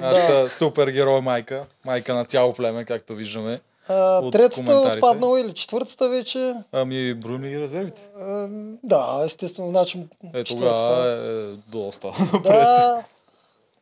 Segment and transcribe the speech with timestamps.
[0.00, 1.66] Нашата супергерой майка.
[1.84, 3.58] Майка на цяло племе, както виждаме.
[3.88, 6.54] А, от третата е отпаднала или четвъртата вече?
[6.72, 8.00] Ами, броим ли резервите?
[8.20, 8.48] А,
[8.82, 12.08] да, естествено, значи Е, тогава е доста.
[12.44, 13.04] Да,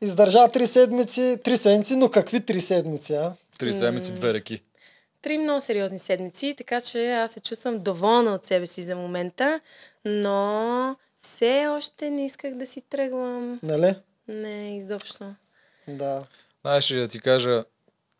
[0.01, 3.33] издържа три седмици, три седмици, но какви три седмици, а?
[3.59, 4.61] Три седмици, две реки.
[5.23, 9.61] Три много сериозни седмици, така че аз се чувствам доволна от себе си за момента,
[10.05, 13.61] но все още не исках да си тръгвам.
[13.63, 13.95] Нали?
[14.29, 15.25] Не, изобщо.
[15.89, 16.23] Да.
[16.65, 17.65] Знаеш ли да ти кажа,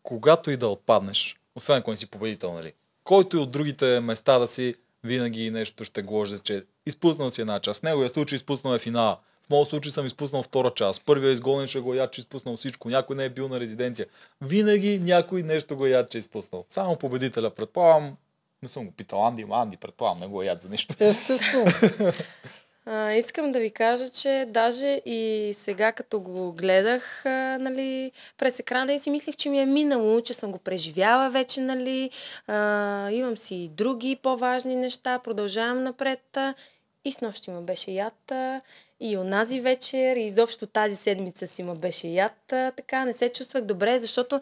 [0.03, 2.73] когато и да отпаднеш, освен ако не си победител, нали?
[3.03, 7.59] Който и от другите места да си, винаги нещо ще гложда, че изпуснал си една
[7.59, 7.79] част.
[7.79, 9.17] В неговия случай изпуснал е финала.
[9.45, 11.05] В моят случай съм изпуснал втора част.
[11.05, 12.89] Първия изгонен ще го яд, че изпуснал всичко.
[12.89, 14.05] Някой не е бил на резиденция.
[14.41, 16.65] Винаги някой нещо го яд, че е изпуснал.
[16.69, 18.17] Само победителя, предполагам,
[18.63, 20.95] не съм го питал Анди, Анди, предполагам, не го яд за нищо.
[20.99, 21.65] Естествено.
[22.91, 28.59] А, искам да ви кажа, че даже и сега, като го гледах а, нали, през
[28.59, 32.09] екрана, и си мислех, че ми е минало, че съм го преживяла вече, нали,
[32.47, 36.37] а, имам си и други по-важни неща, продължавам напред.
[36.37, 36.53] А,
[37.05, 38.31] и с нощи ма беше яд,
[38.99, 42.37] и онази вечер, и изобщо тази седмица си ма беше яд.
[42.47, 44.41] Така, не се чувствах добре, защото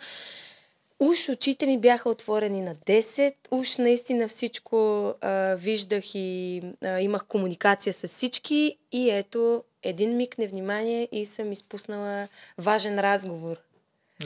[1.00, 7.26] Уж очите ми бяха отворени на 10, уж наистина всичко а, виждах и а, имах
[7.26, 13.58] комуникация с всички и ето един миг невнимание и съм изпуснала важен разговор.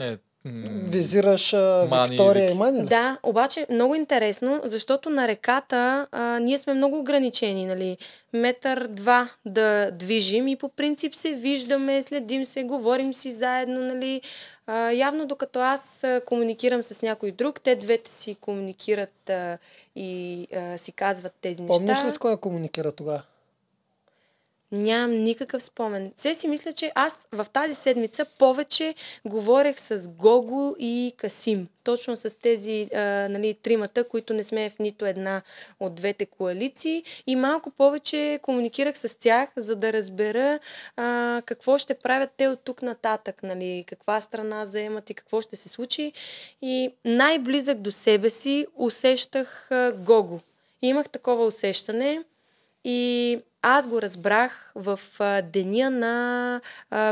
[0.00, 2.86] Е, Визираш а, Мани Виктория и Мани?
[2.86, 7.96] Да, обаче много интересно, защото на реката а, ние сме много ограничени, нали?
[8.32, 14.22] Метър два да движим и по принцип се виждаме, следим се, говорим си заедно, нали?
[14.66, 19.58] А, явно докато аз а, комуникирам с някой друг, те двете си комуникират а,
[19.96, 21.74] и а, си казват тези неща.
[21.74, 23.22] Помниш ли с кой комуникира тогава?
[24.72, 26.12] Нямам никакъв спомен.
[26.16, 31.68] Се си мисля, че аз в тази седмица повече говорех с Гого и Касим.
[31.84, 32.98] Точно с тези а,
[33.30, 35.42] нали, тримата, които не сме в нито една
[35.80, 37.04] от двете коалиции.
[37.26, 40.58] И малко повече комуникирах с тях, за да разбера
[40.96, 43.42] а, какво ще правят те от тук нататък.
[43.42, 46.12] Нали, каква страна заемат и какво ще се случи.
[46.62, 50.40] И най-близък до себе си усещах а, Гого.
[50.82, 52.22] Имах такова усещане.
[52.84, 55.00] И аз го разбрах в
[55.42, 56.60] деня на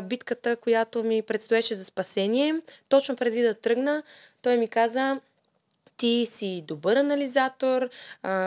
[0.03, 2.55] битката, която ми предстоеше за спасение.
[2.89, 4.03] Точно преди да тръгна,
[4.43, 5.21] той ми каза,
[5.97, 7.89] ти си добър анализатор,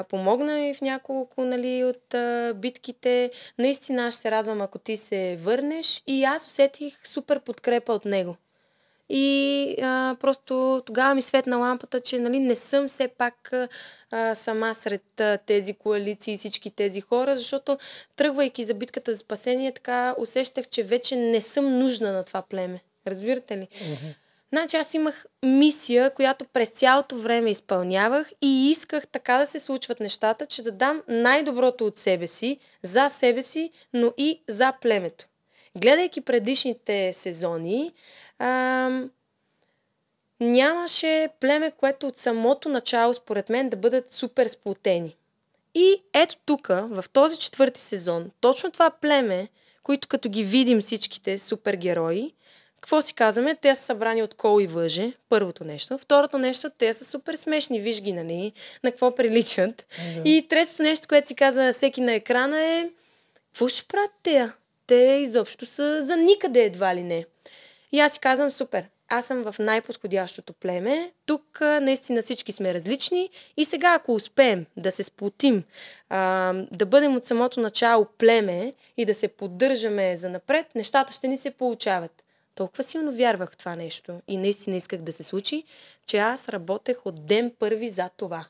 [0.09, 2.15] помогна ми в няколко нали, от
[2.59, 3.31] битките.
[3.57, 6.03] Наистина аз се радвам, ако ти се върнеш.
[6.07, 8.35] И аз усетих супер подкрепа от него.
[9.09, 13.53] И а, просто тогава ми светна лампата, че нали, не съм все пак
[14.11, 17.77] а, сама сред а, тези коалиции и всички тези хора, защото
[18.15, 22.79] тръгвайки за битката за спасение, така усещах, че вече не съм нужна на това племе.
[23.07, 23.67] Разбирате ли?
[24.53, 29.99] Значи аз имах мисия, която през цялото време изпълнявах и исках така да се случват
[29.99, 35.25] нещата, че да дам най-доброто от себе си, за себе си, но и за племето.
[35.77, 37.93] Гледайки предишните сезони,
[38.39, 39.09] ам,
[40.39, 45.15] нямаше племе, което от самото начало, според мен, да бъдат супер сплотени.
[45.75, 49.47] И ето тук, в този четвърти сезон, точно това племе,
[49.83, 52.33] които като ги видим всичките супергерои,
[52.83, 53.55] какво си казваме?
[53.55, 55.97] Те са събрани от кол и въже, първото нещо.
[55.97, 58.51] Второто нещо, те са супер смешни, виж ги, нали,
[58.83, 59.85] на какво приличат.
[60.15, 60.29] Да.
[60.29, 62.89] И третото нещо, което си казва всеки на екрана е,
[63.35, 64.49] какво ще правят те?
[64.87, 67.25] Те изобщо са за никъде едва ли не.
[67.93, 71.11] И аз си казвам, супер, аз съм в най-подходящото племе.
[71.25, 75.63] Тук наистина всички сме различни и сега ако успеем да се сплотим,
[76.71, 81.37] да бъдем от самото начало племе и да се поддържаме за напред, нещата ще ни
[81.37, 82.23] се получават.
[82.55, 85.63] Толкова силно вярвах в това нещо и наистина исках да се случи,
[86.05, 88.45] че аз работех от ден първи за това.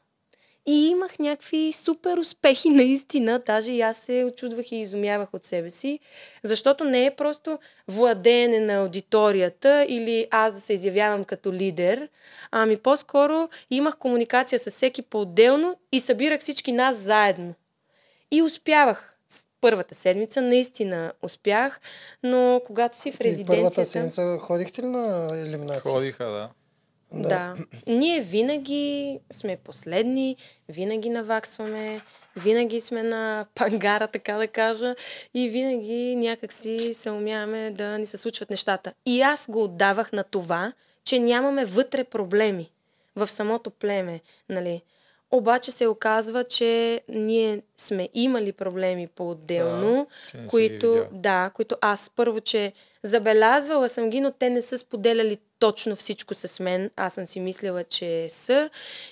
[0.66, 3.40] И имах някакви супер успехи, наистина.
[3.46, 6.00] Даже и аз се очудвах и изумявах от себе си,
[6.44, 12.10] защото не е просто владеене на аудиторията или аз да се изявявам като лидер,
[12.52, 17.54] ами по-скоро имах комуникация с всеки по-отделно и събирах всички нас заедно.
[18.32, 19.10] И успявах.
[19.62, 21.80] Първата седмица наистина успях,
[22.24, 23.92] но когато си в И първата резиденцията...
[23.92, 25.82] седмица ходихте ли на елиминация?
[25.82, 26.50] Ходиха, да.
[27.14, 27.30] Да.
[27.30, 27.56] да.
[27.88, 30.36] Ние винаги сме последни,
[30.70, 32.02] винаги наваксваме,
[32.36, 34.96] винаги сме на пангара, така да кажа,
[35.34, 38.94] и винаги някакси се умяваме да ни се случват нещата.
[39.06, 40.74] И аз го отдавах на това,
[41.06, 42.72] че нямаме вътре проблеми
[43.16, 44.20] в самото племе.
[44.50, 44.82] Нали?
[45.34, 52.40] Обаче се оказва, че ние сме имали проблеми по-отделно, ги които, да, които аз първо,
[52.40, 56.92] че забелязвала съм ги, но те не са споделяли точно всичко с мен.
[56.96, 58.70] Аз съм си мислила, че са.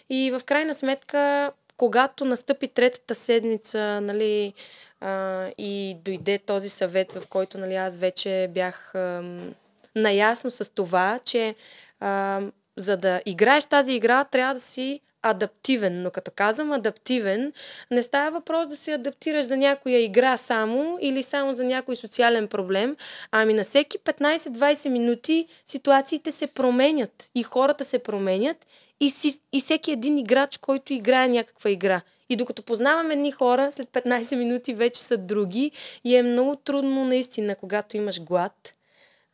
[0.09, 4.53] И в крайна сметка, когато настъпи третата седмица, нали,
[4.99, 9.53] а, и дойде този съвет, в който нали, аз вече бях ам,
[9.95, 11.55] наясно с това, че
[11.99, 16.01] ам, за да играеш тази игра, трябва да си адаптивен.
[16.01, 17.53] Но като казвам адаптивен,
[17.91, 22.47] не става въпрос да се адаптираш за някоя игра само или само за някой социален
[22.47, 22.95] проблем,
[23.31, 28.65] ами на всеки 15-20 минути ситуациите се променят и хората се променят
[28.99, 32.01] и, си, и всеки един играч, който играе някаква игра.
[32.29, 35.71] И докато познаваме едни хора, след 15 минути вече са други
[36.03, 38.73] и е много трудно наистина, когато имаш глад,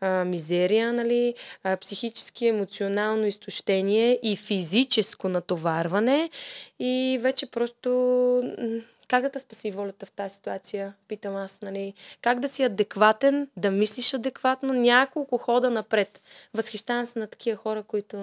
[0.02, 1.34] а, мизерия, нали,
[1.64, 6.30] а, психически, емоционално изтощение и физическо натоварване.
[6.80, 7.90] И вече просто
[9.08, 11.94] как да те спаси волята в тази ситуация, питам аз, нали?
[12.22, 16.22] Как да си адекватен, да мислиш адекватно, няколко хода напред.
[16.54, 18.18] Възхищавам се на такива хора, които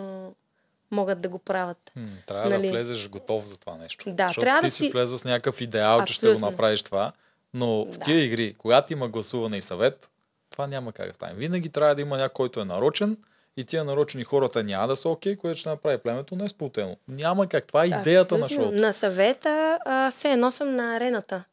[0.91, 1.93] могат да го правят.
[2.27, 2.63] Трябва Нали?
[2.63, 4.05] да влезеш готов за това нещо.
[4.11, 6.51] Да, Защото трябва ти да си влезъл с някакъв идеал, че ще го Абсолютно.
[6.51, 7.13] направиш това,
[7.55, 8.05] но в Да.
[8.05, 10.11] тия игри, когато има гласуване и съвет,
[10.55, 11.35] това няма как да стане.
[11.35, 13.17] Винаги трябва да има някой, който е нарочен
[13.57, 16.97] и тия нарочени хората няма да са окей, което ще направи племето не сплутено.
[17.09, 17.67] Няма как.
[17.67, 18.65] Това е идеята на Абсолютно.
[18.65, 18.81] шоуто.
[18.81, 21.45] На съвета а, се едно съм на арената.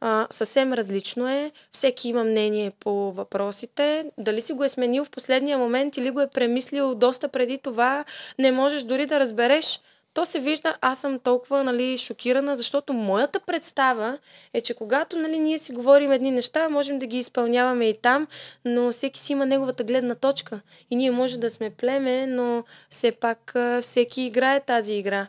[0.00, 1.52] А, съвсем различно е.
[1.72, 4.10] Всеки има мнение по въпросите.
[4.18, 8.04] Дали си го е сменил в последния момент или го е премислил доста преди това,
[8.38, 9.80] не можеш дори да разбереш.
[10.16, 14.18] То се вижда, аз съм толкова нали, шокирана, защото моята представа
[14.54, 18.26] е, че когато нали, ние си говорим едни неща, можем да ги изпълняваме и там,
[18.64, 20.60] но всеки си има неговата гледна точка.
[20.90, 25.26] И ние може да сме племе, но все пак всеки играе тази игра.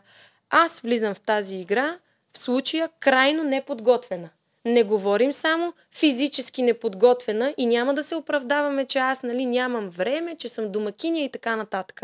[0.50, 1.98] Аз влизам в тази игра
[2.32, 4.28] в случая крайно неподготвена.
[4.64, 10.36] Не говорим само физически неподготвена и няма да се оправдаваме, че аз нали, нямам време,
[10.36, 12.02] че съм домакиня и така нататък.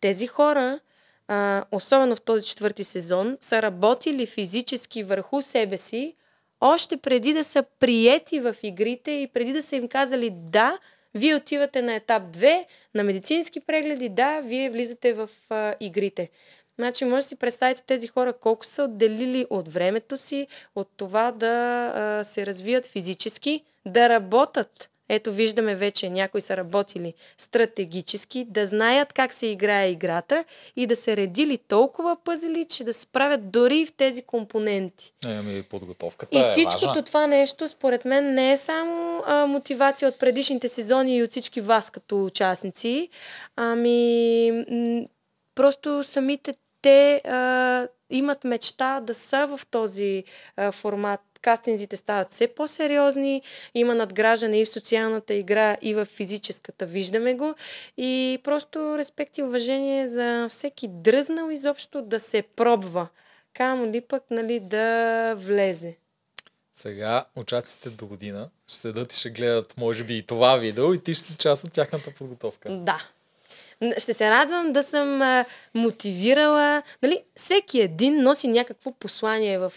[0.00, 0.80] Тези хора,
[1.28, 6.14] а, особено в този четвърти сезон, са работили физически върху себе си,
[6.60, 10.78] още преди да са приети в игрите и преди да са им казали да,
[11.14, 12.64] вие отивате на етап 2,
[12.94, 16.30] на медицински прегледи, да, вие влизате в а, игрите.
[16.78, 21.32] Значи, може да си представите тези хора колко са отделили от времето си, от това
[21.32, 24.90] да а, се развият физически, да работят.
[25.14, 30.44] Ето виждаме вече, някои са работили стратегически, да знаят как се играе играта
[30.76, 35.12] и да се редили толкова пъзели, че да се справят дори в тези компоненти.
[35.26, 37.02] Е, ами подготовката И е всичкото важна.
[37.02, 41.60] това нещо, според мен, не е само а, мотивация от предишните сезони и от всички
[41.60, 43.08] вас като участници,
[43.56, 45.04] ами м-
[45.54, 50.24] просто самите те а, имат мечта да са в този
[50.56, 51.20] а, формат.
[51.42, 53.42] Кастинзите стават все по-сериозни,
[53.74, 57.54] има надграждане и в социалната игра, и в физическата, виждаме го.
[57.96, 63.08] И просто респект и уважение за всеки дръзнал изобщо да се пробва.
[63.54, 65.96] Камо ли пък, нали, да влезе.
[66.74, 71.02] Сега участниците до година ще седат и ще гледат, може би, и това видео и
[71.02, 72.70] ти ще си част от тяхната подготовка.
[72.70, 73.02] Да.
[73.98, 75.44] Ще се радвам да съм а,
[75.74, 76.82] мотивирала.
[77.02, 79.72] Нали, всеки един носи някакво послание в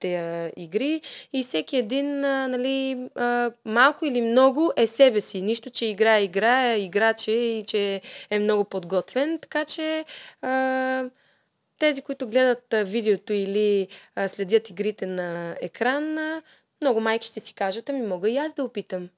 [0.00, 1.00] тези игри
[1.32, 5.42] и всеки един, а, нали, а, малко или много е себе си.
[5.42, 8.00] Нищо, че играе, играе, играче и че
[8.30, 9.38] е много подготвен.
[9.38, 10.04] Така че
[10.42, 11.04] а,
[11.78, 16.42] тези, които гледат а, видеото или а, следят игрите на екран, а,
[16.80, 19.08] много майки ще си кажат, ами мога и аз да опитам.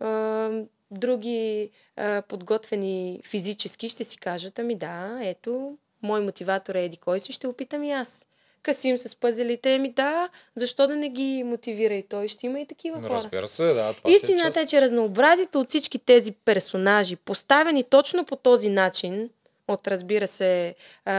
[0.00, 0.50] А,
[0.94, 7.20] други а, подготвени физически ще си кажат, ами да, ето, мой мотиватор е еди кой
[7.20, 8.26] си, ще опитам и аз.
[8.62, 12.28] Касим с пъзелите, ами да, защо да не ги мотивира и той?
[12.28, 13.14] Ще има и такива хора.
[13.14, 17.84] Разбира се, да, това си е Истината е, че разнообразието от всички тези персонажи, поставени
[17.84, 19.30] точно по този начин,
[19.68, 20.74] от разбира се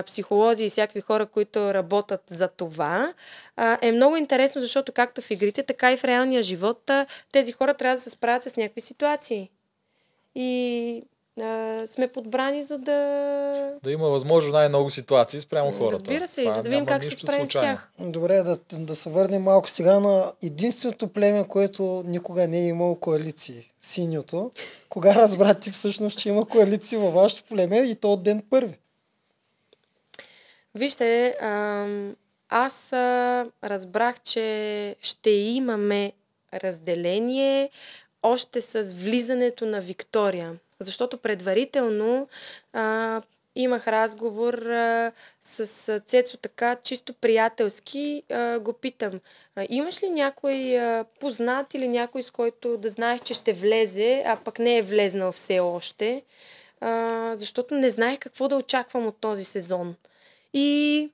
[0.05, 3.13] психолози и всякакви хора, които работят за това,
[3.81, 6.91] е много интересно, защото както в игрите, така и в реалния живот
[7.31, 9.49] тези хора трябва да се справят с някакви ситуации.
[10.35, 11.03] И
[11.41, 13.73] а, сме подбрани за да...
[13.83, 15.93] Да има възможно най-много ситуации спрямо хората.
[15.93, 17.89] Разбира се, и Това за да видим как се нищо справим с тях.
[17.99, 22.95] Добре, да, да се върнем малко сега на единственото племе, което никога не е имало
[22.95, 23.71] коалиции.
[23.81, 24.51] Синьото.
[24.89, 28.77] Кога разбра ти всъщност, че има коалиции във вашето племе и то от ден първи?
[30.75, 32.15] Вижте, ам,
[32.49, 36.13] аз а, разбрах, че ще имаме
[36.53, 37.69] разделение
[38.25, 40.55] още с влизането на Виктория.
[40.79, 42.27] Защото предварително
[42.73, 43.21] а,
[43.55, 49.19] имах разговор а, с Цецо така, чисто приятелски, а, го питам,
[49.55, 54.23] а, имаш ли някой а, познат или някой, с който да знаеш, че ще влезе,
[54.25, 56.23] а пък не е влезнал все още,
[56.81, 59.95] а, защото не знаех какво да очаквам от този сезон.
[60.53, 61.09] И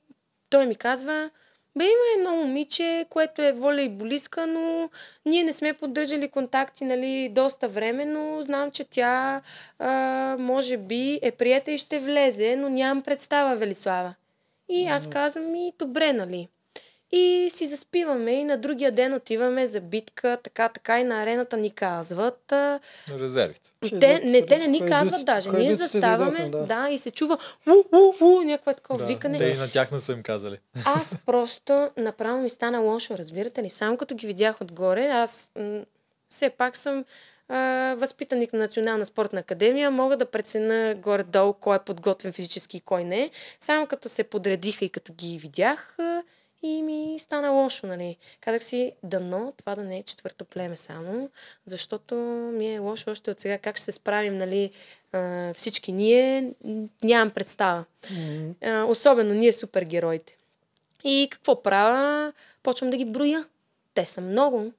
[0.49, 1.29] той ми казва,
[1.77, 4.89] бе има едно момиче, което е волейболистка, но
[5.25, 9.41] ние не сме поддържали контакти нали, доста време, но знам, че тя
[9.79, 14.15] а, може би е прията и ще влезе, но нямам представа, Велислава.
[14.69, 16.47] И аз казвам ми, добре, нали.
[17.11, 21.57] И си заспиваме и на другия ден отиваме за битка, така, така и на арената
[21.57, 22.51] ни казват.
[22.51, 22.79] А,
[23.19, 23.71] Резервите.
[23.99, 25.49] Те, не, те не ни казват даже.
[25.49, 26.65] Ние заставаме, да.
[26.65, 26.89] да.
[26.89, 27.37] и се чува
[27.67, 29.37] у, у, у, някакво такова Да, викане.
[29.37, 30.57] те и на тях не са им казали.
[30.85, 33.69] Аз просто направо ми стана лошо, разбирате ли?
[33.69, 35.81] Само като ги видях отгоре, аз м-
[36.29, 37.05] все пак съм
[37.49, 42.81] а, възпитаник на Национална спортна академия, мога да преценя горе-долу кой е подготвен физически и
[42.81, 43.29] кой не.
[43.59, 46.23] Само като се подредиха и като ги видях, а,
[46.63, 48.17] и ми стана лошо, нали.
[48.41, 51.29] Казах си, дано това да не е четвърто племе само,
[51.65, 52.15] защото
[52.53, 54.71] ми е лошо още от сега как ще се справим, нали,
[55.55, 56.53] всички ние,
[57.03, 57.85] нямам представа.
[58.61, 60.37] А, особено ние супергероите.
[61.03, 62.33] И какво правя?
[62.63, 63.45] Почвам да ги броя.
[63.93, 64.71] Те са много.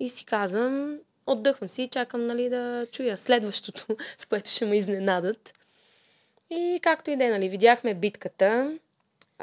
[0.00, 4.76] И си казвам, отдъхвам си и чакам нали, да чуя следващото, с което ще ме
[4.76, 5.54] изненадат.
[6.50, 8.78] И както и да е, нали, видяхме битката.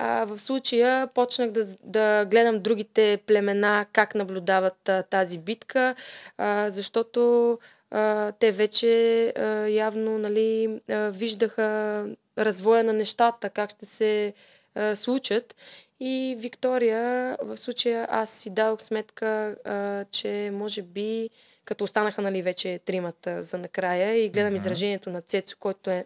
[0.01, 5.95] А, в случая почнах да, да гледам другите племена как наблюдават а, тази битка,
[6.37, 7.59] а, защото
[7.91, 12.05] а, те вече а, явно нали, а, виждаха
[12.37, 14.33] развоя на нещата, как ще се
[14.75, 15.55] а, случат.
[15.99, 21.29] И Виктория, в случая аз си дадох сметка, а, че може би,
[21.65, 26.05] като останаха нали, вече тримата за накрая и гледам изражението на Цецо, който е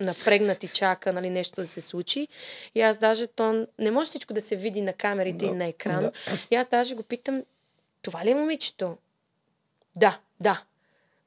[0.00, 2.28] напрегнат и чака нали, нещо да се случи.
[2.74, 6.00] И аз даже, то не може всичко да се види на камерите и на екран.
[6.00, 6.12] да.
[6.50, 7.42] И аз даже го питам,
[8.02, 8.96] това ли е момичето?
[9.96, 10.62] Да, да.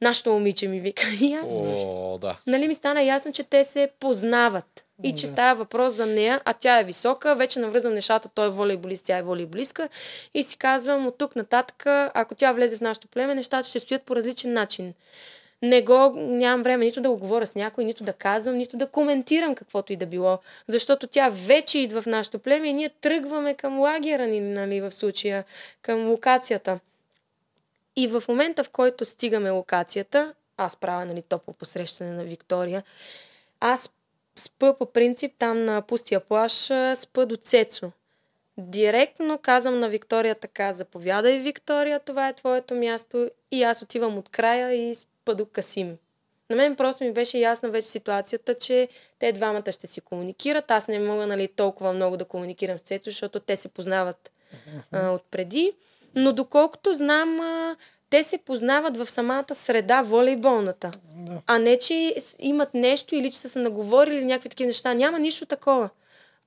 [0.02, 1.04] Нашето момиче ми вика.
[1.22, 2.38] И аз О, да.
[2.48, 4.84] нали ми стана ясно, че те се познават.
[5.04, 8.50] И че става въпрос за нея, а тя е висока, вече навързвам нещата, той е
[8.50, 9.90] волейболист, тя е волейболистка.
[10.34, 11.84] И си казвам, от тук нататък,
[12.14, 14.94] ако тя влезе в нашото племе, нещата ще стоят по различен начин.
[15.62, 18.88] Не го, нямам време нито да го говоря с някой, нито да казвам, нито да
[18.88, 20.40] коментирам каквото и да било.
[20.68, 24.92] Защото тя вече идва в нашото племе и ние тръгваме към лагера ни, нали, в
[24.92, 25.44] случая,
[25.82, 26.80] към локацията.
[27.96, 32.84] И в момента, в който стигаме локацията, аз правя нали, топло посрещане на Виктория,
[33.60, 33.90] аз
[34.36, 36.54] спа по принцип там на пустия плаш,
[36.96, 37.92] спа до Цецо.
[38.58, 44.30] Директно казвам на Виктория така, заповядай Виктория, това е твоето място и аз отивам от
[44.30, 45.98] края и спа до Касим.
[46.50, 48.88] На мен просто ми беше ясна вече ситуацията, че
[49.20, 50.72] те двамата ще си комуникират.
[50.72, 54.32] Аз не мога нали, толкова много да комуникирам с Цецо, защото те се познават
[54.92, 55.74] а, отпреди.
[56.16, 57.76] Но доколкото знам, а,
[58.10, 60.92] те се познават в самата среда, волейболната.
[61.16, 61.42] Да.
[61.48, 64.94] А не, че имат нещо или че са се наговорили някакви такива неща.
[64.94, 65.90] Няма нищо такова.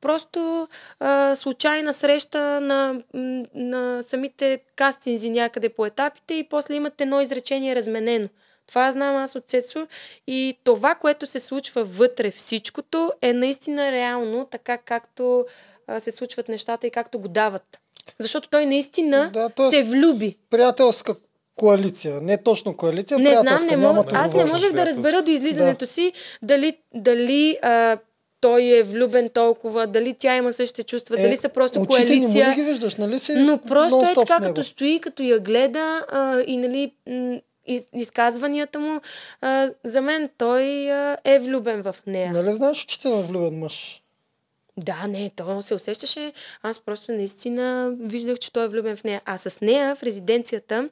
[0.00, 0.68] Просто
[1.00, 3.02] а, случайна среща на,
[3.54, 8.28] на самите кастинзи някъде по етапите и после имат едно изречение разменено.
[8.66, 9.86] Това знам аз от Цецо.
[10.26, 15.46] И това, което се случва вътре всичкото, е наистина реално, така както
[15.86, 17.78] а, се случват нещата и както го дават.
[18.18, 20.36] Защото той наистина Да, тоест- се влюби.
[20.50, 21.14] Приятелска
[21.56, 22.20] коалиция.
[22.20, 26.12] Не точно коалиция, Не знам, не мога, аз не можех да разбера до излизането си
[26.42, 27.98] дали, дали а,
[28.40, 32.48] той е влюбен толкова, дали тя има същите чувства, дали са просто Е, коалиция.
[32.48, 36.40] не ги виждаш, нали си Но просто е така, като стои, като я гледа а,
[36.40, 36.92] и нали,
[37.92, 39.00] изказванията му,
[39.40, 42.32] а, за мен той а, е влюбен в нея.
[42.32, 44.02] Нали знаеш очите на влюбен мъж?
[44.76, 46.32] Да, не, то се усещаше.
[46.62, 49.20] Аз просто наистина виждах, че той е влюбен в нея.
[49.24, 50.88] А с нея в резиденцията,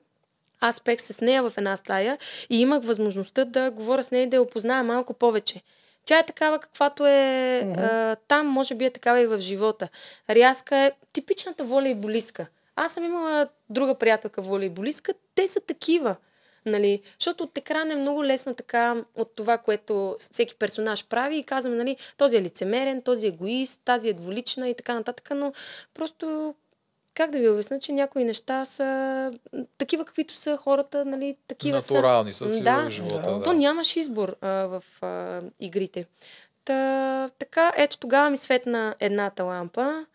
[0.61, 2.19] аз пех с нея в една стая
[2.51, 5.63] и имах възможността да говоря с нея и да я опозная малко повече.
[6.05, 9.89] Тя е такава, каквато е а, там, може би е такава и в живота.
[10.31, 12.47] Рязка е типичната волейболистка.
[12.77, 16.17] Аз съм имала друга приятелка волейболистка, те са такива.
[16.67, 17.03] Нали?
[17.19, 21.77] Защото от екран е много лесно така от това, което всеки персонаж прави и казваме,
[21.77, 25.53] нали, този е лицемерен, този е егоист, тази е дволична и така нататък, но
[25.95, 26.55] просто
[27.15, 29.33] как да ви обясня, че някои неща са
[29.79, 31.95] такива, каквито са хората, нали, такива са.
[31.95, 32.87] Натурални са си Да.
[32.87, 33.35] в живота.
[33.35, 33.43] Да.
[33.43, 36.07] То нямаш избор а, в а, игрите.
[36.65, 40.07] Та, така, ето тогава ми светна едната лампа.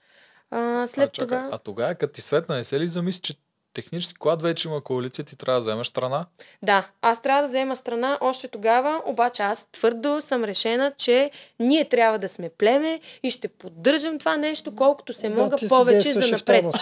[0.52, 1.50] А, след а, чакай, това...
[1.52, 3.34] а тогава, като ти светна, не се ли замисли, че
[3.76, 6.26] технически, когато вече има коалиция, ти трябва да вземеш страна.
[6.64, 11.86] Да, аз трябва да взема страна още тогава, обаче аз твърдо съм решена, че ние
[11.90, 15.70] трябва да сме племе и ще поддържам това нещо, колкото се мога да, ти си
[15.70, 16.66] повече за напред.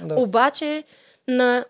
[0.00, 0.14] Да.
[0.14, 0.84] Обаче,
[1.28, 1.64] на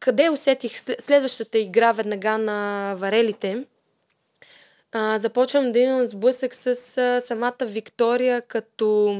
[0.00, 3.64] къде усетих след- следващата игра веднага на варелите,
[4.92, 6.66] а, започвам да имам сблъсък с
[6.98, 9.18] а, самата Виктория като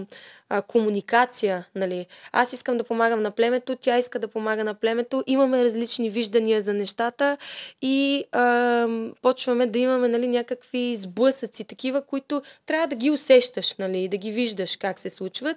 [0.48, 1.66] а, комуникация.
[1.74, 2.06] Нали.
[2.32, 5.24] Аз искам да помагам на племето, тя иска да помага на племето.
[5.26, 7.36] Имаме различни виждания за нещата
[7.82, 8.86] и а,
[9.22, 14.30] почваме да имаме нали, някакви сблъсъци, такива, които трябва да ги усещаш, нали, да ги
[14.30, 15.56] виждаш как се случват.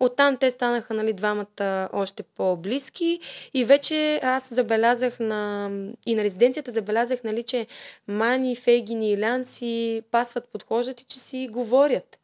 [0.00, 3.20] Оттам те станаха нали, двамата още по-близки
[3.54, 5.70] и вече аз забелязах на,
[6.06, 7.66] и на резиденцията забелязах, нали, че
[8.08, 12.18] Мани, Фейгин и Илян си пасват, подхождат и че си говорят.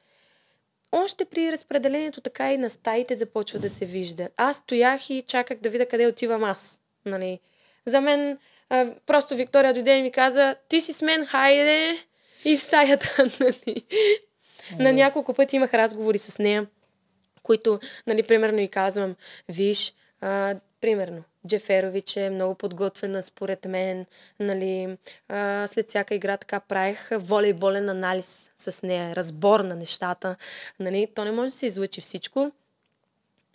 [0.93, 4.29] Още при разпределението така и на стаите започва да се вижда.
[4.37, 6.81] Аз стоях и чаках да видя къде отивам аз.
[7.07, 7.41] Нали.
[7.87, 8.39] За мен
[8.71, 11.99] а, просто Виктория дойде и ми каза, ти си с мен, хайде,
[12.45, 13.15] и в стаята.
[13.41, 13.85] Нали.
[14.79, 16.67] На няколко пъти имах разговори с нея
[17.49, 19.15] които, нали, примерно и казвам,
[19.49, 24.07] виж, а, примерно, Джеферович е много подготвена според мен,
[24.41, 24.97] нали,
[25.29, 30.37] а, след всяка игра така правих волейболен анализ с нея, разбор на нещата,
[30.81, 32.53] нали, то не може да се излъчи всичко.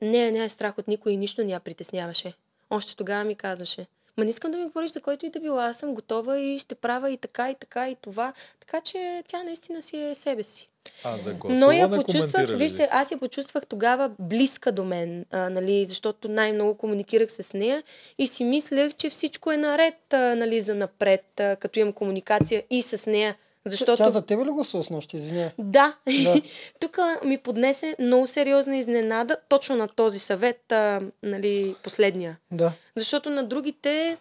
[0.02, 2.34] Не, не е страх от никой и нищо не я притесняваше.
[2.70, 3.86] Още тогава ми казваше,
[4.18, 6.60] ма не искам да ми говориш за който и да било, аз съм готова и
[6.60, 8.34] ще правя и така, и така, и това.
[8.60, 10.70] Така че тя наистина си е себе си.
[11.04, 15.86] А за Но я почувствах, вижте, аз я почувствах тогава близка до мен, а, нали,
[15.86, 17.84] защото най-много комуникирах с нея
[18.18, 22.64] и си мислех, че всичко е наред, а, нали, за напред, а, като имам комуникация
[22.70, 23.36] и с нея.
[23.66, 23.98] Защото...
[23.98, 25.18] Тя за тебе ли гласува с нощи?
[25.18, 25.52] Извиня.
[25.58, 25.96] Да.
[26.24, 26.42] Да.
[26.80, 32.38] Тук ми поднесе много сериозна изненада точно на този съвет, а, нали, последния.
[32.52, 32.72] Да.
[32.96, 34.18] Защото на другите,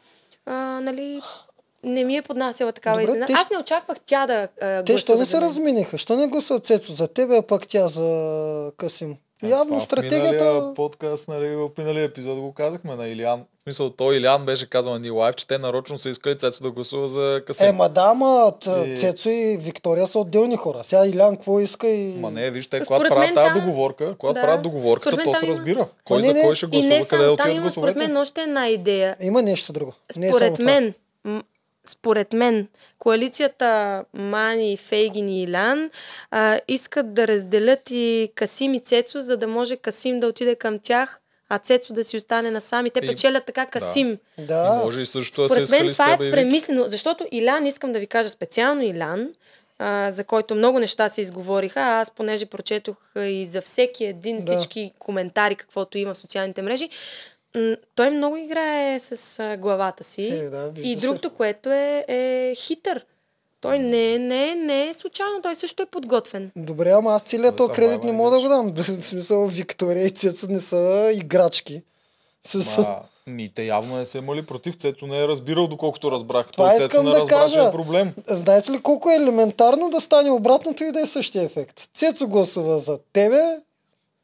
[0.47, 1.21] а, нали,
[1.85, 3.27] не ми е поднасяла такава Добре, изненада.
[3.27, 5.45] те Аз не очаквах тя да а, Те що не се мен.
[5.45, 5.99] разминиха?
[5.99, 8.09] Що не гласува Цецо за тебе, а пък тя за
[8.77, 9.17] Касим?
[9.45, 10.45] Е, Явно това В стратегията...
[10.45, 13.45] миналия подкаст, нали, в миналия епизод го казахме на Илян.
[13.59, 16.63] В смисъл, той Илян беше казал на ни лайв, че те нарочно са искали Цецо
[16.63, 17.67] да гласува за Касим.
[17.67, 20.81] Е, ма да, ма т- И- Цецо и Виктория са отделни хора.
[20.83, 22.15] Сега Илян какво иска и...
[22.15, 24.41] Ма не, виж, те, Според когато правят мен тази договорка, когато да.
[24.41, 25.89] правят договорката, мен то се има- разбира.
[26.05, 26.43] Кой не, за не.
[26.43, 27.99] кой ще гласува, не къде само, отиват има според гласовете.
[28.09, 29.17] мен още една идея.
[29.21, 29.93] Има нещо друго.
[30.17, 30.93] Не е Според това.
[31.87, 32.69] Според мен,
[32.99, 35.91] коалицията Мани, Фейгин и Илян
[36.31, 40.79] а, искат да разделят и Касим и Цецо, за да може Касим да отиде към
[40.79, 41.19] тях,
[41.49, 42.87] а Цецо да си остане насам.
[42.87, 44.19] И те И- печелят така Касим.
[44.39, 44.75] Да.
[44.75, 47.99] И може и също да се Според мен това е премислено, защото Илян, искам да
[47.99, 49.29] ви кажа специално Илян,
[49.79, 51.81] а, за който много неща се изговориха.
[51.81, 54.43] А Аз, понеже прочетох и за всеки един, Да.
[54.47, 56.89] всички коментари, каквото има в социалните мрежи,
[57.95, 60.27] той много играе с а, главата си.
[60.27, 61.01] Е, да, и се.
[61.01, 63.05] другото, което е, е хитър.
[63.61, 66.51] Той не, не, не е случайно, той също е подготвен.
[66.57, 68.73] Добре, ама аз целият този са кредит не мога да го дам.
[68.77, 71.83] В смисъл, Виктория и Цецо не са играчки.
[72.45, 74.77] Смисъл, Ма, ми, те явно не са имали против.
[74.77, 76.53] Цецо не е разбирал, доколкото разбрах.
[76.53, 77.69] Това Той Цецо искам не да разбра, че кажа.
[77.69, 78.15] е проблем.
[78.29, 81.91] Знаете ли колко е елементарно да стане обратното и да е същия ефект?
[81.95, 83.61] Цецо гласува за тебе,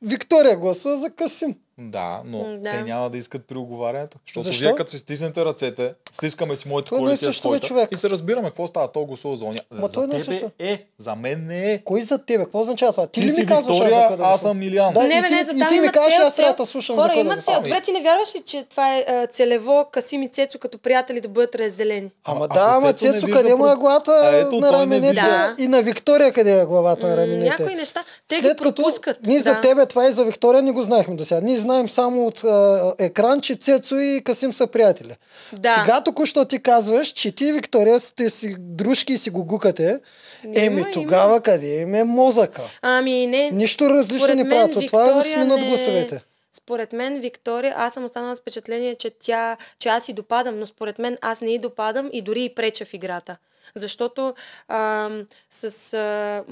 [0.02, 1.56] Виктория гласува за Касим.
[1.80, 2.70] Да, но да.
[2.70, 4.18] те няма да искат при оговарянето.
[4.26, 4.62] Защото Защо?
[4.64, 7.88] вие като си стиснете ръцете, стискаме си моите не е също, бе, човек.
[7.92, 8.92] и се разбираме какво става.
[8.92, 9.60] То гласува за оня.
[9.72, 10.50] Ма за той не е тебе също.
[10.58, 11.78] е, за мен не е.
[11.84, 12.44] Кой за тебе?
[12.44, 13.06] Какво означава това?
[13.06, 14.38] Ти, Ти ли ми казваш аз за Виктория, да аз гласувам?
[14.56, 14.94] съм Илян.
[14.94, 16.54] Да, не, и бе, ти- не, и за ти там ми има кажеш, аз трябва
[16.54, 17.54] да слушам за Хора, да има цел.
[17.54, 21.28] Добре, ти не вярваш ли, че това е целево Касим и Цецо като приятели да
[21.28, 22.10] бъдат разделени?
[22.24, 25.22] Ама да, ама Цецо къде му е главата на раменете
[25.58, 27.48] и на Виктория къде е главата на раменете.
[27.48, 29.18] Някои неща, те като пропускат.
[29.26, 31.40] ние за тебе това и за Виктория не го знаехме до сега.
[31.68, 35.16] Знаем само от а, екран, че Цецо и Касим са приятели.
[35.52, 35.74] Да.
[35.74, 40.00] Сега току-що ти казваш, че ти и Виктория сте си дружки и си го гукате.
[40.44, 40.90] Има, Еми има.
[40.92, 42.62] тогава къде им е мозъка?
[42.82, 43.50] Ами не.
[43.50, 44.76] Нищо различно Според не правят.
[44.76, 46.22] от Това е не- гласовете.
[46.52, 50.66] Според мен Виктория, аз съм останала с впечатление, че тя, че аз и допадам, но
[50.66, 53.36] според мен аз не и допадам и дори и преча в играта.
[53.74, 54.34] Защото
[54.68, 56.44] ам, с, а,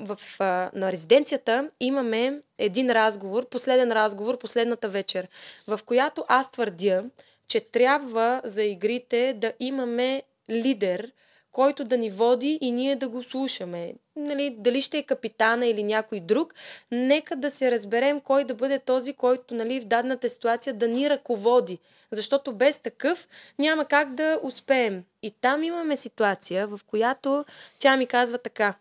[0.00, 5.28] в, а, на резиденцията имаме един разговор, последен разговор, последната вечер,
[5.66, 7.04] в която аз твърдя,
[7.48, 11.12] че трябва за игрите да имаме лидер,
[11.52, 13.94] който да ни води и ние да го слушаме.
[14.16, 16.54] Нали, дали ще е капитана или някой друг,
[16.90, 21.10] нека да се разберем кой да бъде този, който нали, в дадената ситуация да ни
[21.10, 21.78] ръководи.
[22.12, 25.04] Защото без такъв няма как да успеем.
[25.22, 27.44] И там имаме ситуация, в която
[27.78, 28.74] тя ми казва така.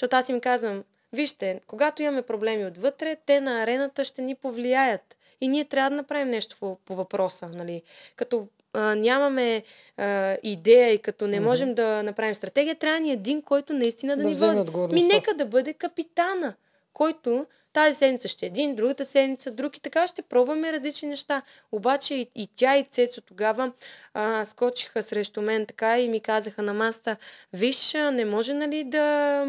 [0.00, 5.16] Защото аз им казвам, вижте, когато имаме проблеми отвътре, те на арената ще ни повлияят.
[5.40, 7.82] И ние трябва да направим нещо по, по въпроса, нали.
[8.16, 9.62] Като а, нямаме
[9.96, 11.48] а, идея и като не Мгм.
[11.48, 14.94] можем да направим стратегия, трябва ни един, който наистина да, Да ни води.
[14.94, 16.54] Ми нека да бъде капитана,
[16.92, 21.42] който тази седмица ще е един, другата седмица друг и така ще пробваме различни неща.
[21.72, 23.72] Обаче и, и тя и Цецо тогава
[24.14, 27.16] а, скочиха срещу мен така и ми казаха на маста,
[27.52, 29.46] виж, не може нали да...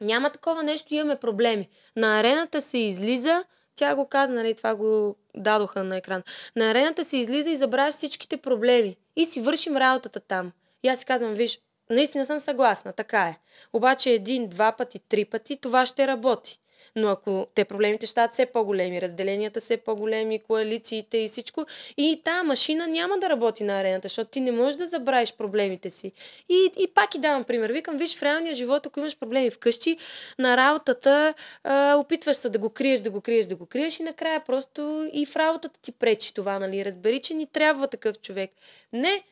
[0.00, 1.68] Няма такова нещо, имаме проблеми.
[1.96, 3.44] На арената се излиза,
[3.76, 6.22] тя го каза, нали, това го дадоха на екран.
[6.56, 8.96] На арената се излиза и забравяш всичките проблеми.
[9.16, 10.52] И си вършим работата там.
[10.82, 11.58] И аз си казвам, виж,
[11.90, 13.38] наистина съм съгласна, така е.
[13.72, 16.60] Обаче един, два пъти, три пъти, това ще работи.
[16.96, 22.46] Но ако те проблемите стават все по-големи, разделенията все по-големи, коалициите и всичко, и тази
[22.46, 26.12] машина няма да работи на арената, защото ти не можеш да забравиш проблемите си.
[26.48, 27.70] И, и пак и давам пример.
[27.70, 29.98] Викам, виж, в реалния живот, ако имаш проблеми вкъщи,
[30.38, 34.02] на работата а, опитваш се да го криеш, да го криеш, да го криеш и
[34.02, 36.84] накрая просто и в работата ти пречи това, нали?
[36.84, 38.50] Разбери, че ни трябва такъв човек.
[38.92, 39.22] Не,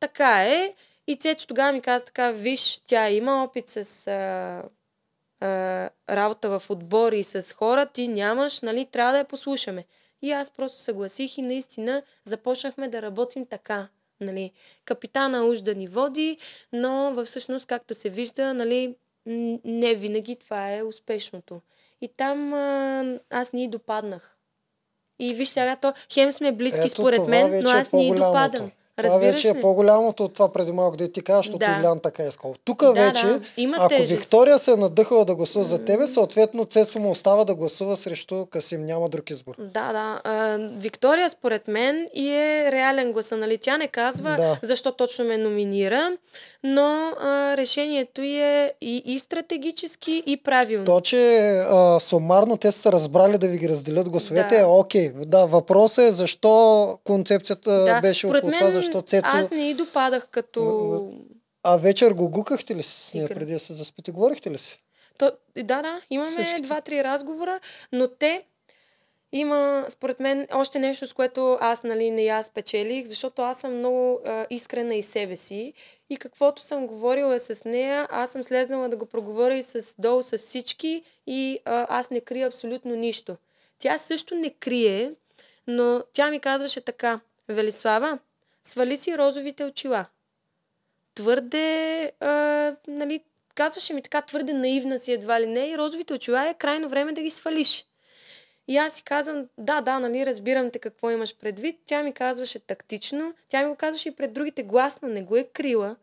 [0.00, 0.74] така е.
[1.06, 4.62] И Цецо тогава ми каза така, виж, тя има опит с а,
[5.40, 9.84] а, работа в отбори с хора, ти нямаш, нали, трябва да я послушаме.
[10.22, 13.88] И аз просто съгласих и наистина започнахме да работим така.
[14.20, 14.52] Нали.
[14.84, 16.38] Капитана уж да ни води,
[16.72, 18.96] но всъщност, както се вижда, нали,
[19.64, 21.60] не винаги това е успешното.
[22.00, 24.36] И там а, аз ни допаднах.
[25.18, 28.70] И виж сега, то хем сме близки Ето, според мен, но е аз ни допадам.
[28.96, 29.60] Това Разбираш вече е ли?
[29.60, 31.78] по-голямото от това преди малко да ти кажа, защото Да.
[31.80, 32.54] Илян така е искал.
[32.64, 34.20] Тук Да, вече, да, има ако тежест.
[34.20, 38.46] Виктория се е надъхала да гласува за тебе, съответно Цецо му остава да гласува срещу
[38.46, 38.86] Касим.
[38.86, 39.54] Няма друг избор.
[39.58, 40.20] Да, да.
[40.24, 43.36] А, Виктория, според мен, и е реален гласа.
[43.36, 43.58] Нали?
[43.58, 44.58] Тя не казва Да.
[44.62, 46.10] защо точно ме номинира,
[46.64, 46.82] но
[47.20, 50.84] а, решението е и, и стратегически, и правилно.
[50.84, 54.60] То, че а, сумарно те са разбрали да ви ги разделят гласовете, Да.
[54.60, 55.12] е окей.
[55.16, 56.54] Да, въпросът е защо
[57.04, 58.00] концепцията да.
[58.00, 59.26] беше около това, защо Цецо...
[59.26, 61.12] аз не и допадах като...
[61.62, 64.10] А вечер го гукахте ли с нея преди да се заспите?
[64.10, 64.82] Говорихте ли си?
[65.18, 67.60] То, да, да, имаме два-три разговора,
[67.92, 68.44] но те
[69.32, 73.78] има, според мен, още нещо, с което аз нали, не я спечелих, защото аз съм
[73.78, 75.72] много а, искрена и себе си
[76.10, 80.22] и каквото съм говорила с нея, аз съм слезнала да го проговоря и с долу
[80.22, 83.36] с всички и а, аз не крия абсолютно нищо.
[83.78, 85.12] Тя също не крие,
[85.66, 88.18] но тя ми казваше така, Велислава,
[88.64, 90.06] свали си розовите очила.
[91.14, 93.20] Твърде, а, нали,
[93.54, 97.12] казваше ми така, твърде наивна си едва ли не и розовите очила е крайно време
[97.12, 97.86] да ги свалиш.
[98.68, 101.80] И аз си казвам, да, да, нали, разбирам те какво имаш предвид.
[101.86, 105.44] Тя ми казваше тактично, тя ми го казваше и пред другите гласно, не го е
[105.44, 105.96] крила,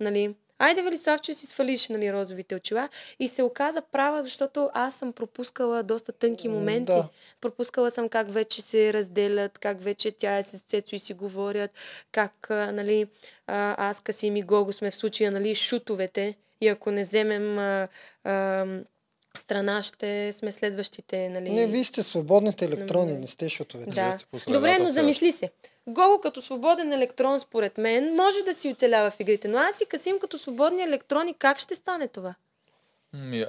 [0.00, 0.34] нали.
[0.62, 2.88] Айде, Велиславче, си свалиш, нали, розовите очила.
[3.18, 6.92] И се оказа права, защото аз съм пропускала доста тънки моменти.
[6.92, 7.08] да.
[7.40, 11.70] Пропускала съм как вече се разделят, как вече тя е с Цецо и си говорят,
[12.12, 13.06] как, нали,
[13.46, 16.34] аз, Касим и Гого сме в случая, нали, шутовете.
[16.60, 17.88] И ако не вземем а,
[18.24, 18.66] а,
[19.34, 21.50] страна, ще сме следващите, нали.
[21.50, 23.90] Не, вие сте свободните електрони, не сте шутовете.
[23.90, 24.16] Да.
[24.48, 25.50] Добре, но замисли се.
[25.86, 29.86] Гого като свободен електрон, според мен, може да си оцелява в игрите, но аз и
[29.86, 32.34] Касим като свободни електрони, как ще стане това?
[33.12, 33.44] Ми,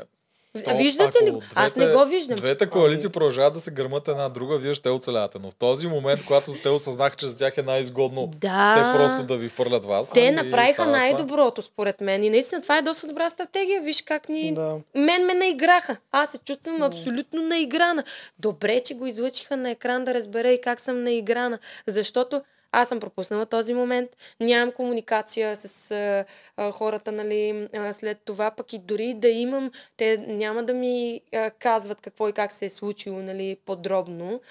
[0.54, 1.42] то, виждате ли го?
[1.56, 2.36] Аз не го виждам.
[2.36, 5.38] Двете коалиции продължават да се гърмат една друга, вие ще оцелявате.
[5.42, 8.74] Но в този момент, когато те осъзнаха, че за тях е най-изгодно Да.
[8.76, 10.14] те просто да ви фърлят вас.
[10.14, 12.24] Те направиха най-доброто, според мен.
[12.24, 13.82] И наистина това е доста добра стратегия.
[13.82, 14.54] Виж как ни...
[14.54, 14.78] Да.
[14.96, 15.98] Мен ме наиграха.
[16.12, 18.04] Аз се чувствам абсолютно наиграна.
[18.40, 21.60] Добре, че го излъчиха на екран да разбера и как съм наиграна.
[21.88, 22.42] Защото
[22.74, 24.10] аз съм пропуснала този момент,
[24.40, 26.26] нямам комуникация с а,
[26.58, 31.22] а, хората, нали, а, след това, пък и дори да имам, те няма да ми
[31.34, 34.42] а, казват какво и как се е случило, нали, подробно.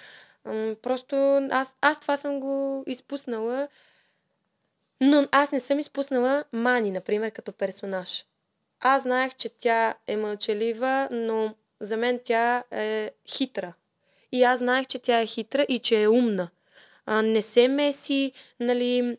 [0.44, 1.16] Ам, просто
[1.50, 3.68] аз, аз това съм го изпуснала,
[5.00, 8.24] но аз не съм изпуснала Мани, например, като персонаж.
[8.80, 13.72] Аз знаех, че тя е мълчалива, но за мен тя е хитра.
[14.32, 16.48] И аз знаех, че тя е хитра и че е умна.
[17.07, 19.19] Не се меси, нали,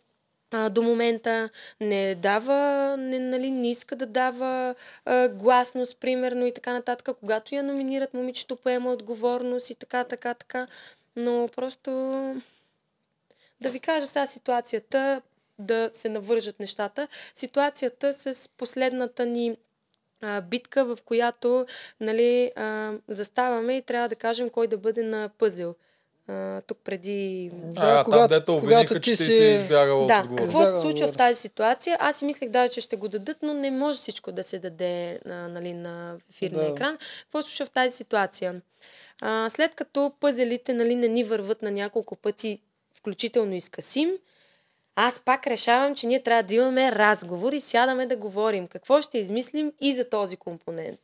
[0.70, 1.50] до момента
[1.82, 7.18] не дава, не, нали, не иска да дава а, гласност, примерно, и така нататък.
[7.20, 10.68] Когато я номинират, момичето поема отговорност и така, така, така.
[11.16, 11.92] Но просто
[13.62, 15.22] да ви кажа сега ситуацията,
[15.60, 17.08] да се навържат нещата.
[17.36, 19.58] Ситуацията с последната ни
[20.22, 21.66] а, битка, в която
[22.00, 25.76] нали, а, заставаме и трябва да кажем кой да бъде на пъзел.
[26.28, 30.54] А, тук преди А, а там дето обвиниха, че ти си избягала да, от отговорност.
[30.54, 31.98] какво се случва в тази ситуация?
[32.00, 35.20] Аз си мислех даже, че ще го дадат, но не може всичко да се даде
[35.26, 36.72] а, нали, на ефирния Да.
[36.72, 36.98] екран.
[37.24, 38.62] Какво се случва в тази ситуация?
[39.22, 42.60] А, след като пъзелите нали, не ни върват на няколко пъти,
[42.98, 44.12] включително и с Касим,
[44.96, 49.18] аз пак решавам, че ние трябва да имаме разговор и сядаме да говорим какво ще
[49.18, 51.00] измислим и за този компонент.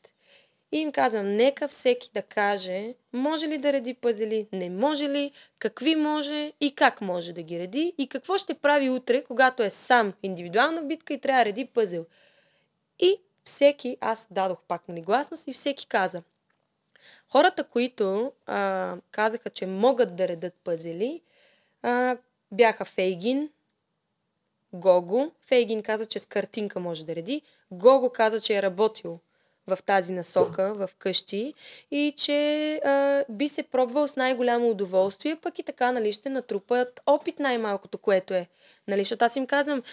[0.71, 5.32] И им казвам, нека всеки да каже, може ли да реди пъзели, не може ли,
[5.60, 9.69] какви може и как може да ги реди и какво ще прави утре, когато е
[9.69, 12.05] сам индивидуална битка и трябва да реди пъзел.
[12.99, 16.23] И всеки, аз дадох пак нали, гласност и всеки каза.
[17.29, 21.21] Хората, които а, казаха, че могат да редат пъзели,
[21.82, 22.17] а,
[22.51, 23.49] бяха Фейгин,
[24.73, 25.32] Гого.
[25.41, 27.41] Фейгин каза, че с картинка може да реди.
[27.71, 29.19] Гого каза, че е работил
[29.69, 31.53] в тази насока, в къщи
[31.91, 37.01] и че а, би се пробвал с най-голямо удоволствие, пък и така, нали, ще натрупат
[37.05, 38.47] опит най-малкото, което е.
[38.88, 39.84] Нали, защото аз им казвам,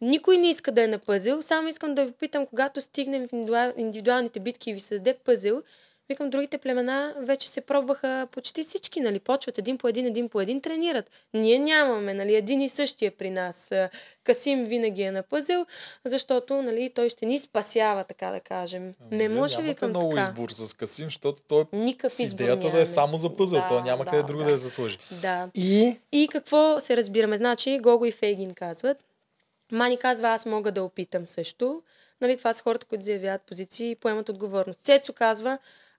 [0.00, 3.32] никой не иска да е на пъзел, само искам да ви питам, когато стигнем в
[3.32, 5.62] индивидуал- индивидуалните битки и ви се даде пъзел,
[6.08, 10.40] викам, другите племена вече се пробваха почти всички, нали, почват един по един, един по
[10.40, 11.10] един, тренират.
[11.34, 13.72] Ние нямаме, нали, един и същия при нас.
[13.72, 13.90] А,
[14.24, 15.66] Касим винаги е на пъзел,
[16.04, 18.94] защото, нали, той ще ни спасява, така да кажем.
[19.10, 20.20] Не Вие може, нямате викам много така.
[20.20, 23.60] избор с Касим, защото той Никакъв с идеята да е само за пъзел.
[23.60, 24.50] Да, той няма да, къде друго да, да.
[24.50, 24.98] я заслужи.
[25.22, 25.48] Да.
[25.54, 27.36] И И какво се разбираме?
[27.36, 29.04] Значи, Гого и Фейгин казват.
[29.72, 31.82] Мани казва, аз мога да опитам също.
[32.20, 34.78] Нали, това са хората, които заявяват позиции и поемат отговорност.
[34.82, 35.58] Цецо казва,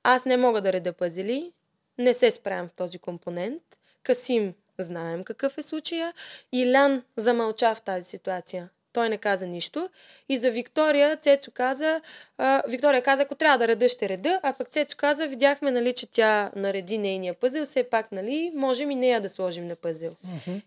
[0.10, 1.52] аз не мога да реда пъзели,
[1.98, 3.64] не се справям в този компонент.
[4.04, 6.14] Касим, знаем какъв е случая.
[6.52, 8.70] Илян замълча в тази ситуация.
[8.94, 9.90] Той не каза нищо.
[10.30, 12.02] И за Виктория Цецо каза,
[12.38, 15.94] а, Виктория каза, ако трябва да реда, ще реда, а пък Цецо каза, видяхме, нали,
[15.94, 20.16] че тя нареди нейния пъзел, все пак, нали, можем и нея да сложим на пъзел.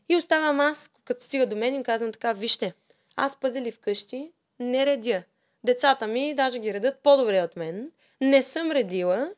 [0.08, 2.72] И оставам аз, като стига до мен, им казвам така, вижте,
[3.16, 5.22] аз пъзели вкъщи не редя.
[5.64, 7.90] Децата ми даже ги редат по-добре от мен.
[8.20, 9.30] Не съм редила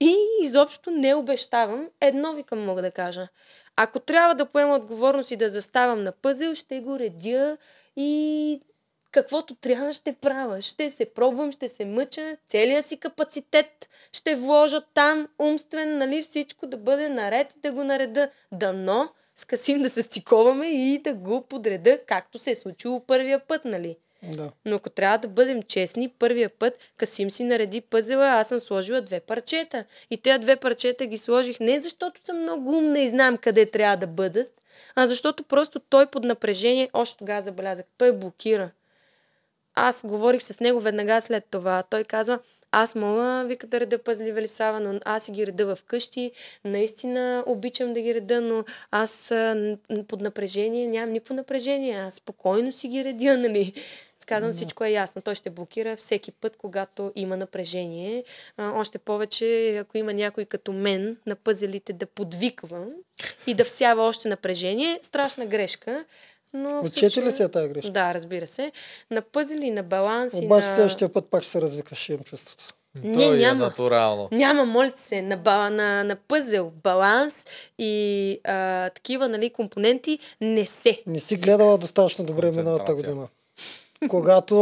[0.00, 1.88] и изобщо не обещавам.
[2.00, 3.28] Едно викам мога да кажа.
[3.76, 7.56] Ако трябва да поема отговорност и да заставам на пъзел, ще го редя
[7.96, 8.60] и
[9.10, 10.62] каквото трябва ще правя.
[10.62, 16.66] Ще се пробвам, ще се мъча, целия си капацитет ще вложа там, умствен, нали, всичко
[16.66, 18.30] да бъде наред и да го нареда.
[18.52, 23.38] Дано с Касим да се стиковаме и да го подреда, както се е случило първия
[23.38, 23.96] път, нали.
[24.22, 24.50] Да.
[24.64, 29.00] Но ако трябва да бъдем честни, първия път Касим си нареди пъзела, аз съм сложила
[29.00, 29.84] две парчета.
[30.10, 33.96] И тези две парчета ги сложих не защото съм много умна и знам къде трябва
[33.96, 34.52] да бъдат,
[34.94, 38.70] а защото просто той под напрежение, още тогава забелязах, той блокира.
[39.74, 41.82] Аз говорих с него веднага след това.
[41.82, 42.38] Той казва,
[42.72, 46.32] аз мога, вика да реда пъзли Велислава, но аз си ги реда в къщи.
[46.64, 49.34] Наистина обичам да ги реда, но аз
[50.08, 51.98] под напрежение нямам никакво напрежение.
[51.98, 53.72] Аз спокойно си ги редя, нали?
[54.28, 55.22] Казвам, всичко е ясно.
[55.22, 58.24] Той ще блокира всеки път, когато има напрежение.
[58.56, 62.86] А, още повече, ако има някой като мен на пъзелите да подвиква
[63.46, 66.04] и да всява още напрежение, страшна грешка.
[66.52, 67.90] Но в Отчете ли случая- се тази грешка?
[67.90, 68.72] Да, разбира се.
[69.10, 70.74] На пъзели, на баланс Обаче на...
[70.74, 72.74] следващия път пак ще се развикаш, имам чувството.
[72.94, 73.64] Не, той няма.
[73.64, 74.28] е натурално.
[74.32, 77.46] Няма, моля се, на, бала, на, на пъзел, баланс
[77.78, 81.02] и а, такива нали, компоненти не се.
[81.06, 83.28] Не си гледала достатъчно добре миналата година.
[84.08, 84.54] Когато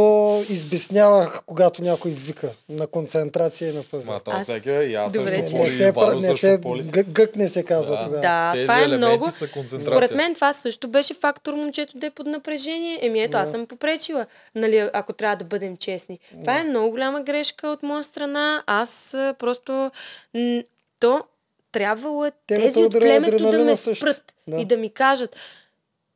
[0.49, 4.13] избеснявах, когато някой вика на концентрация и на пъзел.
[4.13, 6.59] Ма то Аз- всеки е, и аз Добре, също че- Не се, Варо не се,
[6.83, 8.01] гък, гък не се казва Да.
[8.03, 8.21] тогава.
[8.21, 9.31] Да, Тези това е много.
[9.31, 9.91] са концентрация.
[9.91, 12.99] Според мен това също беше фактор момчето да е под напрежение.
[13.01, 13.51] Еми ето, аз Да.
[13.51, 16.19] съм попречила, нали, ако трябва да бъдем честни.
[16.39, 18.63] Това е много голяма грешка от моя страна.
[18.67, 19.91] Аз просто...
[20.33, 20.61] м,
[20.99, 21.23] То
[21.71, 24.05] трябвало е тези от племето да ме също.
[24.05, 24.57] спрат Да.
[24.57, 25.35] и да ми кажат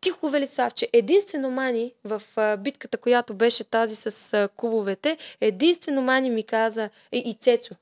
[0.01, 6.29] Тихо, Велиславче, единствено Мани в а, битката, която беше тази с а, кубовете, единствено Мани
[6.29, 7.75] ми каза, е, и Цецо,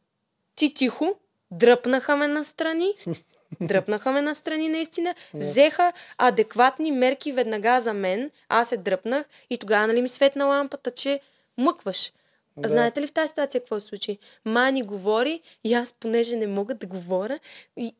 [0.55, 1.15] ти тихо,
[1.51, 2.93] дръпнаха ме настрани,
[3.61, 9.87] дръпнаха ме настрани наистина, взеха адекватни мерки веднага за мен, аз се дръпнах и тогава
[9.87, 11.19] нали ми светна лампата, че
[11.57, 12.11] мъкваш.
[12.57, 12.69] Да.
[12.69, 14.17] Знаете ли в тази ситуация какво се случи?
[14.45, 17.39] Мани говори и аз, понеже не мога да говоря,
[17.77, 17.95] и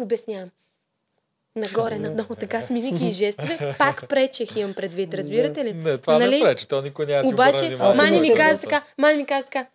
[0.00, 0.50] обяснявам.
[1.56, 5.72] Нагоре, надолу, така с мимики и жестове, пак пречех имам предвид, разбирате ли?
[5.74, 6.38] Не, това Нали?
[6.38, 7.76] не пречи, то никой няма да ти Обаче.
[7.96, 9.66] Мани ми каза така, Мани ми каза така,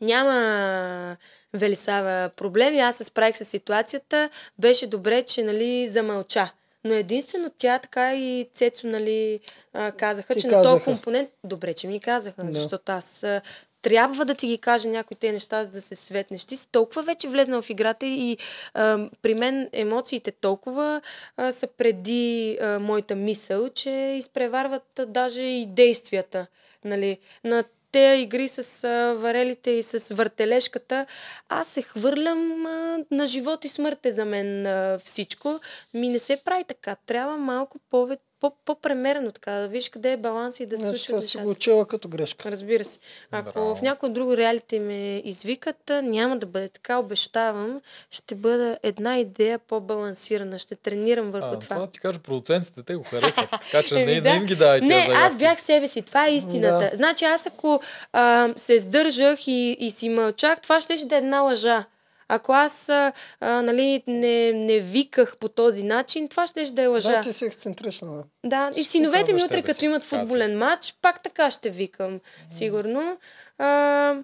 [0.00, 1.16] няма
[1.54, 6.50] Велислава проблеми, аз се справих с ситуацията, беше добре, че нали, замълча.
[6.84, 9.40] Но единствено тя така и Цецо нали,
[9.96, 10.84] казаха, Ти че на този казаха.
[10.84, 11.30] компонент...
[11.44, 12.52] Добре, че ми казаха, Да.
[12.52, 13.24] защото аз
[13.82, 16.44] трябва да ти ги каже някои те неща, за да се светнеш.
[16.44, 18.38] Ти си толкова вече влезнал в играта и
[18.74, 21.00] а, при мен емоциите толкова
[21.36, 26.46] а, са преди а, моята мисъл, че изпреварват а, даже и действията.
[26.84, 27.18] Нали?
[27.44, 31.06] На те игри с а, варелите и с въртележката,
[31.48, 35.60] аз се хвърлям а, на живот и смърт е за мен а, всичко.
[35.94, 36.96] Ми не се прави така.
[37.06, 38.27] Трябва малко повече по-
[38.64, 41.44] по-премерено така, да видиш къде е баланс и да Значи слушаш това си нещата.
[41.44, 42.50] го учила като грешка.
[42.50, 42.98] Разбира се.
[43.30, 43.76] Ако Браво.
[43.76, 47.80] в някой друго реалити ме извикат, няма да бъде така, обещавам.
[48.10, 50.58] Ще бъда една идея по-балансирана.
[50.58, 51.76] Ще тренирам върху А, това.
[51.76, 53.50] това ти кажа, продуцентите те го харесват.
[53.70, 54.30] Така че не, да.
[54.30, 55.12] не им ги давай Не, заявки.
[55.14, 56.02] аз бях себе си.
[56.02, 56.90] Това е истината.
[56.90, 56.96] Да.
[56.96, 57.80] Значи аз ако
[58.12, 61.84] а, се сдържах и, и си мълчах, това ще да е една лъжа.
[62.28, 67.10] Ако аз а, нали, не, не виках по този начин, това ще да е лъжа.
[67.10, 68.16] Да, ти си ексцентрична.
[68.16, 68.24] да.
[68.44, 73.18] Да, и синовете ми утре, като имат футболен матч, пак така ще викам, сигурно.
[73.58, 74.14] А,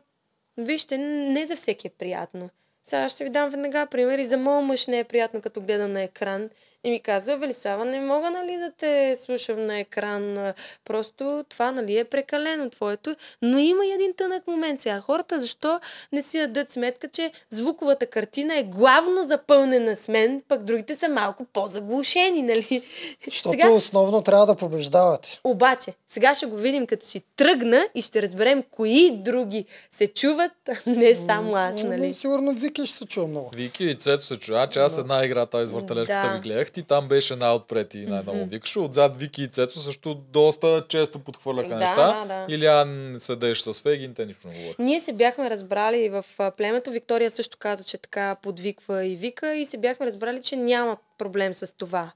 [0.56, 2.50] вижте, не за всеки е приятно.
[2.84, 4.18] Сега ще ви дам веднага пример.
[4.18, 6.50] И за моят мъж не е приятно, като гледа на екран.
[6.84, 10.52] И ми казва, Велислава, не мога нали да те слушам на екран.
[10.84, 13.16] Просто това нали е прекалено твоето.
[13.42, 15.00] Но има и един тънък момент сега.
[15.00, 15.80] Хората защо
[16.12, 21.08] не си дадат сметка, че звуковата картина е главно запълнена с мен, пък другите са
[21.08, 22.82] малко по-заглушени, нали?
[23.24, 25.40] Защото основно трябва да побеждавате.
[25.44, 30.52] Обаче, сега ще го видим като си тръгна и ще разберем кои други се чуват,
[30.86, 32.14] не само аз, нали?
[32.14, 33.50] Сигурно Вики ще се чува много.
[33.56, 36.34] Вики и Цето се чува, че аз една игра тази с въртележката Да.
[36.34, 38.78] ви гледах и там беше най-отпред и най-много викаше.
[38.78, 42.24] Отзад Вики и Цето също доста често подхвърляха Да, неща.
[42.24, 42.54] да, да.
[42.54, 44.78] Или Ан седеш с Фегин, те нищо не говорят.
[44.78, 46.24] Ние се бяхме разбрали в
[46.56, 46.90] племето.
[46.90, 51.54] Виктория също каза, че така подвиква и вика и се бяхме разбрали, че няма проблем
[51.54, 52.10] с това.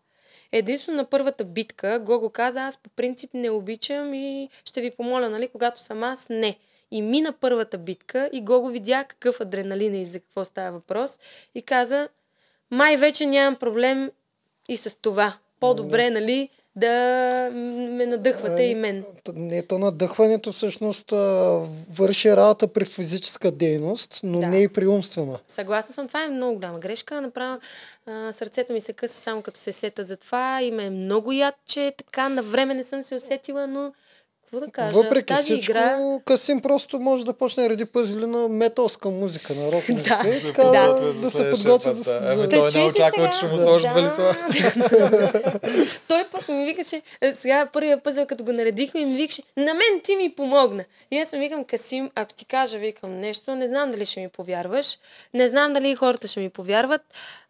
[0.53, 5.29] Единствено на първата битка Гого каза, аз по принцип не обичам и ще ви помоля,
[5.29, 6.57] нали, когато съм аз, не.
[6.91, 11.19] И мина първата битка и Гого видя какъв адреналин е и за какво става въпрос
[11.55, 12.09] и каза,
[12.71, 14.11] май вече нямам проблем
[14.69, 15.35] и с това.
[15.61, 16.91] По-добре, нали, да
[17.91, 19.05] ме надъхвате и мен.
[19.35, 21.11] Не, то надъхването всъщност
[21.91, 24.47] върши работа при физическа дейност, но Да.
[24.47, 25.39] не и при умствена.
[25.49, 27.21] Съгласна съм, това е много голяма грешка.
[27.21, 27.61] Направо
[28.07, 30.63] а, сърцето ми се къса само като се сета за това.
[30.63, 33.93] И ме е много яд, че така на време не съм се усетила, но
[34.51, 34.97] какво да кажа?
[34.97, 36.19] Въпреки тази всичко, игра...
[36.25, 40.23] Касим просто може да почне да реди пъзели на металска музика, на рок музика.
[40.23, 40.29] Да.
[40.29, 41.93] и Се така подготвя да, за да се път, за...
[41.93, 42.33] за...
[42.33, 43.31] Еми, Да той не очаква, сега.
[43.31, 44.35] че ще му сложат Да.
[46.09, 49.75] Той пък ми вика, че е, сега първия пъзел, като го наредихме, ми викаше, на
[49.75, 50.85] мен ти ми помогна.
[51.11, 54.29] И аз му викам, Касим, ако ти кажа, викам нещо, не знам дали ще ми
[54.29, 54.99] повярваш,
[55.35, 57.03] не знам дали хората ще ми повярват.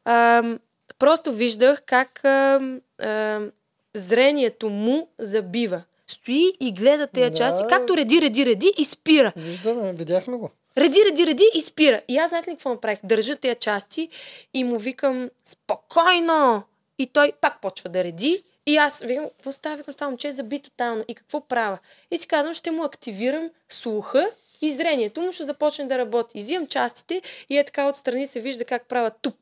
[0.05, 0.59] Ам,
[0.99, 3.51] просто виждах как ам, ам,
[3.95, 5.83] зрението му забива.
[6.11, 7.37] Стои и гледа тези Да.
[7.37, 9.33] части, както реди, реди, реди и спира.
[9.37, 10.51] Виждаме, видяхме го.
[10.79, 12.01] Реди, реди, реди и спира.
[12.09, 12.99] И аз знаете ли какво направих?
[13.05, 14.09] Държа тези части
[14.55, 16.63] и му викам спокойно.
[16.99, 18.43] И той пак почва да реди.
[18.67, 19.77] И аз викам, какво става?
[19.77, 21.05] Викам, това момче е заби тотално.
[21.09, 21.79] И какво правя?
[22.11, 24.31] И си казвам, ще му активирам слуха
[24.63, 26.39] и зрението му ще започне да работи.
[26.39, 29.35] Изимам частите и е така отстрани се вижда как правя туп,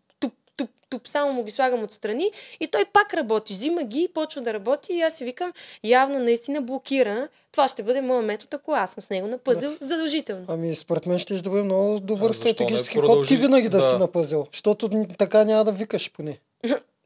[0.57, 1.09] туп, туп.
[1.09, 3.53] Само му ги слагам отстрани и той пак работи.
[3.53, 5.53] Взима ги и почва да работи и аз си викам,
[5.85, 7.29] явно наистина блокира.
[7.53, 10.45] Това ще бъде моят метод, ако аз съм с него на пъзел, задължително.
[10.49, 13.90] Ами според мен ще да бъде много добър А стратегически ход ти винаги да, Да.
[13.90, 14.47] си на пъзел.
[14.53, 16.38] Защото така няма да викаш поне.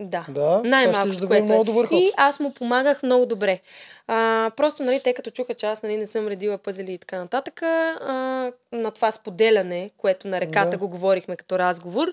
[0.03, 0.27] Да.
[0.29, 1.64] Да, Най-малко, ще да което много е.
[1.64, 1.99] добър ход.
[2.01, 3.61] И аз му помагах много добре.
[4.07, 7.18] А, просто, нали, те като чуха, че аз нали, не съм редила пъзели и така
[7.18, 10.79] нататък, а, на това споделяне, което на реката Да.
[10.79, 12.12] го говорихме като разговор,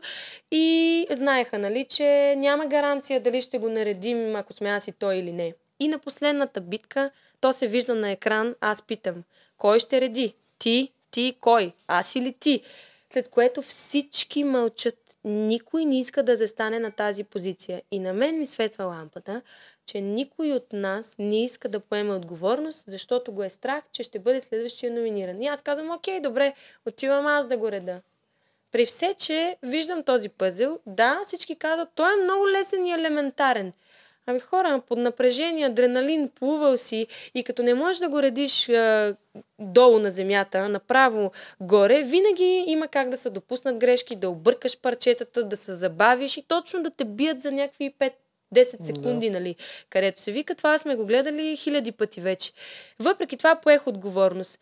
[0.52, 5.16] и знаеха, нали, че няма гаранция дали ще го наредим, ако сме аз и той
[5.16, 5.54] или не.
[5.80, 7.10] И на последната битка,
[7.42, 9.16] то се вижда на екран, аз питам,
[9.58, 10.34] кой ще реди?
[10.60, 11.72] Ти, ти, кой?
[11.88, 12.62] Аз или ти?
[13.14, 14.96] След което всички мълчат.
[15.28, 17.82] Никой не иска да застане на тази позиция.
[17.92, 19.42] И на мен ми светва лампата,
[19.86, 24.20] че никой от нас не иска да поеме отговорност, защото го е страх, че ще
[24.20, 25.42] бъде следващия номиниран.
[25.42, 26.54] И аз казвам, окей, добре,
[26.86, 28.02] отивам аз да го реда.
[28.72, 33.74] При все, че виждам този пъзел, да, всички казват, той е много лесен и елементарен.
[34.30, 39.16] Ами хора, под напрежение, адреналин, плувал си и като не можеш да го редиш а,
[39.60, 45.44] долу на земята, направо горе, винаги има как да се допуснат грешки, да объркаш парчетата,
[45.44, 47.94] да се забавиш и точно да те бият за някакви
[48.54, 49.56] 5-10 секунди, нали?
[49.90, 52.52] Където се вика, това сме го гледали хиляди пъти вече.
[53.00, 54.60] Въпреки това поех отговорност.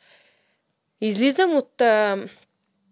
[1.02, 2.18] Излизам от а,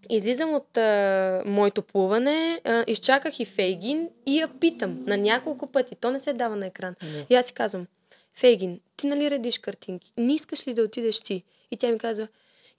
[0.10, 5.96] Излизам от а, моето плуване, а, изчаках и Фейгин и я питам на няколко пъти.
[5.96, 6.96] То не се дава на екран.
[7.04, 7.26] Не.
[7.30, 7.88] И аз си казвам,
[8.34, 10.14] Фейгин, ти нали редиш картинки?
[10.18, 11.44] Не искаш ли да отидеш ти?
[11.72, 12.28] И тя ми казва,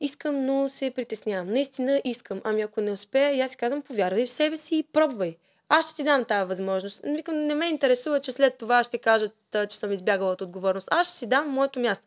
[0.00, 1.52] искам, но се притеснявам.
[1.52, 2.40] Наистина искам.
[2.44, 5.36] Ами ако не успея, и аз си казвам, повярвай в себе си и пробвай.
[5.68, 7.00] Аз ще ти дам тази възможност.
[7.04, 9.34] Викам, не ме интересува, че след това ще кажат,
[9.68, 10.88] че съм избягала от отговорност.
[10.90, 12.06] Аз ще си дам моето място.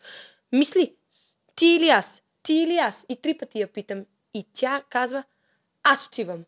[0.52, 0.96] Мисли,
[1.56, 3.06] ти или аз, ти или аз.
[3.10, 4.06] И три пъти я питам.
[4.38, 5.24] И тя казва,
[5.84, 6.44] аз отивам.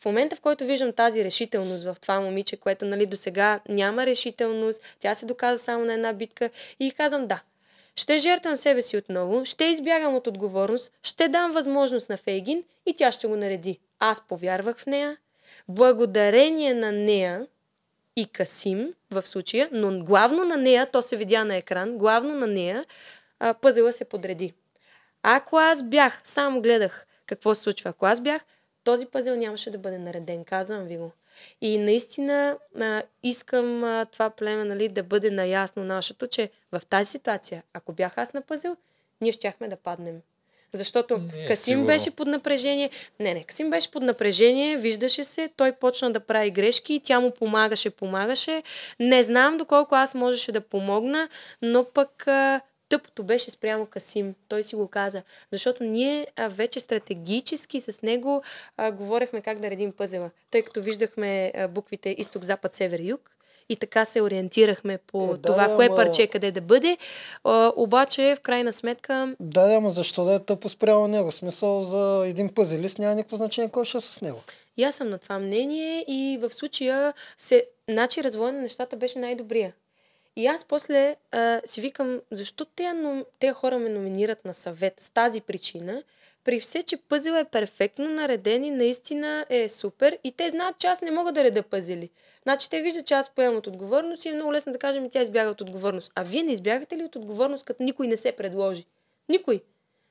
[0.00, 4.06] В момента, в който виждам тази решителност в това момиче, което нали, до сега няма
[4.06, 7.42] решителност, тя се доказа само на една битка и казвам да.
[7.96, 12.96] Ще жертвам себе си отново, ще избягам от отговорност, ще дам възможност на Фейгин и
[12.96, 13.78] тя ще го нареди.
[13.98, 15.16] Аз повярвах в нея,
[15.68, 17.46] благодарение на нея
[18.16, 22.46] и Касим в случая, но главно на нея, то се видя на екран, главно на
[22.46, 22.84] нея,
[23.60, 24.52] пъзела се подреди.
[25.22, 28.44] Ако аз бях, само гледах какво се случва, ако аз бях,
[28.84, 31.12] този пъзел нямаше да бъде нареден, казвам ви го.
[31.60, 37.10] И наистина а, искам а, това племе нали, да бъде наясно нашето, че в тази
[37.10, 38.76] ситуация, ако бях аз на пъзел,
[39.20, 40.20] ние щяхме да паднем.
[40.72, 41.86] Защото Не, Касим сигурно.
[41.86, 42.90] беше под напрежение.
[43.20, 47.30] Не, не, Касим беше под напрежение, виждаше се, той почна да прави грешки, тя му
[47.30, 48.62] помагаше, помагаше.
[49.00, 51.28] Не знам доколко аз можеше да помогна,
[51.62, 54.34] но пък а, тъпото беше спрямо Касим.
[54.48, 55.22] Той си го каза.
[55.52, 58.42] Защото ние а, вече стратегически с него
[58.76, 60.30] а, говорехме как да редим пъзела.
[60.50, 63.30] Тъй като виждахме а, буквите изток, запад, север, юг.
[63.68, 66.98] И така се ориентирахме по Е, да, това, да, кое ама- парче къде да бъде.
[67.44, 71.32] А, обаче, в крайна сметка, Да, да, ама защо да е тъпо спрямо него?
[71.32, 74.38] Смисъл за един пъзелист няма никакво значение кой ще е с него.
[74.76, 79.18] И аз съм на това мнение и в случая се, значи развой на нещата беше
[79.18, 79.72] най-добрия.
[80.36, 85.00] И аз после а, си викам, защо те, но, те хора ме номинират на съвет
[85.00, 86.02] с тази причина,
[86.44, 90.86] при все, че пъзел е перфектно нареден и наистина е супер и те знаят, че
[90.86, 92.10] аз не мога да реда пъзели.
[92.42, 95.22] Значи те виждат, че аз поемам от отговорност и е много лесно да кажем, тя
[95.22, 96.12] избяга от отговорност.
[96.14, 98.84] А вие не избягате ли от отговорност, като никой не се предложи?
[99.28, 99.62] Никой.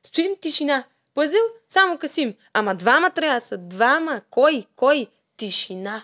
[0.06, 0.84] Стоим тишина.
[1.14, 2.36] Пъзел, само Касим.
[2.54, 3.58] Ама двама трябва са.
[3.58, 4.22] Двама.
[4.30, 4.66] Кой?
[4.76, 5.08] Кой?
[5.38, 6.04] Тишина.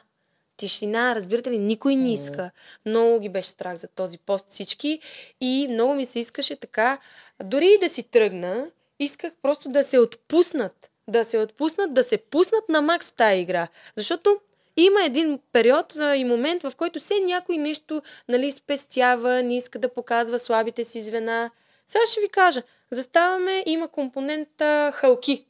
[0.60, 2.52] Тишина, разбирате ли, никой не иска.
[2.86, 5.00] Много ги беше страх за този пост всички
[5.42, 6.98] и много ми се искаше така,
[7.44, 10.90] дори и да си тръгна, исках просто да се отпуснат.
[11.08, 13.68] Да се отпуснат, да се пуснат на макс в тази игра.
[13.96, 14.40] Защото
[14.78, 19.80] има един период а, и момент, в който все някой нещо нали, спестява, не иска
[19.80, 21.52] да показва слабите си звена.
[21.88, 22.64] Сега ще ви кажа.
[22.92, 25.46] Заставаме, има компонента халки.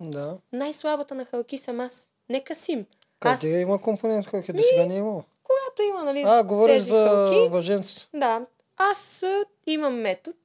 [0.00, 0.38] Да.
[0.52, 2.08] Най-слабата на халки съм аз.
[2.28, 2.86] Не Касим.
[3.22, 5.24] Къде Аз, има компонент, който до сега не е имало?
[5.44, 8.08] когато има, нали, А, говориш тези за въженството.
[8.14, 8.40] да,
[8.78, 9.22] аз
[9.66, 10.36] имам метод,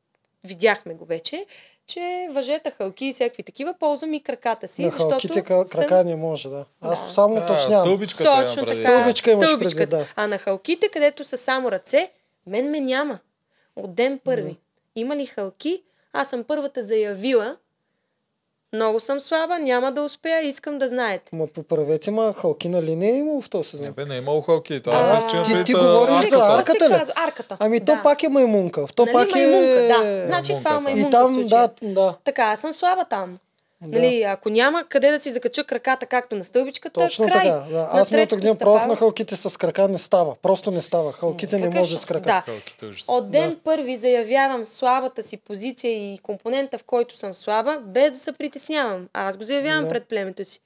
[0.43, 1.45] видяхме го вече,
[1.87, 6.03] че въжета, халки и всякакви такива ползвам и краката си, На защото халките ка- крака
[6.03, 6.65] не може, да.
[6.81, 7.11] Аз Да.
[7.11, 7.85] само Да, уточнявам.
[7.85, 8.75] стълбичката имам Точно така.
[8.77, 9.89] Стълбичка имаш стълбичката.
[9.89, 10.13] предвид, да.
[10.15, 12.11] А на халките, където са само ръце,
[12.47, 13.19] мен ме няма.
[13.75, 14.57] От ден първи.
[14.95, 15.83] Има ли халки?
[16.13, 17.57] Аз съм първата заявила.
[18.77, 21.29] Много съм слаба, няма да успея, искам да знаете.
[21.33, 23.93] Ма поправете, ма халки нали не е имало в този Не сезон?
[23.93, 24.81] бе, не е имало халки.
[24.81, 26.85] Това А, е мисля, ти- ти а, говориш за арката.
[26.85, 26.93] Ли?
[26.93, 27.13] казва?
[27.17, 27.57] Арката.
[27.59, 27.85] Ами да.
[27.85, 28.85] то пак е маймунка.
[28.95, 29.39] То нали, пак е...
[29.39, 30.25] маймунка, да.
[30.25, 30.81] Значи Маймунка, това е това.
[30.81, 32.13] маймунка И там, да, да.
[32.23, 33.37] Така, аз съм слаба там.
[33.81, 33.99] Да.
[33.99, 37.43] Нали, ако няма къде да си закача краката, както на стълбичката, Точно край.
[37.43, 37.65] така.
[37.69, 37.77] Да.
[37.77, 40.35] На Аз миналата година пробвах на халките с крака, не става.
[40.35, 41.11] Просто не става.
[41.11, 42.43] Халките не може с крака.
[42.81, 42.91] Да.
[43.07, 48.17] От ден първи заявявам слабата си позиция и компонента, в който съм слаба, без да
[48.17, 49.07] се притеснявам.
[49.13, 49.89] А Аз го заявявам Да.
[49.89, 50.59] пред племето си.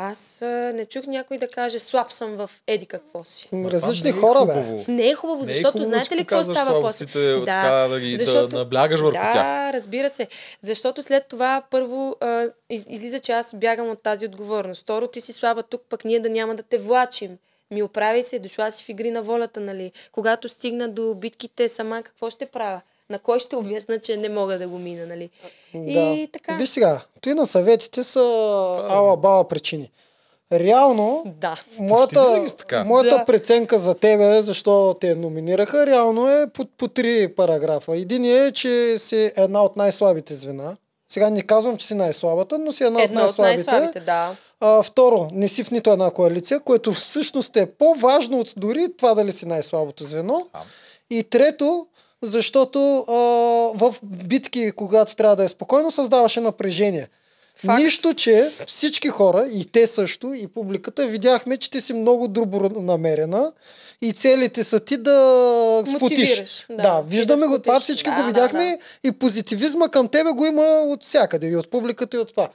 [0.00, 3.48] Аз а, не чух някой да каже слаб съм в еди какво си.
[3.52, 4.52] Ма Различни не е хора, бе.
[4.54, 4.84] хубаво.
[4.88, 7.04] Не е хубаво, Не е защото хубаво да знаете ли какво става после?
[7.04, 9.74] слабостите, така да ги- да наблягаш върху да, тях.
[9.74, 10.26] разбира се.
[10.62, 14.82] Защото след това първо а, из, излиза, че аз бягам от тази отговорност.
[14.82, 17.38] Второ, ти си слаба тук, пък ние да няма да те влачим.
[17.70, 19.92] Ми оправи се, дошла си в игри на волята, нали?
[20.12, 22.80] Когато стигна до битките сама, какво ще правя?
[23.10, 25.30] На кой ще обясна, че не мога да го мина, нали?
[25.74, 26.00] Да.
[26.00, 26.54] И така.
[26.54, 28.20] Виж сега, той на съветите са
[28.88, 29.90] ала-бала причини.
[30.52, 31.60] Реално, Да.
[31.78, 32.44] моята,
[32.86, 33.24] моята Да.
[33.24, 37.96] преценка за тебе, защо те номинираха, реално е по, по три параграфа.
[37.96, 40.76] Един е, че си една от най-слабите звена.
[41.08, 43.70] Сега не казвам, че си най-слабата, но си една Едно от от най-слабите.
[43.70, 44.36] най-слабите, да.
[44.60, 49.14] А, второ, не си в нито една коалиция, което всъщност е по-важно от дори това
[49.14, 50.46] дали си най-слабото звено.
[50.52, 50.60] А.
[51.10, 51.86] И трето,
[52.22, 53.12] защото а,
[53.74, 57.08] в битки, когато трябва да е спокойно, създаваше напрежение.
[57.66, 57.82] Факт.
[57.82, 63.52] Нищо, че всички хора, и те също, и публиката, видяхме, че ти си много добронамерена
[64.02, 66.00] и целите са ти да спотиш.
[66.02, 66.76] Мотивираш, да.
[66.76, 67.84] да Ти виждаме да го това, спотиш.
[67.84, 71.70] всички Да, го да, видяхме и позитивизма към тебе го има от всякъде, и от
[71.70, 72.48] публиката, и от това.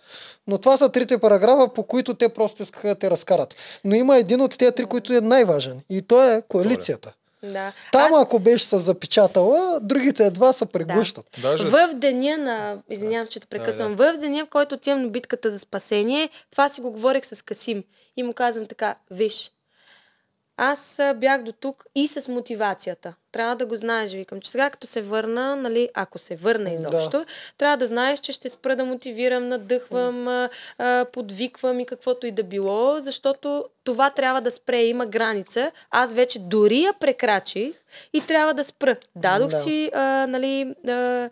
[0.48, 3.56] Но това са трите параграфа, по които те просто искаха да те разкарат.
[3.86, 5.82] Но има един от тези три, който е най-важен.
[5.90, 7.14] И то е коалицията.
[7.44, 7.74] Да.
[7.92, 11.26] Там, Аз ако беше се запечатала, другите едва се преглъщат.
[11.42, 12.78] Даже в деня на...
[12.90, 13.96] Извинявам, че те прекъсвам.
[13.96, 17.84] В деня, в който отивам на битката за спасение, това си го говорех с Касим.
[18.18, 19.52] И му казвам така, виж,
[20.58, 23.14] аз бях до тук и с мотивацията.
[23.32, 26.76] Трябва да го знаеш, викам, че сега като се върна, нали, ако се върна Да.
[26.76, 27.26] изобщо,
[27.58, 32.32] трябва да знаеш, че ще спра да мотивирам, надъхвам, а, а, подвиквам и каквото и
[32.32, 35.72] да било, защото това трябва да спре, има граница.
[35.92, 37.74] Аз вече дори я прекрачих
[38.14, 38.96] и трябва да спра.
[39.16, 39.62] Дадох Да.
[39.62, 41.30] си, а, нали, а,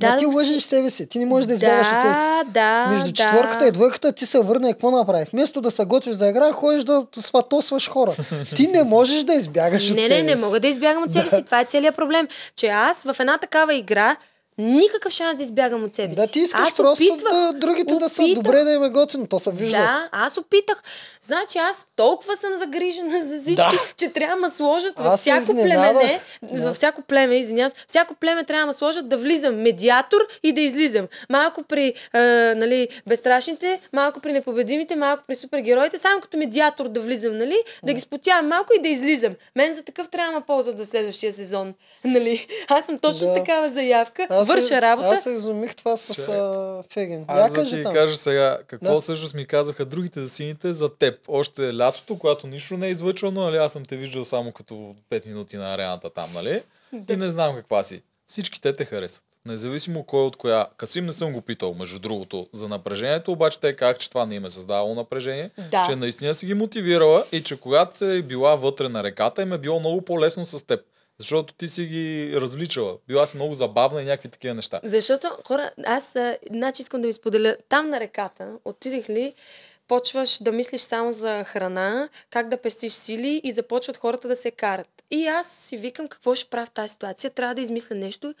[0.00, 1.06] Да, ти дадох си- лъжеш себе си.
[1.06, 2.20] Ти не можеш да избягаш от себе си.
[2.20, 3.12] Да, да, Между да.
[3.12, 5.26] четвърката и двойката ти се върна и какво направи?
[5.32, 8.12] Вместо да се готвиш за игра, ходиш да сватосваш хора.
[8.56, 10.42] ти не можеш да избягаш от Не, себе не, не си.
[10.42, 11.42] мога да избягам от себе си.
[11.42, 12.28] Това е целият проблем.
[12.56, 14.16] Че аз в една такава игра
[14.60, 16.20] никакъв шанс да избягам от себе си.
[16.20, 18.42] Да, ти искаш аз просто опитвах, да другите да са опитах.
[18.42, 19.26] добре да им е готино.
[19.26, 19.78] То се вижда.
[19.78, 20.82] Да, аз опитах.
[21.22, 23.78] Значи аз толкова съм загрижена за всички, Да.
[23.96, 26.62] че трябва да сложат във Аз се всяко племене, Да.
[26.62, 31.06] във всяко племе, извинявам всяко племе трябва да сложат да влизам медиатор и да излизам.
[31.30, 32.18] Малко при а,
[32.56, 37.56] нали, безстрашните, малко при непобедимите, малко при супергероите, само като медиатор да влизам, нали?
[37.82, 39.32] Да ги спотявам малко и да излизам.
[39.56, 41.74] Мен за такъв трябва да ползват в следващия сезон.
[42.04, 42.46] Нали?
[42.68, 43.26] Аз съм точно Да.
[43.26, 45.08] с такава заявка, Аз върша работа.
[45.08, 47.24] Аз се изумих това с а, Феген.
[47.28, 47.94] Аз Я да кажи ти там.
[47.94, 49.00] кажа сега какво Да.
[49.00, 51.14] всъщност ми казаха другите за сините за теб.
[51.28, 54.74] Още лятото, когато нищо не е излъчвано, нали, аз съм те виждал само като
[55.10, 56.62] 5 минути на арената там, нали?
[57.08, 58.02] И не знам каква си.
[58.26, 59.24] Всички те те харесват.
[59.46, 60.66] Независимо кой от коя.
[60.76, 64.34] Касим не съм го питал, между другото, за напрежението, обаче те казах, че това не
[64.34, 65.82] им е създавало напрежение, Да.
[65.82, 69.52] че наистина си ги мотивирала и че когато се е била вътре на реката, им
[69.52, 70.80] е било много по-лесно с теб.
[71.20, 72.96] Защото ти си ги развличала.
[73.08, 74.80] Била си много забавна и някакви такива неща.
[74.84, 76.16] Защото, хора, аз,
[76.50, 79.34] значи искам да ви споделя, там на реката, отидех ли,
[79.88, 84.50] почваш да мислиш само за храна, как да пестиш сили и започват хората да се
[84.50, 84.88] карат.
[85.10, 88.34] И аз си викам какво ще правя в тази ситуация, трябва да измисля нещо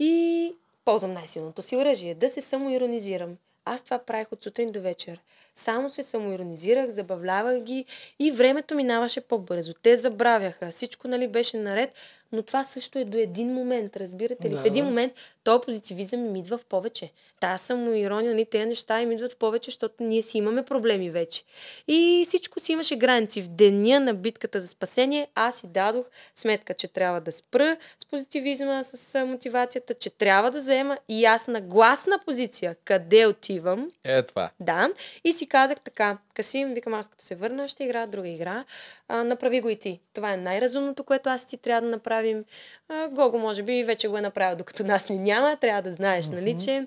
[0.00, 0.54] и
[0.84, 3.36] ползвам най-силното си оръжие, да се самоиронизирам.
[3.64, 5.20] Аз това правих от сутрин до вечер.
[5.54, 7.84] Само се самоиронизирах, забавлявах ги
[8.18, 9.72] и времето минаваше по-бързо.
[9.82, 10.70] Те забравяха.
[10.70, 11.92] Всичко нали, беше наред,
[12.32, 14.52] но това също е до един момент, разбирате ли?
[14.52, 14.58] Да.
[14.58, 15.12] В един момент
[15.44, 17.10] този позитивизъм им идва в повече.
[17.40, 21.44] Та самоирония, нали, тези неща им идват в повече, защото ние си имаме проблеми вече.
[21.88, 23.42] И всичко си имаше граници.
[23.42, 28.06] В деня на битката за спасение аз си дадох сметка, че трябва да спра с
[28.06, 32.76] позитивизма, с мотивацията, че трябва да заема ясна, гласна позиция.
[32.84, 33.90] Къде отивам?
[34.04, 34.50] Е, това.
[34.60, 34.90] Да.
[35.24, 38.64] И си казах така, Касим, викам аз като се върна, ще играя друга игра.
[39.08, 40.00] А, направи го и ти.
[40.12, 41.90] Това е най-разумното, което аз и ти трябва да
[42.22, 42.44] направим.
[42.88, 45.56] А, Гого, може би, вече го е направил, докато нас ни няма.
[45.60, 46.86] Трябва да знаеш, нали, че...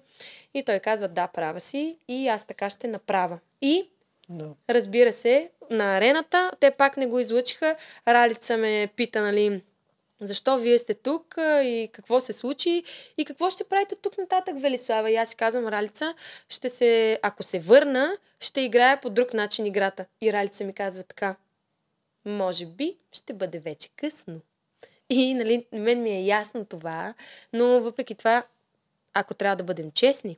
[0.53, 1.97] И той казва, да, права си.
[2.07, 3.39] И аз така ще направя.
[3.61, 3.89] И
[4.29, 4.53] Да.
[4.69, 7.75] Разбира се, на арената те пак не го излъчиха.
[8.07, 9.61] Ралица ме пита, нали,
[10.21, 12.83] защо вие сте тук и какво се случи
[13.17, 15.11] и какво ще правите тук нататък, Велислава.
[15.11, 16.13] И аз си казвам, Ралица,
[16.49, 20.05] ще се, ако се върна, ще играя по друг начин играта.
[20.21, 21.35] И Ралица ми казва така,
[22.25, 24.41] може би ще бъде вече късно.
[25.09, 27.13] И, нали, на мен ми е ясно това,
[27.53, 28.43] но въпреки това,
[29.13, 30.37] ако трябва да бъдем честни,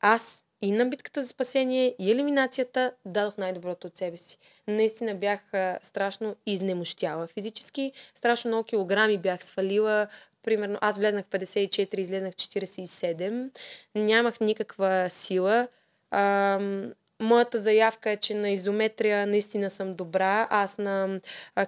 [0.00, 4.38] аз и на битката за спасение, и елиминацията дадох най-доброто от себе си.
[4.68, 10.06] Наистина бях а, страшно изнемощяла физически, страшно много килограми бях свалила.
[10.42, 13.50] Примерно, аз влезнах в 54, излезнах в 47.
[13.94, 15.68] Нямах никаква сила.
[16.10, 20.46] Ам, Моята заявка е, че на изометрия наистина съм добра.
[20.50, 21.20] Аз на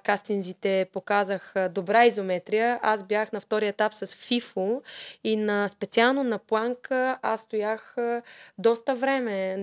[0.03, 2.79] кастинзите показах добра изометрия.
[2.83, 4.83] Аз бях на втория етап с ФИФО
[5.25, 7.97] и на, специално на планка аз стоях
[8.59, 9.57] доста време.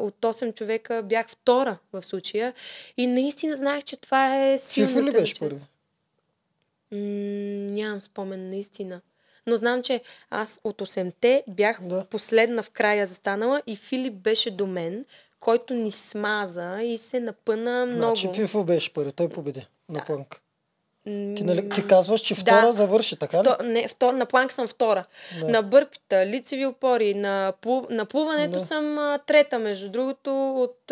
[0.00, 2.54] От 8 човека бях втора в случая.
[2.96, 5.34] И наистина знаех, че това е силната Фифо ли беше?
[6.92, 6.98] М,
[7.70, 9.00] нямам спомен, наистина.
[9.46, 12.04] Но знам, че аз от 8-те бях Да.
[12.04, 15.04] последна в края застанала и Филип беше до мен,
[15.40, 18.16] който ни смаза и се напъна много.
[18.16, 19.12] Значи Фифо беше първи.
[19.12, 20.42] Той победи на планк.
[21.04, 22.72] Ти, нали, ти казваш, че втора да.
[22.72, 23.42] завърши, така ли?
[23.42, 25.04] Вто, не, втор, на планк съм втора.
[25.40, 25.48] Да.
[25.48, 28.66] На бърпита, лицеви опори, на, плу, на плуването Да.
[28.66, 30.90] съм а, трета, между другото, от...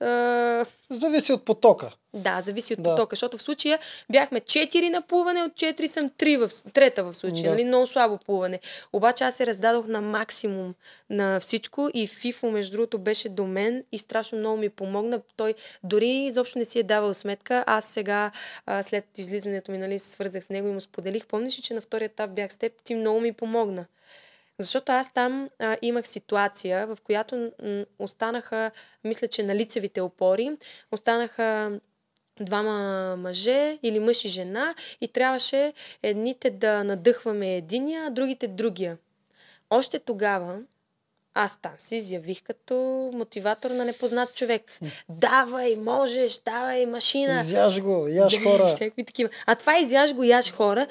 [0.00, 1.90] А, Зависи от потока.
[2.16, 2.90] Да, зависи от Да.
[2.90, 3.78] потока, защото в случая
[4.12, 7.50] бяхме 4 на плуване, от 4 съм 3 в, трета в случая, Да.
[7.50, 8.60] нали, много слабо плуване.
[8.92, 10.74] Обаче аз се раздадох на максимум
[11.10, 15.20] на всичко и Фифо, между другото, беше до мен и страшно много ми помогна.
[15.36, 15.54] Той
[15.84, 17.64] дори изобщо не си е давал сметка.
[17.66, 18.30] Аз сега,
[18.66, 21.26] а, след излизането ми, нали, се свързах с него и му споделих.
[21.26, 22.72] Помниш ли, че на втория етап бях с теб?
[22.84, 23.84] Ти много ми помогна.
[24.58, 28.70] Защото аз там а, имах ситуация, в която м- останаха,
[29.04, 30.50] мисля, че на лицевите опори,
[30.92, 31.80] останаха
[32.40, 35.72] двама мъже или мъж и жена и трябваше
[36.02, 38.96] едните да надъхваме единия, а другите другия.
[39.70, 40.58] Още тогава
[41.38, 42.74] аз там се изявих като
[43.14, 44.78] мотиватор на непознат човек.
[45.08, 47.40] Давай, можеш, давай, машина.
[47.40, 48.66] Изяж го, яш хора.
[48.66, 49.30] Всякакви такива.
[49.46, 50.86] А това изяж го, яш хора.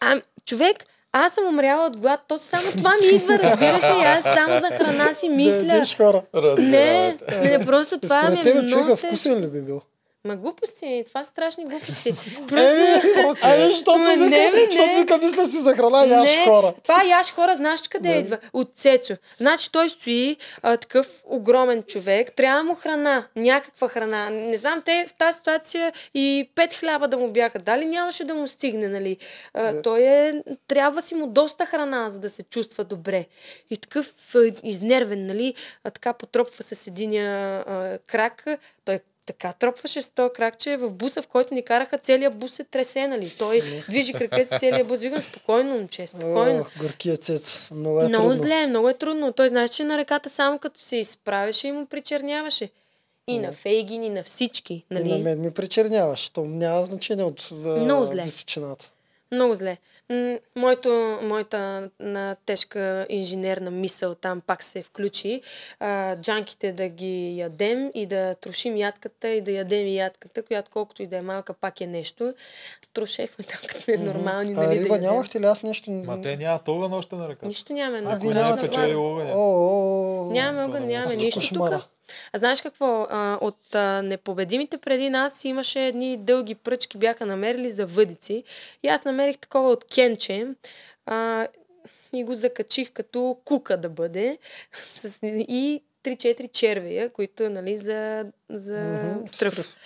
[0.00, 2.20] А, човек, аз съм умряла от глад.
[2.28, 4.02] То само това ми идва, разбираш ли?
[4.04, 5.74] Аз само за храна си Да мисля.
[5.74, 6.22] ядеш хора.
[6.58, 9.82] Не, не, просто това ми е тебе много човека вкусен ли би бил?
[10.24, 12.08] Ма глупости, това са страшни глупости.
[12.08, 15.00] Еми, ами, защото Ма не, вика, бе, защото не.
[15.00, 16.74] вика, мисля си за храна, яш не, хора.
[16.82, 18.14] Това яш хора, знаеш къде Не.
[18.14, 18.38] идва?
[18.52, 19.14] От Цецо.
[19.36, 24.30] Значи той стои а, такъв огромен човек, трябва му храна, някаква храна.
[24.30, 28.34] Не знам, те в тази ситуация и пет хляба да му бяха дали, нямаше да
[28.34, 29.16] му стигне, нали?
[29.54, 29.82] А.
[29.82, 33.26] Той е, трябва си му доста храна, за да се чувства добре.
[33.70, 35.54] И такъв а, изнервен, нали?
[35.84, 38.44] А, така потропва с единия а, крак.
[38.84, 39.00] Той
[39.32, 42.64] така тропваше с този крак, че в буса, в който ни караха, целият бус се
[42.64, 43.30] тресе, нали?
[43.30, 45.00] Той движи крака с целият бус.
[45.00, 46.60] Викам, спокойно, момче, спокойно.
[46.60, 47.70] Ох, горкия цец.
[47.70, 48.42] Много е много трудно.
[48.42, 49.32] зле, много е трудно.
[49.32, 52.70] Той знаеш, че на реката само като се изправеше и му причерняваше.
[53.28, 54.74] И на Фейгин, и на всички.
[54.74, 55.22] И на Нали?
[55.22, 56.30] мен ми причерняваш.
[56.30, 58.22] То няма значение от Много зле.
[58.22, 58.90] височината.
[59.32, 59.76] Много зле.
[60.56, 60.90] Моето,
[61.22, 65.42] моята на тежка инженерна мисъл там пак се включи.
[65.80, 70.70] А, джанките да ги ядем и да трошим ядката и да ядем и ядката, която
[70.70, 72.34] колкото и да е малка, пак е нещо.
[72.94, 75.10] Трошехме там като е нормални, А нали, да риба ядем.
[75.10, 75.44] нямахте ли?
[75.44, 75.90] Аз нещо...
[75.90, 77.46] Ма те няма огън още на ръка.
[77.46, 78.02] Нищо нямаме.
[78.06, 79.00] А, Ако нямате не печели влага.
[79.00, 79.30] огъня.
[79.34, 81.70] О, о, о, Нямаме огън, да нямаме нищо тук.
[82.32, 83.06] А знаеш какво?
[83.10, 88.44] А, от а, непобедимите преди нас имаше едни дълги пръчки, бяха намерили за въдици.
[88.82, 90.46] И аз намерих такова от кенче.
[91.06, 91.46] А,
[92.14, 94.38] и го закачих като кука да бъде.
[95.22, 99.76] И 3-4 червея, които нали, за, за Мгм, стръв.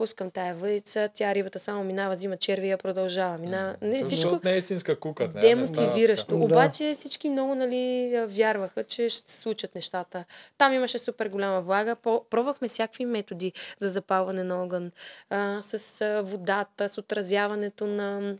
[0.00, 3.38] Пускам тая въдица, тя рибата само минава, взима червия, продължава.
[3.38, 3.76] Минава.
[3.82, 5.24] Не, Защото всичко, не е истинска кука.
[5.24, 6.26] става демотивиращо.
[6.26, 6.38] така.
[6.38, 6.44] Да.
[6.44, 10.24] Обаче всички много нали, вярваха, че ще се случат нещата.
[10.58, 11.96] Там имаше супер голяма влага.
[12.30, 14.92] Пробвахме всякакви методи за запалване на огън.
[15.30, 18.36] А, с водата, с отразяването на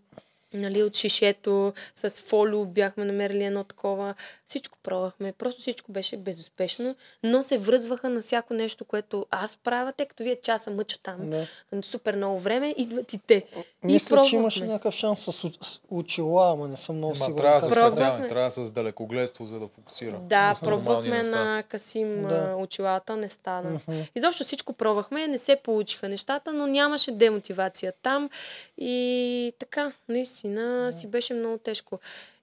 [0.55, 4.14] нали, от шишето, с фолио бяхме намерили едно такова.
[4.46, 5.32] Всичко пробвахме.
[5.32, 10.22] Просто всичко беше безуспешно, но се връзваха на всяко нещо, което аз правя, тъй като
[10.22, 11.30] вие часа мъча там.
[11.30, 11.46] Да.
[11.82, 13.44] Супер много време, идват и те.
[13.84, 17.36] И Мисля, че имаше някакъв шанс с очила, ама не съм много сигурен.
[17.36, 17.61] трябва.
[17.61, 17.96] Пробвахме.
[17.96, 20.18] специални, трябва с далекогледство, за да фокусира.
[20.18, 22.28] Да, С пробвахме на Касим Да.
[22.28, 22.57] да.
[22.57, 23.80] очилата, не стана.
[23.88, 24.01] Мгм.
[24.14, 28.30] Изобщо всичко пробвахме, не се получиха нещата, но нямаше демотивация там.
[28.78, 30.39] И така, наистина
[30.93, 31.99] си беше много тежко.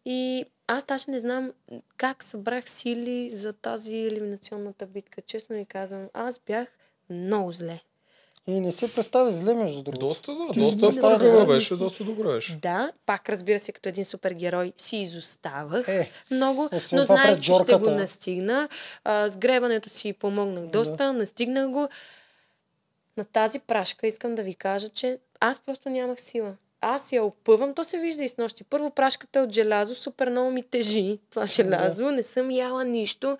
[0.06, 1.52] И аз даже не знам
[1.98, 5.22] как събрах сили за тази елиминационната битка.
[5.22, 6.68] Честно ви казвам, аз бях
[7.10, 7.80] много зле.
[8.50, 10.08] И не се представи зле, между другото.
[10.08, 11.80] Доста, да, Ти доста добре, беше, си.
[11.80, 12.56] доста добро беше.
[12.56, 17.76] Да, пак разбира се, като един супергерой си изоставах Е, много, но знаех, че ще
[17.76, 18.70] го настигна.
[19.04, 21.88] А, с гребането си помогнах доста, настигнах го.
[23.18, 26.56] На тази прашка искам да ви кажа, че аз просто нямах сила.
[26.82, 28.64] Аз я опъвам, то се вижда и с нощи.
[28.64, 33.38] Първо прашката е от желязо, супер много ми тежи това желязо, не съм яла нищо.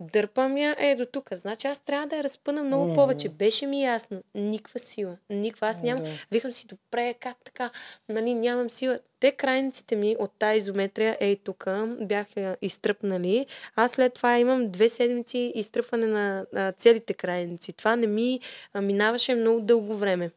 [0.00, 1.28] Дърпам я, е до тук.
[1.32, 2.94] Значи аз трябва да я разпъна много Мгм.
[2.94, 3.28] повече.
[3.28, 4.22] Беше ми ясно.
[4.34, 5.16] Никаква сила.
[5.30, 5.68] Никаква.
[5.68, 6.02] Аз нямам.
[6.04, 6.10] Да.
[6.30, 7.70] Викам си, добре, как така?
[8.08, 8.98] Нали, нямам сила.
[9.20, 11.66] Те крайниците ми от тази изометрия, ей тук,
[12.00, 13.46] бяха изтръпнали.
[13.76, 17.72] Аз след това имам две седмици изтръпване на, на целите крайници.
[17.72, 18.40] Това не ми
[18.72, 20.30] а, минаваше много дълго време.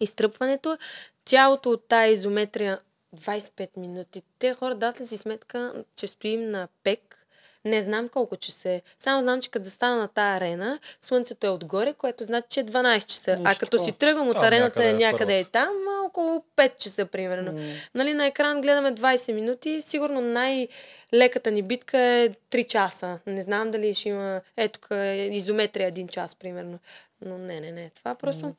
[0.00, 0.78] Изтръпването,
[1.24, 2.80] тялото от тази изометрия
[3.16, 4.22] 25 минути.
[4.38, 7.22] Те хора дадат ли си сметка, че стоим на пек,
[7.64, 8.82] не знам колко часа е.
[8.98, 12.64] Само знам, че като застана на тази арена, слънцето е отгоре, което значи, че е
[12.64, 13.36] 12 часа.
[13.36, 16.44] Нищо а като си тръгвам от Там арената някъде е някъде е там, а, около
[16.56, 17.52] 5 часа примерно.
[17.52, 17.60] М.
[17.94, 19.82] Нали, на екран гледаме 20 минути.
[19.82, 23.18] Сигурно най-леката ни битка е 3 часа.
[23.26, 24.40] Не знам дали ще има...
[24.56, 26.78] Ето е изометрия 1 час, примерно.
[27.24, 27.90] Но не, не, не.
[27.94, 28.54] Това просто...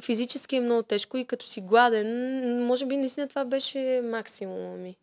[0.00, 4.96] Физически е много тежко и като си гладен, може би наистина това беше максимума ми.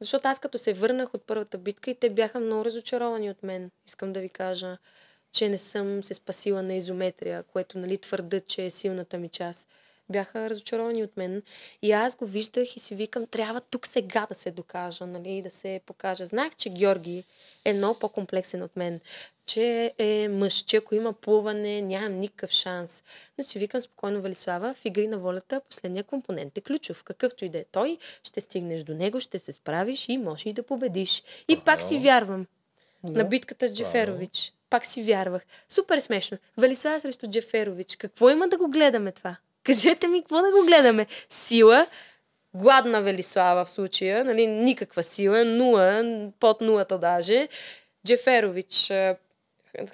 [0.00, 3.70] Защото аз като се върнах от първата битка и те бяха много разочаровани от мен,
[3.86, 4.78] искам да ви кажа,
[5.32, 9.66] че не съм се спасила на изометрия, което нали, твърдят, че е силната ми част.
[10.08, 11.42] Бяха разочаровани от мен.
[11.82, 15.50] И аз го виждах и си викам, трябва тук сега да се докажа, нали, да
[15.50, 16.26] се покажа.
[16.26, 17.24] Знаех, че Георги
[17.64, 19.00] е много по-комплексен от мен,
[19.46, 23.04] че е мъж, че ако има плуване, нямам никакъв шанс.
[23.38, 27.04] Но си викам спокойно, Валислава, в игри на волята последния компонент е ключов.
[27.04, 30.62] Какъвто и да е той, ще стигнеш до него, ще се справиш и можеш да
[30.62, 31.22] победиш.
[31.48, 32.46] И пак си вярвам
[33.04, 33.12] Да.
[33.12, 34.52] на битката с Джеферович.
[34.70, 35.42] пак си вярвах.
[35.68, 36.38] Супер смешно.
[36.58, 37.96] Велислава срещу Джеферович.
[37.96, 39.36] Какво има да го гледаме това?
[39.64, 41.06] Кажете ми, какво да го гледаме?
[41.28, 41.86] Сила,
[42.54, 46.04] гладна Велислава в случая, нали, никаква сила, нула,
[46.40, 47.48] под нулата даже.
[48.06, 48.92] Джеферович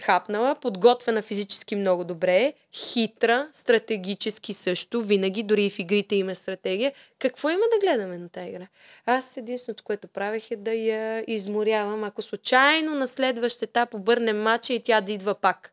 [0.00, 6.92] хапнала, подготвена физически много добре, хитра, стратегически също, винаги, дори и в игрите има стратегия.
[7.18, 8.66] Какво има да гледаме на тази игра?
[9.06, 12.04] Аз единственото, което правех е да я изморявам.
[12.04, 15.72] Ако случайно на следващ етап обърнем матча и тя да идва пак.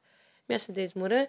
[0.52, 1.28] Аз се да изморя.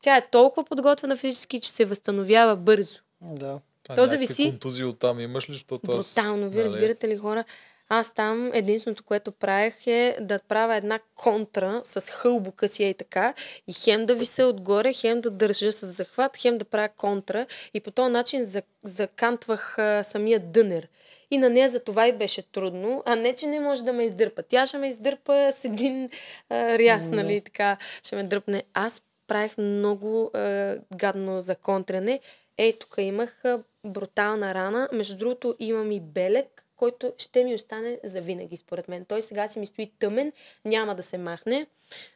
[0.00, 2.98] Тя е толкова подготвена физически, че се възстановява бързо.
[3.20, 3.60] Да.
[3.88, 4.50] А То някакви зависи.
[4.50, 6.14] контузии оттам имаш ли, защото аз...
[6.14, 6.50] Брутално.
[6.50, 7.44] Вие нали, разбирате ли хора?
[7.90, 13.34] Аз там единственото, което правех е да правя една контра с хълбока си и така
[13.66, 17.80] и хем да вися отгоре, хем да държа с захват, хем да правя контра и
[17.80, 20.88] по този начин за, закантвах а, самия дънер.
[21.30, 24.04] И на нея за това и беше трудно, а не, че не може да ме
[24.04, 24.42] издърпа.
[24.42, 26.10] Тя ще ме издърпа с един
[26.50, 27.16] а, ряс, Да.
[27.16, 28.62] нали, така, ще ме дръпне.
[28.74, 32.20] Аз правих много а, гадно за контране.
[32.58, 34.88] Ей, тук имах а, брутална рана.
[34.92, 39.04] Между другото, имам и белек, който ще ми остане за винаги, според мен.
[39.04, 40.32] Той сега си ми стои тъмен,
[40.64, 41.66] няма да се махне.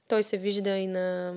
[0.08, 1.34] Той се вижда и на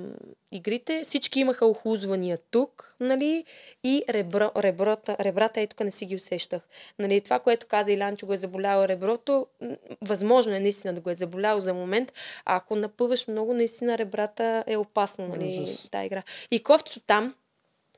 [0.51, 1.01] игрите.
[1.03, 3.45] Всички имаха охлузвания тук, нали?
[3.83, 6.67] И ребро, реброта, ребрата, и тук не си ги усещах.
[6.99, 7.21] Нали?
[7.21, 9.47] Това, което каза Илян, че го е заболяло реброто,
[10.01, 12.13] възможно е наистина да го е заболяло за момент.
[12.45, 15.65] А ако напъваш много, наистина ребрата е опасно, нали?
[15.91, 16.23] Тази игра.
[16.51, 17.35] И кофтито там,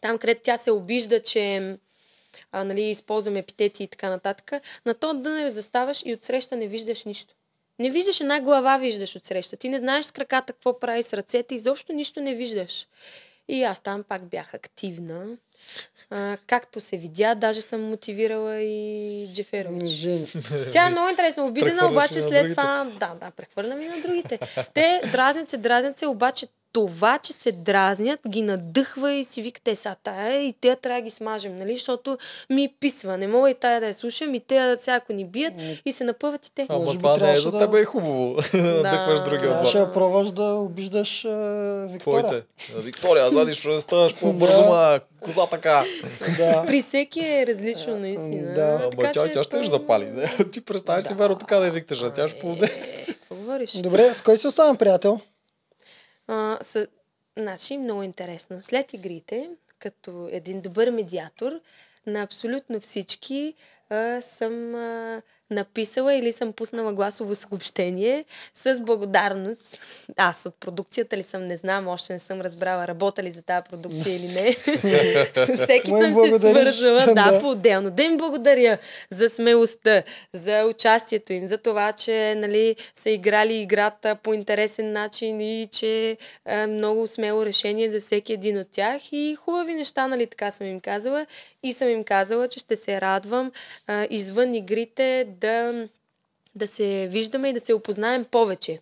[0.01, 1.77] там, където тя се обижда, че
[2.51, 4.51] а, нали, използваме епитети и така нататък,
[4.85, 7.33] на то дънер заставаш и отсреща не виждаш нищо.
[7.79, 9.57] Не виждаш една глава, виждаш отсреща.
[9.57, 12.87] Ти не знаеш с краката какво прави с ръцете, изобщо нищо не виждаш.
[13.47, 15.27] И аз там пак бях активна.
[16.09, 19.89] А, както се видя, даже съм мотивирала и Джеферович.
[19.89, 20.27] Жени.
[20.71, 22.91] Тя е много интересно обидена, обаче след това...
[22.99, 24.39] Да, да, прехвърлям и на другите.
[24.73, 29.61] Те дразнят се, дразнят се, обаче това, че се дразнят, ги надъхва и си вика,
[29.63, 31.73] те са тая и те трябва да ги смажем, нали?
[31.73, 32.17] Защото
[32.49, 33.17] ми писва.
[33.17, 35.53] Не мога и тая да я слушам и те да сега ако ни бият
[35.85, 36.65] и се напъват и те.
[36.69, 38.35] Ама Може би това не е за да- тебе е хубаво.
[38.53, 38.81] Да.
[38.83, 39.73] Дъхваш другия отзад.
[39.79, 41.29] да пробваш да обиждаш а,
[41.87, 42.23] Виктория.
[42.23, 42.45] Твоите.
[42.77, 44.69] Виктория, зади ще ставаш по-бързо, Да.
[44.69, 45.83] ма коза така.
[46.37, 46.63] Да.
[46.67, 48.53] При всеки е различно, наистина.
[48.53, 48.79] Да.
[48.81, 50.05] Ама Така тя, тя ще я запали.
[50.05, 50.37] не?
[50.51, 52.65] Ти представяш си веро така да я викташ, а тя ще поведе.
[52.65, 53.71] Е, Какво говориш?
[53.71, 55.19] Добре, с кой си оставам приятел?
[56.61, 56.87] Са,
[57.37, 58.61] значи, много интересно.
[58.61, 59.49] След игрите,
[59.79, 61.59] като един добър медиатор,
[62.07, 63.53] на абсолютно всички
[63.89, 65.21] а, съм а,
[65.51, 69.79] написала или съм пуснала гласово съобщение с благодарност.
[70.17, 73.63] Аз от продукцията ли съм, не знам, още не съм разбрала работа ли за тази
[73.69, 74.53] продукция или не.
[75.45, 77.89] С всеки съм се свързала, да, по-отделно.
[77.89, 78.77] Да им благодаря
[79.09, 85.41] за смелостта, за участието им, за това, че нали, са играли играта по интересен начин
[85.41, 90.27] и че е много смело решение за всеки един от тях и хубави неща, нали,
[90.27, 91.25] така съм им казала.
[91.63, 93.51] И съм им казала, че ще се радвам
[93.87, 95.87] а, извън игрите да,
[96.55, 98.79] да се виждаме и да се опознаем повече.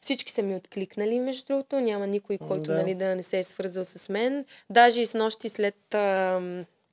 [0.00, 1.80] Всички са ми откликнали, между другото.
[1.80, 2.74] Няма никой, който Да.
[2.74, 4.44] Нали, да не се е свързал с мен.
[4.70, 6.40] Даже и с нощи след а,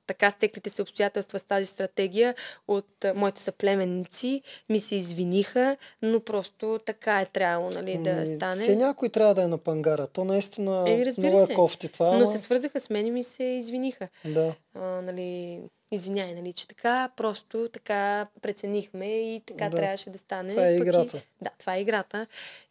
[0.06, 2.34] така стеклите се обстоятелства с тази стратегия
[2.68, 8.36] от а, моите съплеменници ми се извиниха, но просто така е трябвало нали, да Ами,
[8.36, 8.62] стане.
[8.62, 10.06] Все някой трябва да е на пангара.
[10.06, 11.52] То наистина разбира много се.
[11.52, 12.06] е кофти това.
[12.06, 14.08] Но ама- се свързаха с мен и ми се извиниха.
[14.24, 14.54] Да.
[14.74, 15.60] А, нали,
[15.90, 19.76] извиняй, нали, че така, просто така преценихме и така Да.
[19.76, 20.50] трябваше да стане.
[20.50, 21.20] Това е Пък и- играта.
[21.42, 22.26] Да, това е играта.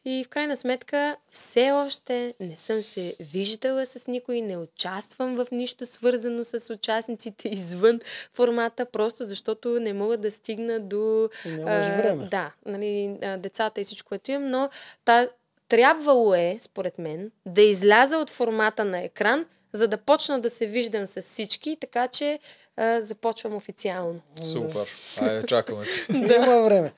[0.05, 5.47] И в крайна сметка все още не съм се виждала с никой, не участвам в
[5.51, 7.99] нищо свързано с участниците извън
[8.33, 12.25] формата, просто защото не мога да стигна до нямаш а, време.
[12.25, 14.69] Да, нали, а, децата и всичко, което имам, но
[15.05, 15.27] та,
[15.69, 20.65] трябвало е, според мен, да изляза от формата на екран, за да почна да се
[20.65, 22.39] виждам с всички, така че
[22.77, 24.19] а, започвам официално.
[24.43, 24.87] Супер.
[25.21, 26.35] Айде, чакаме те.
[26.35, 26.93] Има време.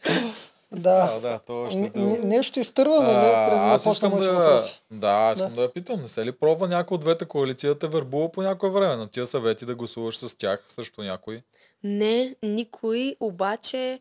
[0.72, 1.10] Да.
[1.14, 4.32] А, да, то ще н- нещо изтърва, но не, преди А, да аз искам да...
[4.32, 4.82] въпроси.
[4.92, 5.62] Да, искам да.
[5.62, 6.02] я питам.
[6.02, 8.96] Не се ли пробва някой от двете коалиции да те вербува по някое време?
[8.96, 11.42] На тия съвети да гласуваш с тях срещу някой?
[11.84, 14.00] Не, никой, обаче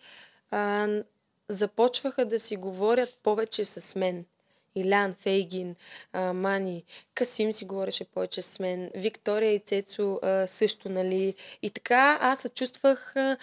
[0.51, 0.89] а,
[1.49, 4.25] започваха да си говорят повече с мен.
[4.77, 5.75] Илян, Фейгин,
[6.13, 11.35] а, Мани, Касим си говореше повече с мен, Виктория и Цецо а, също, нали.
[11.63, 13.37] И така аз се чувствах а,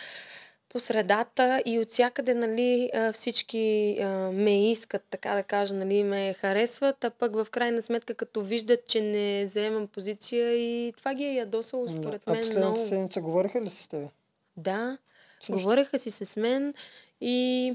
[0.69, 3.57] по средата и от всякъде, нали, а, всички
[4.01, 8.41] а, ме искат, така да кажа, нали, ме харесват, а пък в крайна сметка, като
[8.41, 11.91] виждат, че не заемам позиция и това ги е ядосало, Да.
[11.91, 12.87] според А мен, последната много.
[12.87, 14.09] седмица говориха ли с теб?
[14.57, 14.97] Да,
[15.39, 15.51] Също.
[15.53, 16.73] говореха си с мен
[17.21, 17.73] и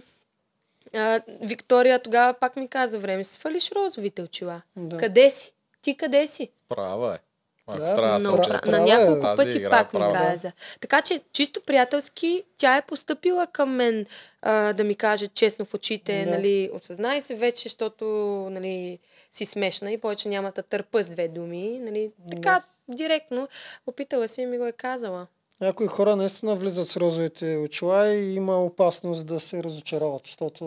[0.95, 4.63] А, Виктория тогава пак ми каза време, си свалиш розовите очила.
[4.77, 4.97] Да.
[4.97, 5.53] Къде си?
[5.83, 6.51] Ти къде си?
[6.69, 7.19] Права е.
[7.67, 8.81] Ако Да, трябва да се на е.
[8.81, 10.15] няколко Тази пъти игра пак ми права.
[10.15, 10.53] каза.
[10.81, 14.07] Така че, чисто приятелски, тя е поступила към мен
[14.43, 16.31] а, да ми каже честно в очите, Да.
[16.31, 18.05] нали, осъзнай се вече, защото
[18.51, 18.99] нали,
[19.33, 21.79] си смешна и повече няма да търпа с две думи.
[21.79, 23.49] Нали, така, директно,
[23.87, 25.27] опитала се и ми го е казала.
[25.61, 30.65] Някои хора наистина влизат с розовите очила и има опасност да се разочароват, защото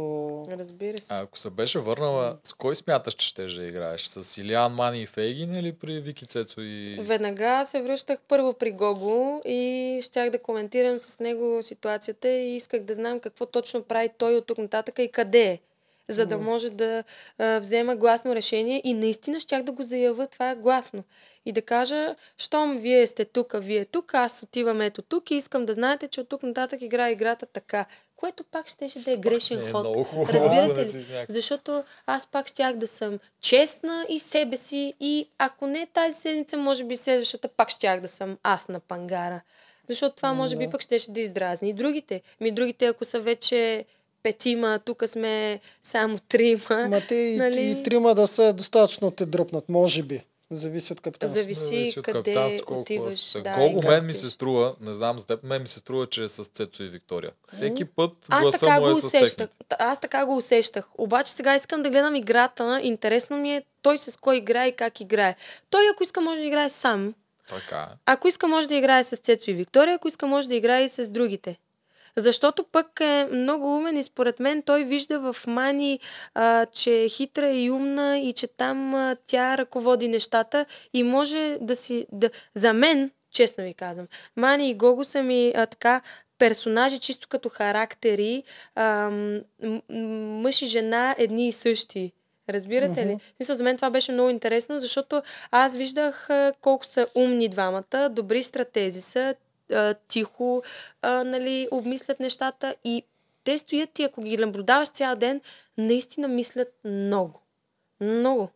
[0.51, 1.13] Разбира се.
[1.13, 4.05] А ако се беше върнала, с кой смяташ, че ще да играеш?
[4.05, 6.97] С Илиан Мани и Фейгин или при Вики Цецо и...
[7.01, 12.81] Веднага се връщах първо при Гого и щях да коментирам с него ситуацията и исках
[12.81, 15.59] да знам какво точно прави той от тук нататък и къде е.
[16.11, 17.03] За да може да
[17.37, 21.03] а, взема гласно решение и наистина щях да го заявя това гласно.
[21.45, 25.35] И да кажа, щом вие сте тук, а вие тук, аз отивам ето тук и
[25.35, 27.85] искам да знаете, че от тук нататък играе играта така.
[28.15, 29.81] Което пак щеше да е грешен Не е ход.
[29.83, 31.25] много хубаво, Разбирате ли?
[31.29, 36.57] Защото аз пак щях да съм честна и себе си и ако не тази седмица,
[36.57, 39.41] може би следващата пак щях да съм аз на пангара.
[39.89, 42.21] Защото това може би пък щеше да издразни и другите.
[42.39, 43.85] Ми другите, ако са вече
[44.23, 46.87] петима, тук сме само трима.
[46.87, 47.61] Ма те и, нали?
[47.71, 50.21] и трима да са достатъчно те дръпнат, може би.
[50.51, 51.33] Зависи от капитана.
[51.33, 52.59] Зависи Зависи от къде е.
[52.67, 53.19] отиваш.
[53.19, 54.19] Са- Да, Колко мен ми ти.
[54.19, 56.89] се струва, не знам за теб, мен ми се струва, че е с Цецо и
[56.89, 57.31] Виктория.
[57.47, 59.29] Всеки път Аз гласа така му го е с усещах.
[59.29, 59.53] техните.
[59.69, 60.89] Т- Аз така го усещах.
[60.95, 62.79] Обаче сега искам да гледам играта.
[62.83, 65.35] Интересно ми е той с кой играе и как играе.
[65.69, 67.13] Той, ако иска, може да играе сам.
[67.49, 67.95] Така е.
[68.05, 70.89] Ако иска, може да играе с Цецо и Виктория, ако иска, може да играе и
[70.89, 71.57] с другите.
[72.17, 75.99] Защото пък е много умен и според мен той вижда в Мани,
[76.33, 81.57] а, че е хитра и умна и че там а, тя ръководи нещата и може
[81.61, 82.07] да си...
[82.11, 82.29] Да...
[82.53, 86.01] За мен, честно ви казвам, Мани и Гого са ми а, така
[86.37, 88.43] персонажи, чисто като характери,
[88.75, 89.81] а, м- м-
[90.41, 92.11] мъж и жена едни и същи.
[92.49, 93.17] Разбирате ли?
[93.39, 96.29] Мисля, за мен това беше много интересно, защото аз виждах
[96.61, 99.35] колко са умни двамата, добри стратези са,
[99.71, 100.63] а, тихо
[101.01, 103.03] а, нали, обмислят нещата и
[103.43, 105.41] те стоят и ако ги наблюдаваш цял ден,
[105.77, 107.41] наистина мислят много.
[108.01, 108.49] Много.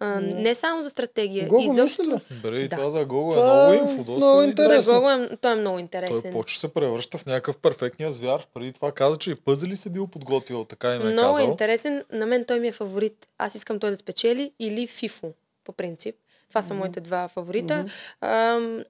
[0.00, 1.48] А, не само за стратегия.
[1.48, 2.38] Гого изобщо- мисли ли?
[2.42, 2.76] Бре, и Да.
[2.76, 4.04] това за Гого е много е инфо.
[4.04, 4.82] Доста много интересно.
[4.82, 6.32] За Гого е, той е много Той интересен.
[6.32, 8.46] почва се превръща в някакъв перфектния звяр.
[8.54, 11.46] Преди това каза, че и пъзели се бил подготвил, така им е Много е казал.
[11.46, 12.04] интересен.
[12.12, 13.28] На мен той ми е фаворит.
[13.38, 15.32] Аз искам той да спечели или Фифо,
[15.64, 16.16] по принцип.
[16.48, 17.84] Това са моите два фаворита.
[18.20, 18.84] Ам,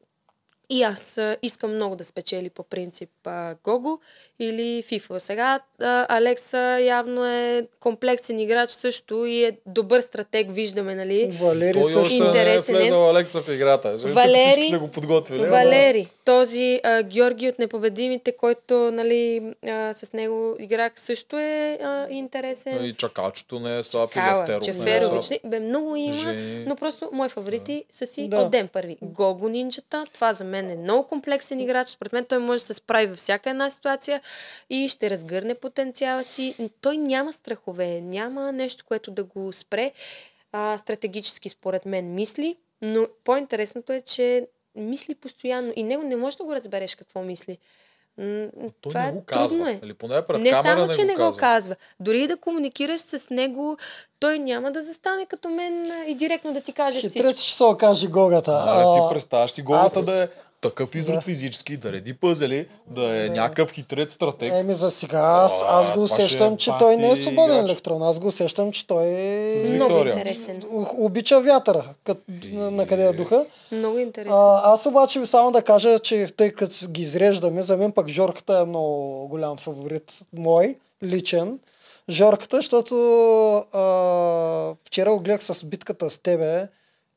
[0.71, 3.11] и аз искам много да спечели по принцип
[3.65, 3.99] Гого
[4.39, 5.21] или Фифо.
[5.21, 5.61] Сега
[6.09, 11.39] Алекса явно е комплексен играч също и е добър стратег, виждаме, нали?
[11.43, 12.15] Валери Той също.
[12.15, 12.79] не е Интересен е.
[12.79, 13.97] влезал Алекса в играта.
[13.99, 15.41] Валери- всички са го подготвили.
[15.41, 21.79] ама- Валери, този а, Георги от Непобедимите, който нали, а, с него играх, също е
[21.83, 22.85] а, интересен.
[22.85, 25.25] И чакачето не е слаб, и Кала, Левтеров не е Чеферович.
[25.25, 25.41] слаб.
[25.45, 26.65] не, Бе, много има, Жени.
[26.65, 28.37] но просто мои фаворити са си Да.
[28.37, 28.97] от ден първи.
[29.03, 31.89] Гого Нинджата, това за мен е много комплексен играч.
[31.89, 34.21] Според мен той може да се справи във всяка една ситуация
[34.71, 36.55] и ще разгърне потенциала си.
[36.81, 39.93] Той няма страхове, няма нещо, което да го спре.
[40.53, 46.37] А, стратегически, според мен, мисли, но по-интересното е, че мисли постоянно и него не можеш
[46.37, 47.59] да го разбереш какво мисли.
[48.17, 49.49] Той това не е го казва.
[49.49, 49.81] трудно е.
[49.83, 51.41] Или поне пред Не само, не че не го казва.
[51.41, 51.77] казва.
[52.01, 53.77] Дори и да комуникираш с него,
[54.21, 57.33] той няма да застане като мен а, и директно да ти каже Ще всичко.
[57.35, 58.51] че се окаже Гогата.
[58.53, 60.29] Аре, А, ти представяш си голата аз- да е
[60.61, 61.21] такъв изрод Да.
[61.21, 64.53] физически, да реди пъзели, да е някакъв хитрец стратег.
[64.55, 67.71] Еми за сега аз, аз го усещам, е че той не е свободен играч.
[67.71, 68.03] електрон.
[68.03, 69.69] Аз го усещам, че той е...
[69.75, 70.63] Много интересен.
[70.99, 72.19] Обича вятъра, кът,
[72.53, 73.47] на, на къде е духа.
[73.73, 74.33] Много интересен.
[74.35, 78.59] А, аз обаче само да кажа, че тъй като ги изреждаме, за мен пък Жорката
[78.59, 81.59] е много голям фаворит мой, личен.
[82.11, 82.97] Жорката, защото
[83.73, 86.69] а, вчера го гледах с битката с тебе,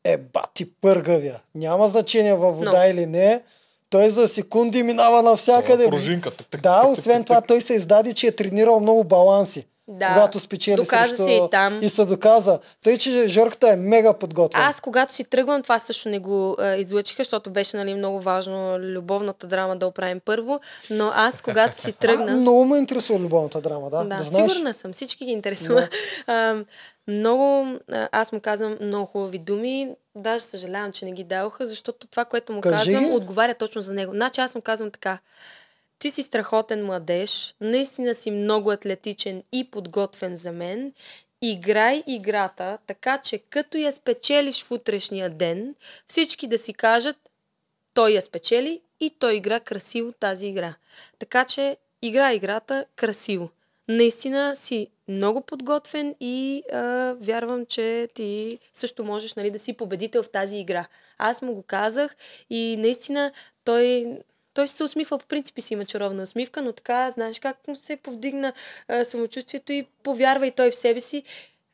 [0.04, 1.40] е бати пъргавия.
[1.56, 2.90] Няма значение във вода Но.
[2.90, 3.42] или не.
[3.90, 5.84] Той за секунди минава навсякъде.
[5.84, 6.32] Това е пружинка.
[6.32, 9.66] Тък, тък, Да, тък, освен тък, това той се издаде, че е тренирал много баланси.
[9.92, 10.14] Да.
[10.14, 11.24] Когато спечели Доказа срещу...
[11.24, 11.80] се и там.
[11.82, 12.60] И се доказа.
[12.84, 14.62] Тъй, че Жорката е мега подготвен.
[14.62, 18.80] Аз, когато си тръгвам, това също не го а, излъчиха, защото беше нали, много важно
[18.80, 20.60] любовната драма да оправим първо.
[20.90, 22.36] Но аз, когато си А, тръгна...
[22.36, 24.04] много ме интересува любовната драма, да.
[24.04, 24.52] Да, да знаеш.
[24.52, 24.94] сигурна съм.
[24.94, 25.88] Всички ги интересува.
[26.28, 26.56] А,
[27.10, 27.80] много,
[28.12, 29.96] аз му казвам много хубави думи.
[30.16, 33.94] Даже съжалявам, че не ги дадоха, защото това, което му Кажи казвам, отговаря точно за
[33.94, 34.14] него.
[34.14, 35.20] Значи аз му казвам така.
[36.00, 40.94] Ти си страхотен младеж, наистина си много атлетичен и подготвен за мен.
[41.42, 45.76] Играй играта, така че като я спечелиш в утрешния ден,
[46.08, 47.16] всички да си кажат,
[47.94, 50.74] той я спечели и той игра красиво тази игра.
[51.20, 53.50] Така че игра играта красиво.
[53.90, 56.78] Наистина си много подготвен и а,
[57.14, 60.86] вярвам, че ти също можеш нали, да си победител в тази игра.
[61.18, 62.16] Аз му го казах
[62.50, 63.32] и наистина
[63.64, 64.06] той
[64.54, 67.96] той се усмихва, по принцип си има чаровна усмивка, но така, знаеш как му се
[67.96, 68.54] повдигна
[68.88, 71.24] а, самочувствието и повярва и той в себе си.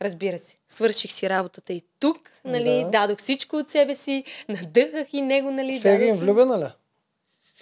[0.01, 2.89] Разбира се, свърших си работата и тук, нали, Да.
[2.89, 5.80] дадох всичко от себе си, надъхах и него, нали.
[5.80, 6.68] Фегин дадох- влюбена ли?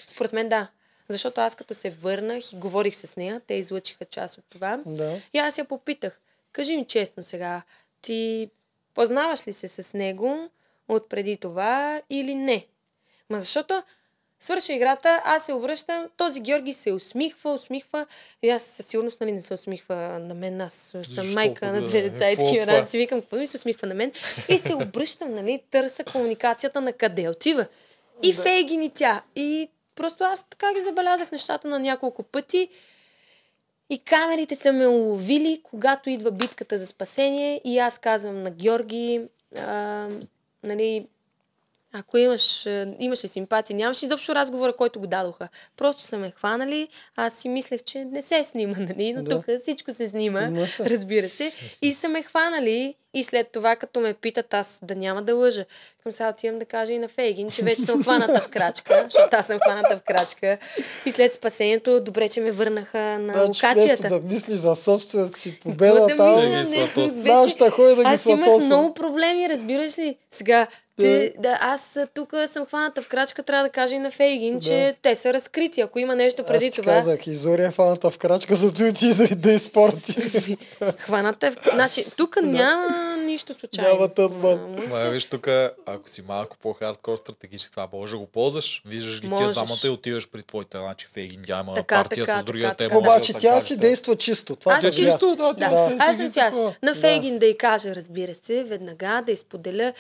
[0.08, 0.68] Според мен да.
[1.10, 4.80] Защото аз като се върнах и говорих с нея, те излъчиха част от това.
[4.86, 5.22] Да.
[5.34, 6.20] И аз я попитах,
[6.52, 7.62] кажи ми честно сега,
[8.02, 8.50] ти
[8.94, 10.50] познаваш ли се с него
[10.88, 12.66] от преди това или не?
[13.30, 13.84] Ма защото
[14.40, 18.06] свършва играта, аз се обръщам, този Георги се усмихва, усмихва
[18.42, 21.74] и аз със сигурност нали, не се усмихва на мен, аз съм Защо майка на
[21.74, 21.84] да?
[21.84, 24.12] две деца и Какво такива, аз си викам, какво ми се усмихва на мен
[24.50, 27.66] и се обръщам, нали, търся комуникацията на къде отива.
[28.24, 29.22] И Фейгин и тя.
[29.36, 32.70] И просто аз така ги забелязах нещата на няколко пъти.
[33.90, 39.22] И камерите са ме уловили, когато идва битката за спасение и аз казвам на Георги,
[39.58, 40.08] а,
[40.64, 41.08] нали,
[41.94, 45.48] ако имаш, а, имаше симпатия, нямаше изобщо разговора, който го дадоха.
[45.78, 49.30] Просто са ме хванали, аз си мислех, че не се снима, нали, но Да.
[49.32, 50.86] тук всичко се снима, Снима се.
[50.86, 51.52] разбира се.
[51.82, 55.66] И са ме хванали и след това, като ме питат, аз да няма да лъжа.
[56.04, 59.30] Към сега отивам да кажа и на Фейгин, че вече съм хваната в крачка, защото
[59.32, 60.58] аз съм хваната в крачка.
[61.06, 64.10] И след спасението, добре, че ме върнаха на Значи, локацията.
[64.10, 67.58] да мислиш за собствената си победа да там, мисля, Да ги не, вече-
[68.06, 70.18] Аз имах много проблеми, разбираш ли?
[70.32, 70.68] Сега,
[70.98, 74.60] те, да, аз тук съм хваната в крачка, трябва да кажа и на Фейгин, Да.
[74.62, 75.82] че те са разкрити.
[75.82, 78.84] Ако има нещо преди Аз ти това, казах, и Зори е фаната в крачка, зато
[78.84, 80.22] и ти да, да изпорти.
[80.98, 81.52] хваната е...
[81.52, 82.88] в- Значи, тук няма
[83.18, 84.10] нищо случайно.
[84.18, 84.58] Няма му
[84.90, 85.48] Ма виж тук,
[85.86, 88.82] ако си малко по-хардкор стратегически, това може да го ползваш.
[88.86, 89.54] Виждаш ги тия Можеш.
[89.54, 92.78] двамата и отиваш при твоите, значи Фейгин, тя има Така, партия така, с другия така,
[92.78, 92.84] те.
[92.84, 92.96] така.
[92.96, 93.80] може да Обаче се тя си да.
[93.80, 94.56] действа чисто.
[94.56, 95.90] Това Аз чисто, да, тя Да.
[95.90, 96.56] да Аз съм си аз.
[96.56, 96.96] На Да.
[96.96, 99.94] Фейгин да й кажа, разбира се, веднага да изподеля.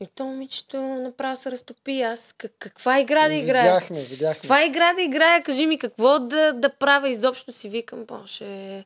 [0.00, 2.02] И то момичето направо се разтопи.
[2.02, 3.74] Аз как, каква игра да играя?
[3.74, 4.34] Видяхме, видяхме.
[4.34, 5.42] Каква игра да играя?
[5.42, 7.08] Кажи ми какво да, да правя.
[7.08, 8.84] Изобщо си викам, боже,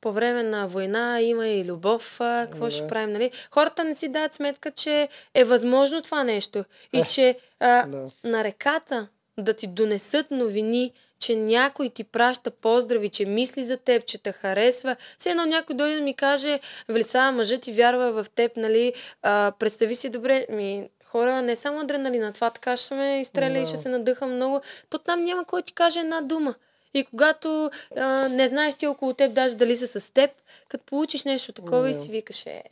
[0.00, 2.70] по време на война има и любов, какво Да.
[2.70, 3.30] ще правим, нали?
[3.50, 6.64] Хората не си дават сметка, че е възможно това нещо.
[6.92, 8.10] И Е, че а, да.
[8.24, 9.08] на реката
[9.40, 14.32] да ти донесат новини, че някой ти праща поздрави, че мисли за теб, че те
[14.32, 14.96] харесва.
[15.18, 18.92] Все едно някой дойде да ми каже, Велислава, мъжът ти вярва в теб, нали?
[19.22, 23.60] А, представи си добре, ми, хора, не само адреналина, това така ще ме изстреля и
[23.60, 23.66] Да.
[23.66, 24.60] ще се надъха много.
[24.90, 26.54] То там няма кой ти каже една дума.
[26.94, 30.30] И когато а, не знаеш ти около теб даже дали са с теб,
[30.68, 31.98] като получиш нещо такова и Да.
[31.98, 32.62] си викаш, е,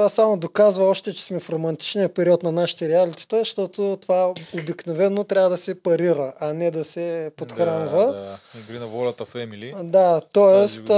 [0.00, 5.24] Това само доказва още, че сме в романтичния период на нашите реалитета, защото това обикновено
[5.24, 8.06] трябва да се парира, а не да се подхранва.
[8.06, 8.38] Да, да.
[8.60, 9.74] Игри на волята в Емили.
[9.76, 10.92] Да, т.е.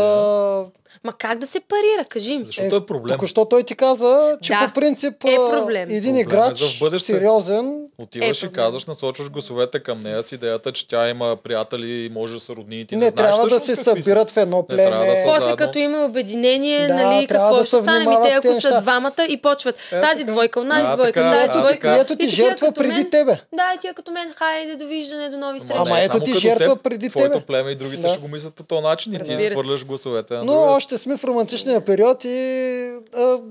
[1.04, 2.44] ма как да се парира, кажи ми.
[2.46, 3.16] Защото е проблем.
[3.16, 5.82] Току-що той ти каза, че Да, по принцип е проблем.
[5.82, 7.12] един Проблем е играч за в бъдеще.
[7.12, 12.04] сериозен, Отиваш Е, и казваш, насочваш гласовете към нея с идеята, че тя има приятели
[12.04, 12.86] и може да са роднини.
[12.86, 13.82] Ти не, не, знаеш трябва да се са.
[13.84, 15.16] събират в едно Не трябва да племе.
[15.16, 15.56] са После заедно.
[15.56, 18.04] като има обединение, Да, нали, какво да ще се стане?
[18.22, 18.80] Те, ако са неща.
[18.92, 19.76] Двамата и почват.
[19.92, 21.98] Е, тази двойка, онази А, двойка, така, тази а, двойка.
[22.00, 23.10] ето ти жертва преди мен.
[23.10, 23.38] тебе.
[23.52, 25.74] Да, и тия като мен, хайде, довиждане, до нови срещи.
[25.76, 27.44] Ама ето ти жертва преди Твоето тебе.
[27.46, 30.98] племе и другите ще го мислят по този начин и ти изхвърляш гласовете Но още
[30.98, 32.98] сме в романтичния период и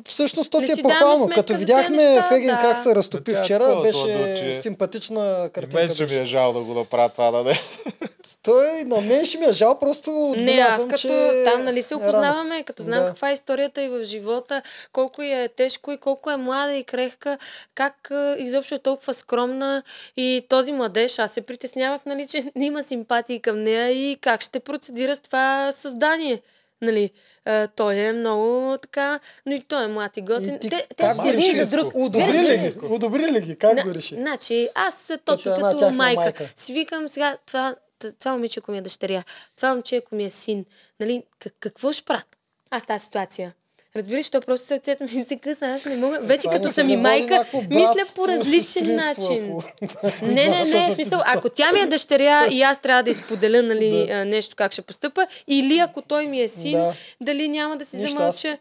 [0.05, 1.29] всъщност то си е похвално.
[1.29, 5.21] Като видяхме Фегин как се разтопи е вчера, такова беше симпатична
[5.53, 5.77] картинка.
[5.77, 7.53] мен ще ми е жал да го направя това, да не.
[8.43, 11.93] Той на мен ще ми е жал, просто Не, аз като че там, нали се
[11.93, 13.05] е опознаваме, като знам Да.
[13.07, 14.61] каква е историята и в живота,
[14.93, 17.37] колко й е тежко и колко е млада и крехка,
[17.75, 19.83] как изобщо е толкова скромна
[20.17, 24.41] и този младеж, аз се притеснявах, нали, че не има симпатии към нея и как
[24.41, 26.41] ще процедира с това създание.
[26.81, 27.11] Нали,
[27.45, 30.55] а, той е много така, но и той е млад и готин.
[30.55, 31.93] И ти Те, те си един за друг.
[31.95, 32.73] Удобри ли ги?
[32.89, 33.55] Удобри ли ги?
[33.55, 34.15] Как На- го реши?
[34.15, 36.21] Значи, аз точно като тяхна майка.
[36.21, 36.49] майка.
[36.55, 37.75] Си викам сега, това,
[38.19, 39.23] това момиче, ако ми е дъщеря,
[39.55, 40.65] това момче, ако ми е син,
[40.99, 42.23] нали, как, какво ще правя?
[42.69, 43.53] Аз тази ситуация.
[43.95, 45.65] Разбираш, то просто сърцето ми се къса.
[45.65, 46.19] Аз не мога.
[46.19, 49.53] Вече Това като съм и майка, мисля по различен начин.
[50.03, 53.61] ако- Не, не, не, смисъл, ако тя ми е дъщеря и аз трябва да изподеля
[53.61, 54.25] нали, Да.
[54.25, 56.93] нещо как ще постъпа, или ако той ми е син, Да.
[57.21, 58.57] дали няма да си Нищо, замълча.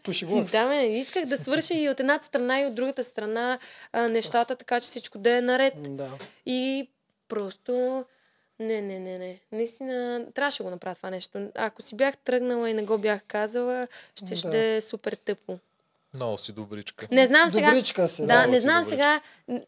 [0.51, 3.59] Да, ме, исках да свърша и от едната страна, и от другата страна
[3.93, 5.73] а, нещата, така че всичко да е наред.
[5.79, 6.09] Да.
[6.45, 6.87] И
[7.27, 8.03] просто...
[8.61, 9.37] Не, не, не, не.
[9.51, 11.49] Наистина, трябваше да го направя това нещо.
[11.55, 14.35] Ако си бях тръгнала и не го бях казала, ще Да.
[14.35, 15.57] ще е супер тъпо.
[16.13, 17.07] Много си добричка.
[17.11, 17.67] Не знам сега.
[17.67, 18.47] Добричка си, Да, да.
[18.47, 18.89] не знам добричка.
[18.91, 19.21] сега.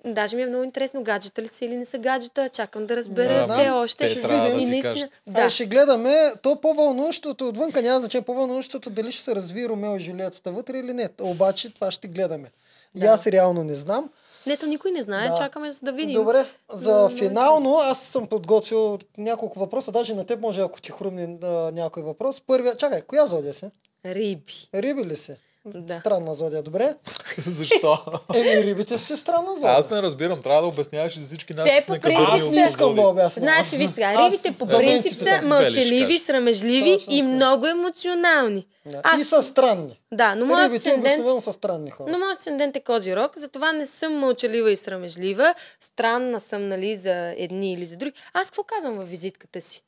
[0.05, 2.49] Даже ми е много интересно, гаджета ли са или не са гаджета.
[2.49, 4.07] Чакам да разбера Не все още.
[4.07, 5.09] Те трябва да И си наистина-.
[5.27, 5.33] Да.
[5.33, 5.49] Да.
[5.49, 10.51] ще гледаме, то по-вълнуващото отвънка няма значение, по-вълнуващото дали ще се разви Ромео и Жулиетата
[10.51, 11.09] вътре или не.
[11.21, 12.51] Обаче това ще гледаме.
[12.95, 13.05] И Да.
[13.05, 14.09] аз реално не знам.
[14.47, 15.35] Нето никой не знае, Да.
[15.35, 16.13] чакаме за да видим.
[16.13, 20.91] Добре, за Но- финално аз съм подготвил няколко въпроса, даже на теб може ако ти
[20.91, 21.27] хрумне
[21.71, 22.41] някой въпрос.
[22.41, 23.65] Първия, чакай, коя зодия си?
[24.05, 24.53] Риби.
[24.75, 25.35] Риби ли си?
[25.65, 25.93] Да.
[25.93, 26.95] Странна зодия, добре.
[27.37, 27.97] Защо?
[28.35, 29.71] Еми, рибите си странна зодия.
[29.71, 33.01] Аз не разбирам, трябва да обясняваш за всички наши Те по принцип не искам да
[33.01, 33.39] обясня.
[33.39, 38.67] Значи, виж сега, рибите по принцип са мълчаливи, срамежливи и много емоционални.
[38.85, 39.01] Да.
[39.03, 39.99] Аз- И са странни.
[40.11, 42.11] Да, но моят асцендент са странни хора.
[42.11, 45.55] Но моят асцендент е козирог, затова не съм мълчалива и срамежлива.
[45.79, 48.13] Странна съм, нали, за едни или за други.
[48.33, 49.83] Аз какво казвам във визитката си?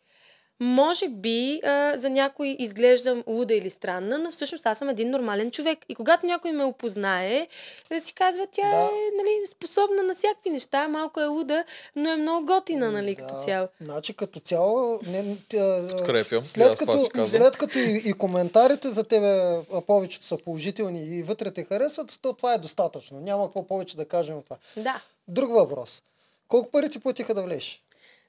[0.60, 5.52] Може би а, за някой изглеждам луда или странна, но всъщност аз съм един нормален
[5.52, 5.80] човек.
[5.90, 7.48] И когато някой ме опознае,
[7.92, 8.78] да си казва, тя Да.
[8.78, 11.64] е нали, способна на всякакви неща, малко е луда,
[11.96, 13.68] но е много готина, нали, като цяло.
[13.82, 16.46] Значи като цяло, не, тя, Подкрепям.
[16.46, 21.52] След аз като, след като и, и коментарите за тебе повечето са положителни и вътре
[21.52, 23.20] те харесват, то това е достатъчно.
[23.20, 24.58] Няма какво повече да кажем от това.
[24.78, 25.02] Да.
[25.28, 26.04] Друг въпрос.
[26.48, 27.82] Колко пари ти платиха да влезеш?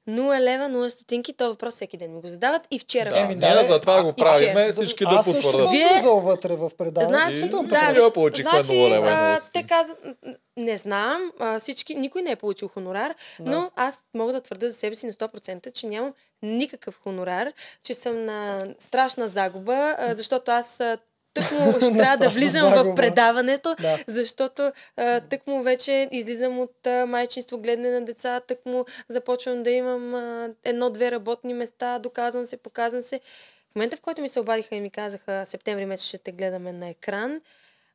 [0.08, 3.10] 0 лева, 0 стотинки, този въпрос всеки ден ми го задават и вчера.
[3.10, 5.70] Да, Еми, ние да, затова го правиме, всички да Аз също съм потвърдят.
[5.70, 7.10] Вие- влизал вътре в предаването.
[7.34, 7.92] Значи, И- да, така.
[7.92, 9.98] ние получихме нула лева и а, те казват,
[10.56, 13.50] не знам, а, всички, никой не е получил хонорар, Да.
[13.50, 17.52] но аз мога да твърда за себе си на 100%, че нямам никакъв хонорар,
[17.82, 20.98] че съм на страшна загуба, а, защото аз а,
[21.40, 22.92] тъкмо ще трябва да влизам загуба.
[22.92, 23.98] в предаването, Да.
[24.06, 30.14] защото а, тъкмо вече излизам от а, майчинство, гледане на деца, тъкмо започвам да имам
[30.14, 33.20] а, едно-две работни места, доказвам се, показвам се.
[33.72, 36.72] В момента, в който ми се обадиха и ми казаха, септември месец ще те гледаме
[36.72, 37.40] на екран,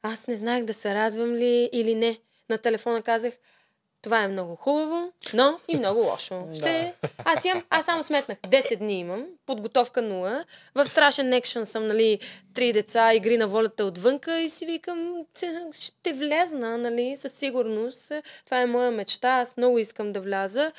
[0.04, 2.18] аз не знаех да се радвам ли или не.
[2.50, 3.34] На телефона казах,
[4.02, 6.48] това е много хубаво, но и много лошо.
[6.56, 6.94] Ще...
[7.26, 8.38] Аз, имам, аз само сметнах.
[8.38, 10.44] 10 дни имам, подготовка 0.
[10.76, 12.20] В страшен екшен съм, нали,
[12.54, 18.12] три деца, игри на волята отвънка и си викам, «Т- ще влезна, нали, със сигурност.
[18.46, 20.72] Това е моя мечта, аз много искам да вляза.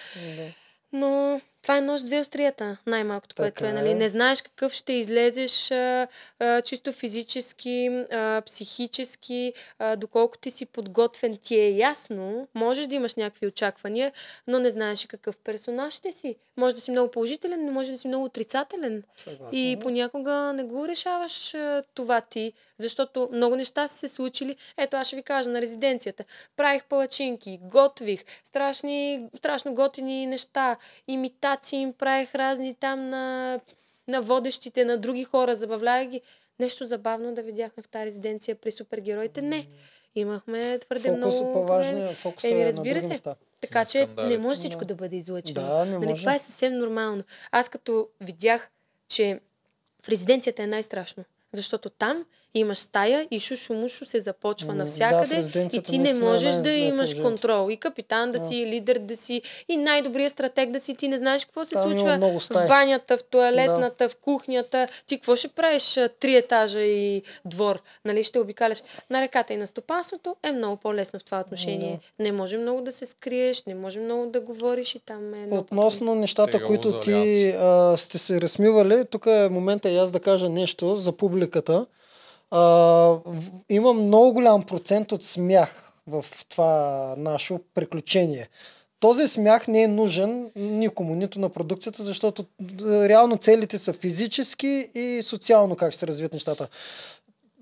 [0.93, 3.69] Но това е нож две острията, най-малкото, Така което е.
[3.69, 3.73] е.
[3.73, 3.95] Нали?
[3.95, 6.09] Не знаеш какъв ще излезеш а,
[6.39, 12.49] а, чисто физически, а, психически, а, доколко ти си подготвен, ти е ясно.
[12.55, 14.13] Можеш да имаш някакви очаквания,
[14.47, 16.37] но не знаеш какъв персонаж ще си.
[16.57, 19.03] Може да си много положителен, но може да си много отрицателен.
[19.17, 24.57] Съгласен, И понякога не го решаваш а, това ти, защото много неща са се случили.
[24.77, 26.25] Ето, аз ще ви кажа, на резиденцията.
[26.57, 30.77] Правих палачинки, готвих, страшни, страшно готини неща,
[31.09, 33.61] имитации им правих разни там на,
[34.09, 36.21] на водещите, на други хора, забавлявах ги.
[36.61, 39.43] Нещо забавно да видяхме в тази резиденция при супергероите.
[39.43, 39.67] Не.
[40.15, 42.15] Имахме твърде Фокус, много по-важният проблеми.
[42.15, 43.23] фокус Еми, е на разбира други се.
[43.61, 44.85] Така На че не може всичко Да.
[44.87, 45.61] да бъде излъчено.
[45.61, 46.23] Да, не нали, може.
[46.23, 47.23] това е съвсем нормално.
[47.51, 48.71] Аз като видях,
[49.09, 49.41] че
[50.03, 52.25] в резиденцията е най-страшно, защото там
[52.55, 56.55] имаш стая и шушо-мушо се започва М, да, навсякъде и ти не наистина е можеш
[56.55, 57.71] да имаш контрол.
[57.71, 58.45] И капитан да Да.
[58.45, 60.95] си, и лидер да си, и най-добрият стратег да си.
[60.95, 64.89] Ти не знаеш какво се Там случва много в банята, в туалетната, в кухнята.
[65.07, 67.83] Ти какво ще правиш три етажа и двор?
[68.05, 68.83] Нали, ще обикаляш.
[69.11, 72.01] На реката и на стопанството е много по-лесно в това отношение.
[72.19, 75.57] Не може много да се скриеш, не може много да говориш и там е много
[75.57, 80.21] Относно нещата, Тегаво които ти а, сте се размивали, тук е момента и аз да
[80.21, 81.87] кажа нещо за публиката.
[82.53, 83.19] А,
[83.69, 88.49] има много голям процент от смях в това наше приключение.
[89.01, 92.45] Този смях не е нужен никому, нито на продукцията, защото
[92.83, 96.69] а, реално целите са физически и социално как се развият нещата.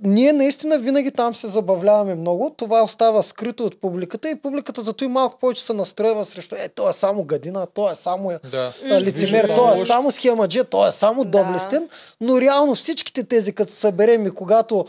[0.04, 2.54] Ние наистина винаги там се забавляваме много.
[2.56, 6.68] Това остава скрито от публиката и публиката зато и малко повече се настроява срещу е,
[6.68, 8.72] то е само гадина, то е само Да.
[8.84, 11.30] а, лицемер, той е само схемаджи, той е само Да.
[11.30, 11.88] доблестен,
[12.20, 14.84] но реално всичките тези, като се съберем и когато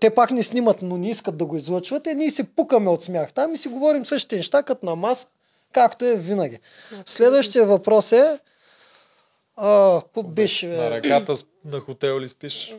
[0.00, 3.02] те пак не снимат, но не искат да го излъчват, е, ние се пукаме от
[3.02, 3.32] смях.
[3.32, 5.26] Там и си говорим същите неща, като на маса,
[5.72, 6.58] както е винаги.
[7.06, 8.38] Следващия въпрос е
[9.56, 10.66] а, беше?
[10.68, 10.76] бе?
[10.76, 11.34] На ръката
[11.64, 12.74] на хотел ли спиш?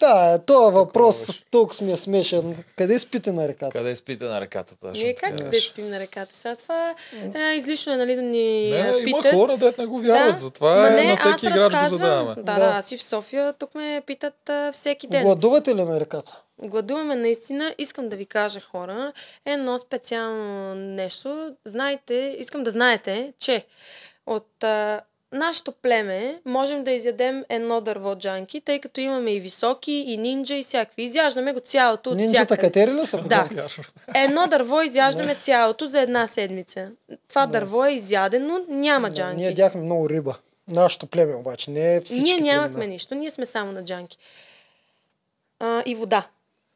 [0.00, 2.64] Да, този въпрос толкова ми е смешен.
[2.76, 3.72] Къде спите на реката?
[3.72, 4.76] Къде спите на ръката?
[4.76, 5.70] точно Ние как да беше.
[5.70, 6.36] спим на реката?
[6.36, 6.94] Сега това
[7.34, 9.34] е излишно е, нали, да ни Не, а, има питат.
[9.34, 10.34] хора, дет не го вярват.
[10.34, 10.40] Да.
[10.40, 12.34] Затова Ма не, на всеки играч го задаваме.
[12.34, 12.54] Да, Да.
[12.54, 15.22] да, аз и в София тук ме питат а, всеки ден.
[15.24, 16.40] Гладувате ли на реката?
[16.60, 17.74] Гладуваме наистина.
[17.78, 19.12] Искам да ви кажа, хора,
[19.46, 21.54] едно специално нещо.
[21.64, 23.64] Знаете, искам да знаете, че
[24.26, 25.00] от а,
[25.36, 30.54] нашето племе можем да изядем едно дърво джанки, тъй като имаме и високи, и нинджа,
[30.54, 31.02] и всякакви.
[31.02, 33.22] Изяждаме го цялото от Нинджата катери ли са?
[33.22, 33.48] Да.
[34.14, 36.88] Едно дърво изяждаме цялото за една седмица.
[37.28, 39.36] Това дърво е изядено, няма джанки.
[39.36, 40.34] ние ядяхме много риба.
[40.68, 42.92] Нашето племе обаче, не всички Ние нямахме племена.
[42.92, 44.18] нищо, ние сме само на джанки.
[45.60, 46.26] А, и вода.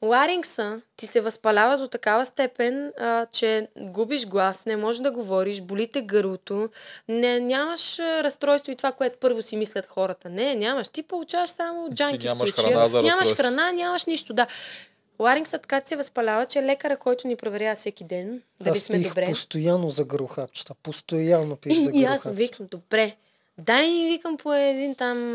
[0.02, 5.60] Ларингса ти се възпалява до такава степен, а, че губиш глас, не можеш да говориш,
[5.60, 6.68] болите гърлото,
[7.08, 10.28] не, нямаш разстройство и това, което първо си мислят хората.
[10.28, 10.88] Не, нямаш.
[10.88, 12.74] Ти получаваш само джанки в нямаш случая.
[12.74, 14.46] храна за Нямаш храна, нямаш нищо, да.
[15.18, 18.98] Ларингса така ти се възпалява, че лекара, който ни проверява всеки ден, дали Аз сме
[18.98, 19.26] пих добре.
[19.26, 20.74] постоянно за гърлохапчета.
[20.82, 23.16] Постоянно пих за И, и аз викам, добре,
[23.58, 25.34] дай ни, викам по един там,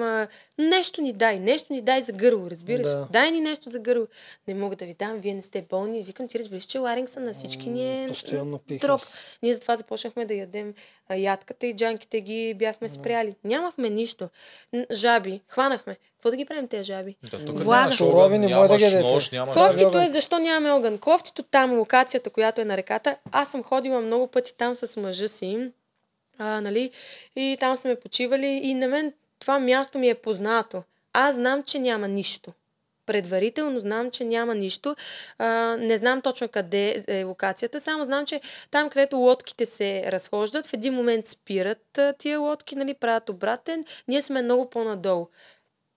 [0.57, 2.83] нещо ни дай, нещо ни дай за гърло, разбираш?
[2.83, 3.07] Да.
[3.11, 4.07] Дай ни нещо за гърло.
[4.47, 6.03] Не мога да ви дам, вие не сте болни.
[6.03, 9.01] Викам, ти разбираш, че ларингса на всички ни е постоянно пих троп.
[9.43, 10.73] Ние затова започнахме да ядем
[11.11, 13.35] ядката и джанките ги бяхме спряли.
[13.43, 14.29] Нямахме нищо.
[14.91, 15.97] Жаби, хванахме.
[16.13, 17.15] Какво да ги правим тези жаби?
[17.31, 17.81] Да, тук Влага.
[17.81, 19.03] нямаш Сурови огън, не да нямаш ядете.
[19.03, 19.55] нож, нямаш...
[19.55, 20.97] Кофти- Кофтито е защо нямаме огън.
[20.97, 25.27] Кофтито там, локацията, която е на реката, аз съм ходила много пъти там с мъжа
[25.27, 25.71] си,
[26.37, 26.91] а, нали,
[27.35, 30.83] и там сме почивали и на мен това място ми е познато.
[31.13, 32.53] Аз знам, че няма нищо.
[33.05, 34.95] Предварително знам, че няма нищо.
[35.37, 38.41] А, не знам точно къде е локацията, само знам, че
[38.71, 43.83] там, където лодките се разхождат, в един момент спират а, тия лодки, нали, правят обратен.
[44.07, 45.27] Ние сме много по-надолу.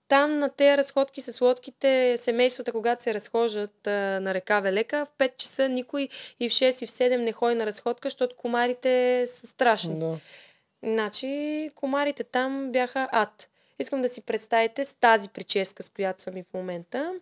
[0.09, 5.11] Там на тези разходки с лодките, семействата, когато се разхождат а, на река Велека, в
[5.17, 6.09] 5 часа никой
[6.39, 9.99] и в 6 и в 7 не ходи на разходка, защото комарите са страшни.
[9.99, 10.17] Да.
[10.83, 13.49] Значи, комарите там бяха ад.
[13.79, 17.13] Искам да си представите с тази прическа, с която съм и в момента.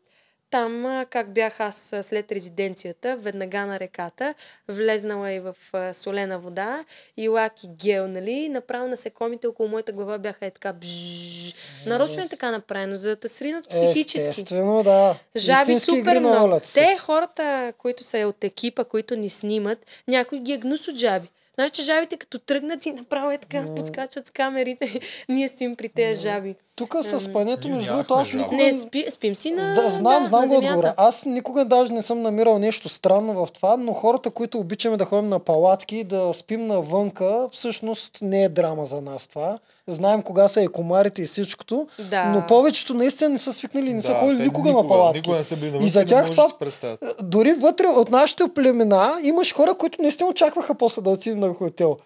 [0.49, 4.33] Там, как бях аз след резиденцията, веднага на реката,
[4.67, 5.55] влезнала и в
[5.93, 6.85] солена вода,
[7.17, 8.49] и лак и гел, нали?
[8.49, 11.55] Направо насекомите около моята глава бяха е така бжж.
[11.85, 14.29] Нарочно е така направено, за да сринат психически.
[14.29, 15.15] Естествено, да.
[15.37, 16.59] Жаби Истински супер много.
[16.73, 21.27] Те, хората, които са от екипа, които ни снимат, някой ги е гнус от жаби.
[21.55, 24.99] Знаеш, че жабите като тръгнат и направо е така, подскачат с камерите.
[25.29, 26.55] Ние стоим при тези жаби.
[26.77, 28.55] Тук с спането, Ние между другото, аз никога...
[28.55, 30.93] Не, спи, спим си на, Да, знам, да, знам на го отговора.
[30.97, 35.05] Аз никога даже не съм намирал нещо странно в това, но хората, които обичаме да
[35.05, 39.57] ходим на палатки и да спим навънка, всъщност не е драма за нас това.
[39.87, 42.25] Знаем кога са и комарите и всичкото, Да.
[42.25, 45.19] но повечето наистина не са свикнали, не са Да, ходили те никога, на никога- палатки.
[45.19, 46.47] никога не са били и за и не тях това,
[46.81, 51.53] да дори вътре от нашите племена имаш хора, които наистина очакваха после да отидем на
[51.53, 51.97] хотел.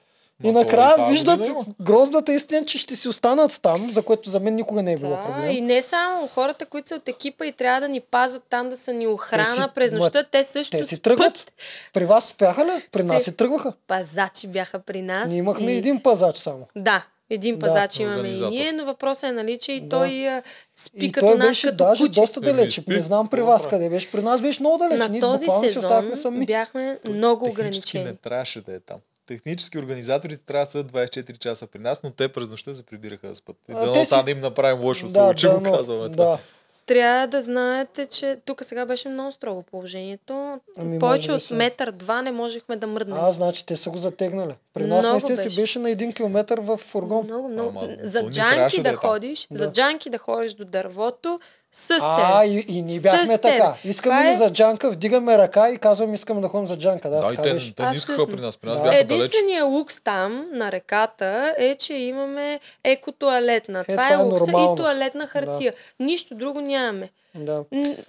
[0.44, 1.66] И накрая виждат има.
[1.82, 5.10] грозната истина, че ще си останат там, за което за мен никога не е било
[5.12, 5.52] Да, проблем.
[5.52, 8.78] и не само хората, които са от екипа и трябва да ни пазят там, да
[8.78, 11.04] са ни охрана Те си- през нощта, те също Те си спят.
[11.04, 11.52] тръгват.
[11.94, 12.72] При вас успяха ли?
[12.92, 13.74] При нас Те- си тръгваха.
[13.88, 15.30] Пазачи бяха при нас.
[15.30, 15.78] Ние имахме и...
[15.78, 16.68] един пазач само.
[16.76, 19.90] Да, един Да, пазач имаме и ние, но въпросът е, нали, че и Да.
[19.90, 20.28] той
[20.74, 22.20] спи И като той беше като даже куче.
[22.22, 22.80] доста далеч.
[22.82, 22.92] спи.
[22.92, 24.12] Не знам при вас къде беше.
[24.12, 25.00] При нас беше много далеч.
[25.00, 26.46] На Ние този сезон сами.
[26.46, 28.04] бяхме много ограничени.
[28.04, 28.98] не трябваше да е там.
[29.34, 33.28] Технически организаторите трябва да са 24 часа при нас, но те през нощта се прибираха
[33.28, 33.56] да спят.
[33.70, 36.12] И А, дано те сега си- да им направим лошо услуга, че го но- казваме
[36.12, 36.26] това.
[36.26, 36.38] да.
[36.86, 40.60] Трябва да знаете, че тук сега беше много строго положението.
[40.78, 43.18] Ами, Повече от метър-два не можехме да мръднем.
[43.20, 44.54] А, значи те са го затегнали.
[44.74, 45.62] При нас Много наистина си беше.
[45.62, 47.26] беше на един километър в фургон.
[47.26, 47.80] Много, много.
[47.80, 49.60] Ама, за джанки да, да е ходиш, Да.
[49.60, 51.40] за джанки да ходиш до дървото
[51.74, 51.98] с теб.
[52.02, 53.42] А, и, и ние бяхме С теб.
[53.42, 53.76] така.
[53.84, 57.10] Искаме ли е- за джанка, вдигаме ръка и казвам искаме да ходим за джанка.
[57.10, 57.76] Да, Да, и те, беше.
[57.76, 58.58] те не искаха при нас.
[58.58, 58.84] При нас Да.
[58.84, 58.98] бяха.
[58.98, 63.80] Единственият лукс там на реката е, че имаме екотуалетна.
[63.80, 64.74] Е, това, това е е лукса нормално.
[64.74, 65.74] и туалетна хартия.
[66.00, 67.10] Нищо друго нямаме.
[67.36, 67.64] Да.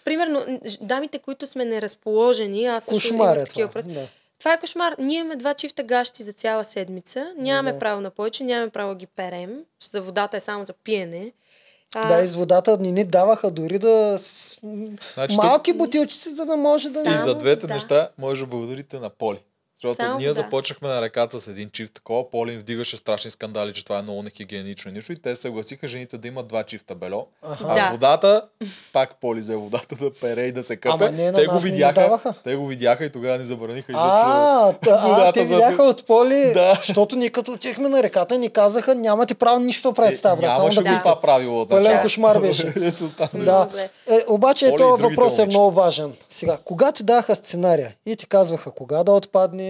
[0.05, 0.43] Примерно,
[0.81, 3.81] дамите, които сме неразположени, аз също Кошмар е такива това.
[3.81, 3.95] въпроси.
[3.95, 4.07] Да.
[4.39, 4.95] Това е кошмар.
[4.99, 7.33] Ние имаме два чифта гащи за цяла седмица.
[7.37, 7.79] Нямаме Да.
[7.79, 9.51] право на повече, нямаме право да ги перем.
[9.83, 11.33] За водата е само за пиене.
[11.95, 14.19] А, Да, из водата ни ни даваха дори да...
[15.15, 17.01] Значи Малки бутилчици, за да може да...
[17.15, 17.75] И за двете вода.
[17.75, 19.39] неща може да благодарите на Поли.
[19.83, 20.43] Защото Само ние вода.
[20.43, 24.03] започнахме на реката с един чифт такова, Поли им вдигаше страшни скандали, че това е
[24.03, 25.13] много нехигиенично и нищо.
[25.13, 27.27] И те се съгласиха жените да имат два чифта бело.
[27.43, 27.89] А Да.
[27.91, 28.43] водата,
[28.93, 30.95] пак Поли взе водата да пере и да се къпе.
[30.97, 34.91] Ама не, на те го видяха, те го видяха и тогава ни забраниха А, та,
[35.03, 36.75] а, те за- видяха от поли, Да.
[36.77, 40.47] защото ние като отихме на реката ни казаха нямате право нищо да правите тази Е,
[40.49, 40.99] Нямаше да го Да.
[40.99, 42.67] това правило Пълен кошмар беше.
[42.79, 43.29] Ето там.
[43.35, 43.83] Много Да.
[44.09, 46.13] Е, обаче този въпрос е много важен.
[46.29, 49.13] Сега, кога ти даха сценария и ти казваха кога да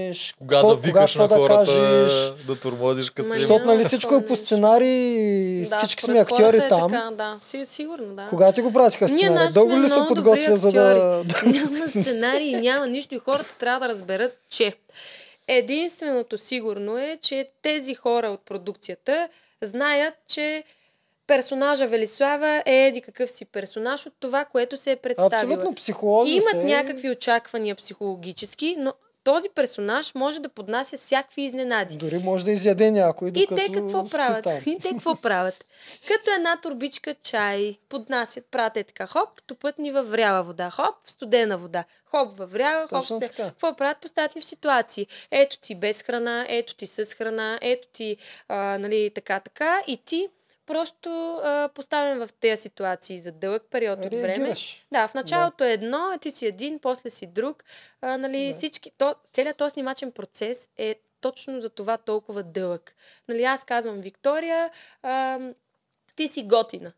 [0.03, 3.39] отпаднеш, Кога какво- да викаш какво на хората, кажеш, да турмозиш като си.
[3.39, 6.91] защото нали всичко е по сценарий, Да, всички сме актьори е там.
[6.91, 8.27] Така, да, си, сигурно, да.
[8.27, 11.25] Кога ти го пратиха значи Дълго ли се подготвя, за да...
[11.47, 14.73] Няма сценарий, няма нищо и хората трябва да разберат, че
[15.49, 19.29] единственото сигурно е, че тези хора от продукцията
[19.63, 20.65] знаят, че
[21.27, 25.55] персонажа Велислава е еди какъв си персонаж от това, което се е представила.
[25.55, 26.65] Абсолютно психолози Имат се.
[26.65, 31.97] някакви очаквания психологически, но този персонаж може да поднася всякакви изненади.
[31.97, 34.47] Дори може да изяде някой, И докато те какво спи правят?
[34.67, 35.67] И те какво правят?
[36.09, 41.11] Като една турбичка чай, поднасят, пратят така, хоп, топът ни във вряла вода, хоп, в
[41.11, 43.21] студена вода, хоп, във вряла, хоп, се.
[43.21, 43.45] така.
[43.45, 43.99] Какво правят?
[43.99, 45.07] Поставят ни в ситуации.
[45.31, 48.17] Ето ти без храна, ето ти с храна, ето ти,
[48.49, 50.29] а, нали, така, така, и ти
[50.73, 54.29] просто а, поставен в тези ситуации за дълъг период от време.
[54.29, 54.87] Реагираш.
[54.93, 57.65] Да, в началото е едно, ти си един, после си друг.
[58.01, 58.55] А, нали, Да.
[58.55, 62.95] всички, то, целият този снимачен процес е точно за това толкова дълъг.
[63.29, 64.71] Нали, аз казвам Виктория,
[65.03, 65.39] а,
[66.17, 66.93] ти си готина.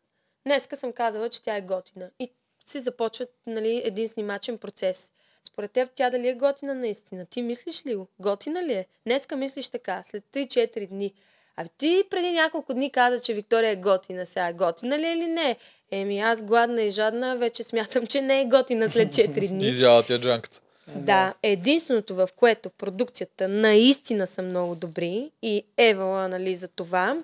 [0.47, 2.11] Днеска съм казала, че тя е готина.
[2.19, 2.31] И
[2.65, 5.13] се започва нали, един снимачен процес.
[5.45, 7.27] Според теб тя дали е готина наистина?
[7.27, 8.07] Ти мислиш ли го?
[8.21, 8.87] Готина ли е?
[9.07, 11.15] Днеска мислиш така, след 3-4 дни.
[11.57, 14.27] А ти преди няколко дни каза, че Виктория е готина.
[14.27, 15.57] Сега готина ли е или не?
[15.91, 19.67] Еми аз гладна и жадна вече смятам, че не е готина след 4 дни.
[19.69, 20.61] Изява ти е джанката.
[20.97, 27.17] Да, единственото в което продукцията наистина са много добри и Евала, нали, за това,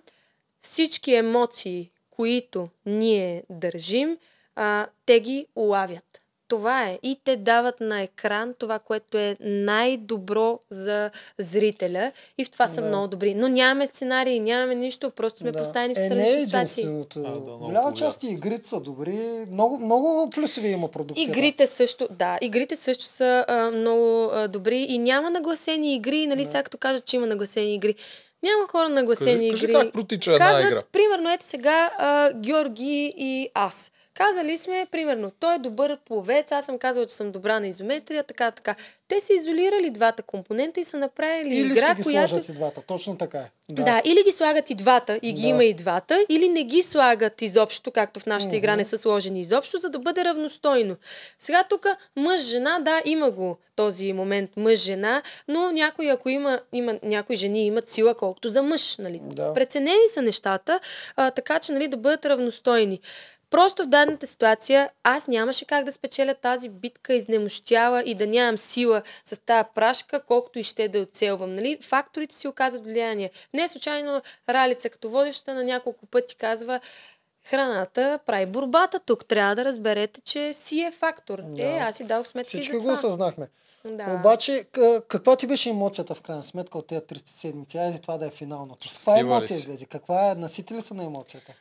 [0.61, 4.19] всички емоции, които ние държим,
[4.57, 6.20] а, те ги улавят.
[6.51, 6.99] Това е.
[7.03, 12.13] И те дават на екран това, което е най-добро за зрителя.
[12.39, 12.87] И в това са Да.
[12.89, 13.35] много добри.
[13.35, 15.59] Но нямаме сценарии, нямаме нищо, просто сме Да.
[15.59, 16.83] поставени в е, не е странични ситуации.
[16.83, 17.19] единственото.
[17.21, 19.19] А, да, много Голяма част и игрите са добри.
[19.51, 21.31] Много, много плюсови има продукцията.
[21.31, 26.45] Игрите също, да, игрите също са а, много а, добри и няма нагласени игри, нали,
[26.45, 27.95] сега като кажат, че има нагласени игри.
[28.43, 29.73] Няма хора нагласени Кажи, игри.
[29.73, 30.83] кажи как протича една Казват, игра.
[30.83, 33.93] примерно, ето сега а, Георги и аз.
[34.15, 38.25] Казали сме, примерно, той е добър пловец, аз съм казала, че съм добра на изометрия,
[38.25, 38.75] така, така.
[39.09, 42.29] Те са изолирали двата компонента и са направили Или игра, ще ги която...
[42.29, 42.83] сложат и двата.
[42.87, 43.51] Точно така е.
[43.69, 43.83] Да.
[43.85, 45.49] да, или ги слагат и двата и ги Да.
[45.49, 48.79] има и двата, или не ги слагат изобщо, както в нашата игра Мгм.
[48.79, 50.97] не са сложени изобщо, за да бъде равностойно.
[51.39, 57.37] Сега тук мъж-жена, да, има го този момент мъж-жена, но някои, ако има, има, някои
[57.37, 59.21] жени имат сила колкото за мъж, нали?
[59.23, 59.55] Да.
[59.55, 60.81] Преценени са нещата,
[61.17, 63.01] а, така че, нали, да бъдат равностойни.
[63.51, 68.59] Просто в дадената ситуация аз нямаше как да спечеля тази битка, изнемощяла и да нямам
[68.59, 71.55] сила с тази прашка, колкото и ще да оцелвам.
[71.55, 71.79] Нали?
[71.83, 73.31] Факторите си оказват влияние.
[73.55, 76.81] Не случайно Ралица като водеща на няколко пъти казва
[77.45, 79.25] храната прави борбата тук.
[79.27, 81.39] Трябва да разберете, че си е фактор.
[81.43, 81.63] Да.
[81.63, 82.95] Е, аз си дал сметка и Всички за го това.
[82.95, 83.49] осъзнахме.
[83.85, 84.17] Да.
[84.21, 84.65] Обаче,
[85.09, 87.79] каква ти беше емоцията в крайна сметка от тези 300 седмици?
[87.79, 88.89] Айде това да е финалното.
[88.89, 89.85] С каква емоция излезе?
[89.85, 90.35] Каква е?
[90.35, 91.53] Насити ли са на емоцията?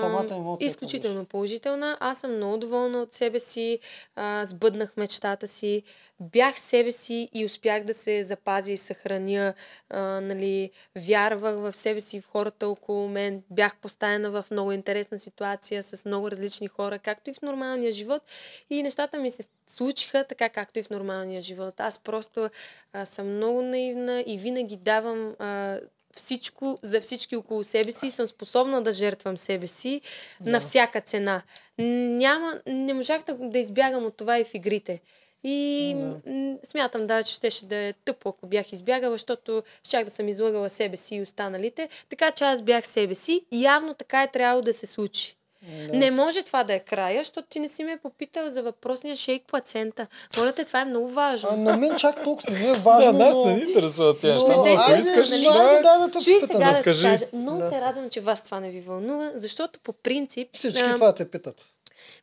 [0.00, 1.96] Самата емоция Изключително положителна.
[2.00, 3.78] Аз съм много доволна от себе си.
[4.16, 5.82] А, сбъднах мечтата си.
[6.20, 9.54] Бях себе си и успях да се запазя и съхраня.
[9.90, 13.42] А, нали, вярвах в себе си, в хората около мен.
[13.50, 18.22] Бях поставена в много интересна ситуация с много различни хора, както и в нормалния живот.
[18.70, 21.80] И нещата ми се случиха така, както и в нормалния живот.
[21.80, 22.50] Аз просто
[22.92, 25.78] а, съм много наивна и винаги давам а,
[26.16, 30.00] всичко за всички около себе си и съм способна да жертвам себе си
[30.40, 30.50] да.
[30.50, 31.42] на всяка цена.
[31.78, 35.00] Няма, не можах да, да избягам от това и в игрите.
[35.44, 36.58] И Да.
[36.62, 40.70] смятам да, че щеше да е тъпо, ако бях избягала, защото щях да съм излъгала
[40.70, 41.88] себе си и останалите.
[42.08, 45.36] Така че аз бях себе си и явно така е трябвало да се случи.
[45.62, 45.92] Да.
[45.92, 49.42] Не може това да е края, защото ти не си ме попитал за въпросния шейк
[49.42, 50.06] плацента.
[50.36, 51.48] Моля те, това е много важно.
[51.52, 53.44] А, на мен чак толкова не е Да, важно, нас но...
[53.44, 54.56] не ни интересуват тези но- неща.
[54.56, 55.44] но Ако искаш, нали,
[55.82, 57.02] да, да те Чуй сега да ти разкажи.
[57.02, 57.24] кажа.
[57.32, 57.68] Много Да.
[57.68, 60.48] се радвам, че вас това не ви вълнува, защото по принцип...
[60.52, 61.64] Всички а, това те питат.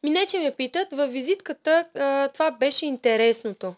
[0.03, 3.73] Ми не, че ме питат, във визитката а, това беше интересното.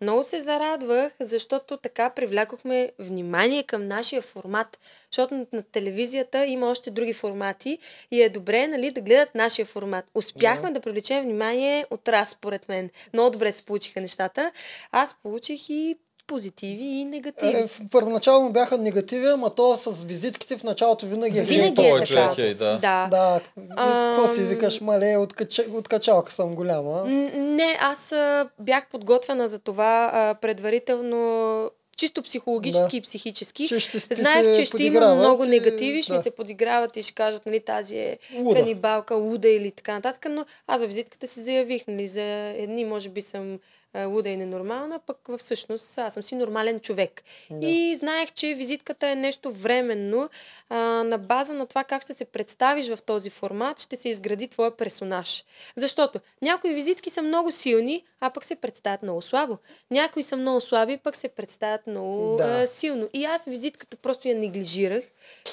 [0.00, 4.78] Много се зарадвах, защото така привлякохме внимание към нашия формат.
[5.12, 7.78] Защото на- телевизията има още други формати
[8.10, 10.04] и е добре нали, да гледат нашия формат.
[10.14, 12.90] Успяхме да привлечем внимание от раз, според мен.
[13.12, 14.52] Много добре се получиха нещата.
[14.92, 15.96] Аз получих и
[16.28, 17.52] позитиви и негативи.
[17.54, 21.88] Е, в- първоначално бяха негативи, ама то с визитките в началото винаги е Винаги е
[21.88, 22.72] е хей, да.
[22.72, 23.08] да.
[23.10, 27.04] Да, и какво си викаш, мале, от, кача, от качалка съм голяма.
[27.36, 32.96] Не, аз а, бях подготвена за това а, предварително, чисто психологически Да.
[32.96, 33.68] и психически.
[33.68, 36.16] Че ще Знаех, се че ще има много и- негативи, ще да.
[36.16, 38.56] ми се подиграват и ще кажат, нали, тази е Луда.
[38.56, 42.22] канибалка, луда или така нататък, но аз за визитката си заявих, нали, за
[42.56, 43.58] едни може би съм а,
[43.96, 47.22] луда и ненормална, пък всъщност аз съм си нормален човек.
[47.50, 47.66] Да.
[47.66, 50.30] И знаех, че визитката е нещо временно.
[50.68, 54.48] А, на база на това как ще се представиш в този формат, ще се изгради
[54.48, 55.44] твоя персонаж.
[55.76, 59.58] Защото някои визитки са много силни, а пък се представят много слабо.
[59.90, 62.62] Някои са много слаби, пък се представят много Да.
[62.62, 63.08] а, силно.
[63.12, 65.04] И аз визитката просто я неглижирах,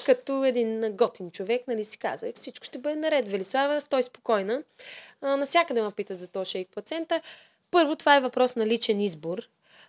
[0.06, 3.28] като един готин човек, нали си казах, всичко ще бъде наред.
[3.28, 4.62] Велислава, стой спокойна.
[5.20, 7.20] А, насякъде ме питат за този шейк плацента.
[7.70, 9.42] Първо, това е въпрос на личен избор.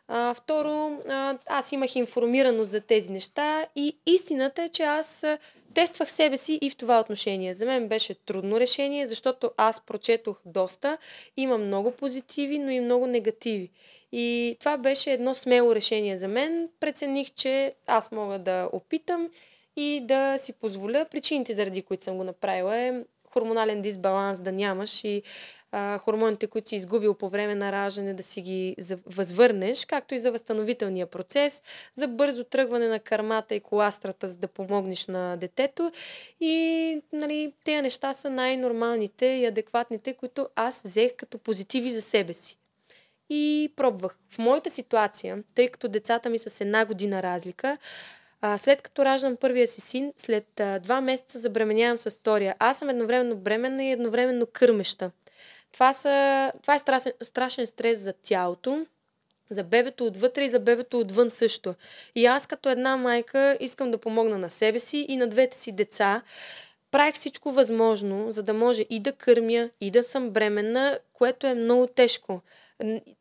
[0.07, 5.23] А, второ, а, аз имах информираност за тези неща и истината е, че аз
[5.73, 7.55] тествах себе си и в това отношение.
[7.55, 10.97] За мен беше трудно решение, защото аз прочетох доста,
[11.37, 13.71] има много позитиви, но и много негативи.
[14.11, 16.69] И това беше едно смело решение за мен.
[16.79, 19.29] Прецених, че аз мога да опитам
[19.75, 21.05] и да си позволя.
[21.11, 22.93] Причините, заради които съм го направила е
[23.33, 25.23] хормонален дисбаланс да нямаш и
[25.71, 28.75] а, хормоните, които си изгубил по време на раждане, да си ги
[29.05, 31.61] възвърнеш, както и за възстановителния процес,
[31.95, 35.91] за бързо тръгване на кармата и коластрата, за да помогнеш на детето.
[36.39, 42.33] И нали, тези неща са най-нормалните и адекватните, които аз взех като позитиви за себе
[42.33, 42.57] си.
[43.29, 44.17] И пробвах.
[44.29, 47.77] В моята ситуация, тъй като децата ми са с една година разлика,
[48.57, 52.55] след като раждам първия си син, след два месеца забременявам с втория.
[52.59, 55.11] Аз съм едновременно бременна и едновременно кърмеща.
[55.77, 58.85] Това, са, това е страшен, страшен стрес за тялото,
[59.49, 61.75] за бебето отвътре и за бебето отвън също.
[62.15, 65.71] И аз като една майка искам да помогна на себе си и на двете си
[65.71, 66.21] деца.
[66.91, 71.53] Правих всичко възможно, за да може и да кърмя, и да съм бременна, което е
[71.53, 72.41] много тежко.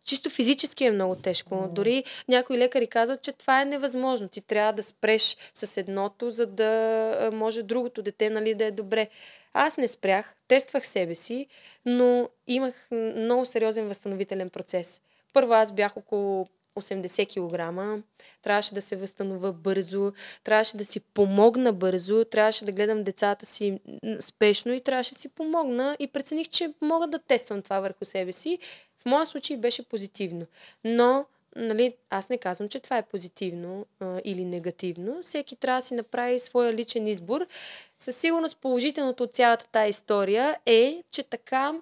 [0.04, 1.68] Чисто физически е много тежко.
[1.72, 4.28] Дори някои лекари казват, че това е невъзможно.
[4.28, 9.08] Ти трябва да спреш с едното, за да може другото дете нали, да е добре.
[9.52, 11.46] Аз не спрях, тествах себе си,
[11.84, 15.00] но имах много сериозен възстановителен процес.
[15.32, 16.46] Първо аз бях около
[16.76, 18.04] 80 кг,
[18.42, 20.12] трябваше да се възстановя бързо,
[20.44, 23.80] трябваше да си помогна бързо, трябваше да гледам децата си
[24.20, 28.32] спешно и трябваше да си помогна и прецених, че мога да тествам това върху себе
[28.32, 28.58] си.
[29.06, 30.46] В моя случай беше позитивно.
[30.84, 31.26] Но
[31.56, 35.22] нали, аз не казвам, че това е позитивно а, или негативно.
[35.22, 37.46] Всеки трябва да си направи своя личен избор.
[37.98, 41.74] Със сигурност положителното от цялата тази история е, че така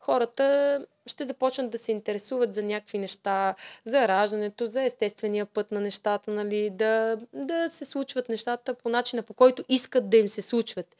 [0.00, 3.54] хората ще започнат да се интересуват за някакви неща,
[3.84, 9.22] за раждането, за естествения път на нещата, нали, да, да се случват нещата по начина,
[9.22, 10.96] по който искат да им се случват.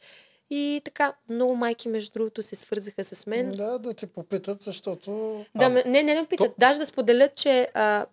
[0.55, 3.51] И така, много майки, между другото, се свързаха с мен.
[3.51, 5.39] Да, да те попитат, защото...
[5.55, 6.47] Да, ме, не, не, не питат.
[6.47, 8.05] то- Даже да споделят, че а,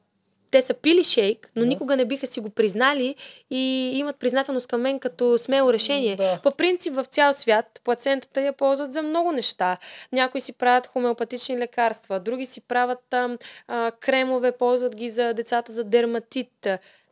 [0.51, 1.69] те са пили шейк, но Да.
[1.69, 3.15] никога не биха си го признали
[3.51, 3.59] и
[3.95, 6.17] имат признателност към мен като смело решение.
[6.17, 6.41] Да.
[6.43, 9.77] По принцип в цял свят плацентата я ползват за много неща.
[10.13, 13.39] Някои си правят хомеопатични лекарства, други си правят а,
[13.69, 16.67] а, кремове, ползват ги за децата за дерматит.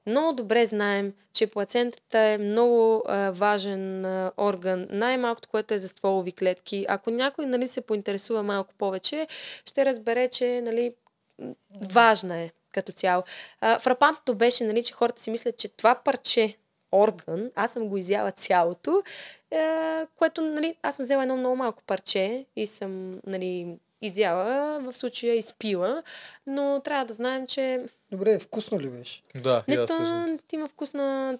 [0.09, 4.87] Много добре знаем, че плацентата е много а, важен а, орган.
[4.91, 6.87] Най-малкото, което е за стволови клетки.
[6.89, 9.27] Ако някой нали, се поинтересува малко повече,
[9.67, 10.95] ще разбере, че нали,
[11.91, 13.23] важна е като цяло.
[13.61, 16.57] А, фрапантното беше, нали, че хората си мислят, че това парче
[16.93, 19.03] орган, аз съм го изяла цялото,
[19.51, 24.97] е, което, нали, аз съм взела едно много малко парче и съм, нали, изяла, в
[24.97, 26.03] случая изпила,
[26.47, 29.23] но трябва да знаем, че Добре, вкусно ли беше?
[29.35, 30.39] Да, и не, аз то, също.
[30.53, 31.39] има вкус на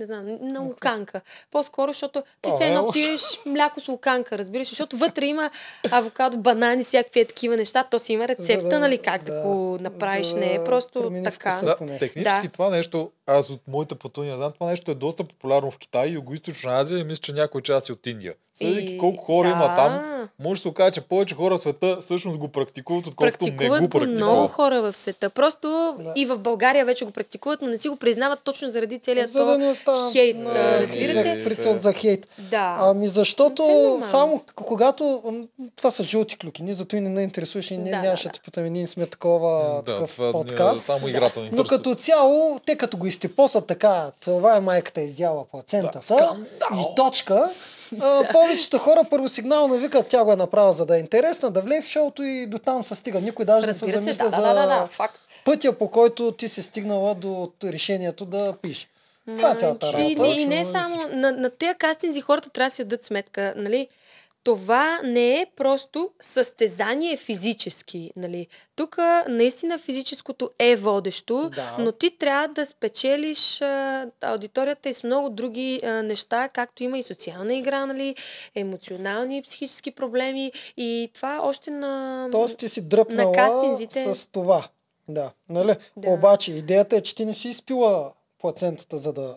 [0.00, 1.20] не знам, на луканка.
[1.50, 2.92] По-скоро, защото ти се едно е, уж.
[2.92, 5.50] пиеш мляко с луканка, разбираш, защото вътре има
[5.90, 7.84] авокадо, банани, всякакви е такива неща.
[7.84, 10.26] То си има рецепта, да- нали, как да, да, го направиш.
[10.26, 11.60] за Не е просто така.
[11.64, 12.52] Да, технически Да.
[12.52, 16.80] това нещо, аз от моите пътувания знам, това нещо е доста популярно в Китай, Юго-Источна
[16.80, 18.34] Азия и мисля, че някои части от Индия.
[18.54, 19.52] Съдейки колко хора да.
[19.52, 20.04] има там,
[20.38, 23.82] може да се окаже, че повече хора в света всъщност го практикуват, отколкото не Практикуват
[23.82, 24.50] го го много практикуват.
[24.50, 25.30] хора в света.
[25.30, 26.12] Просто Да.
[26.16, 29.38] и в България вече го практикуват, но не си го признават точно заради целият За
[29.38, 29.56] да
[29.92, 30.36] не остава хейт.
[30.46, 31.44] а, Разбира за- се.
[31.44, 32.26] Прицел за хейт.
[32.38, 32.76] Да.
[32.80, 34.06] Ами защото нормално.
[34.06, 35.22] само когато...
[35.76, 38.32] Това са жълти клюки, ние зато и не не интересуваш и ние Да, нямаше да,
[38.32, 40.82] да питаме, ние не сме такова, Да, такъв това подкаст.
[40.82, 45.00] Е, само играта ни Но като цяло, те като го изтипосат така, това е майката
[45.00, 46.36] изяла плацентата скандал!
[46.74, 47.50] и точка,
[48.00, 51.82] а, повечето хора първосигнално викат, тя го е направила за да е интересна, да влее
[51.82, 53.20] в шоуто и до там се стига.
[53.20, 55.18] Никой даже не Разбира се се, замисля да, за да, да, да, факт.
[55.44, 58.88] пътя, по който ти си стигнала до решението да пиш.
[59.36, 60.26] Това е цялата И, работа.
[60.28, 63.54] и, и не Точно, само, на, на тези кастинзи хората трябва да си дадат сметка,
[63.56, 63.88] нали?
[64.44, 68.46] Това не е просто състезание физически, нали?
[68.76, 68.96] Тук
[69.28, 71.76] наистина физическото е водещо, Да.
[71.78, 76.98] но ти трябва да спечелиш а, аудиторията и с много други а, неща, както има
[76.98, 78.14] и социална игра, нали?
[78.54, 82.28] Емоционални и психически проблеми и това още на...
[82.32, 84.14] Тоест ти си дръпнала на кастинзите.
[84.14, 84.68] с това.
[85.08, 85.74] Да, нали?
[85.96, 86.10] Да.
[86.10, 89.36] Обаче идеята е, че ти не си изпила плацентата, за да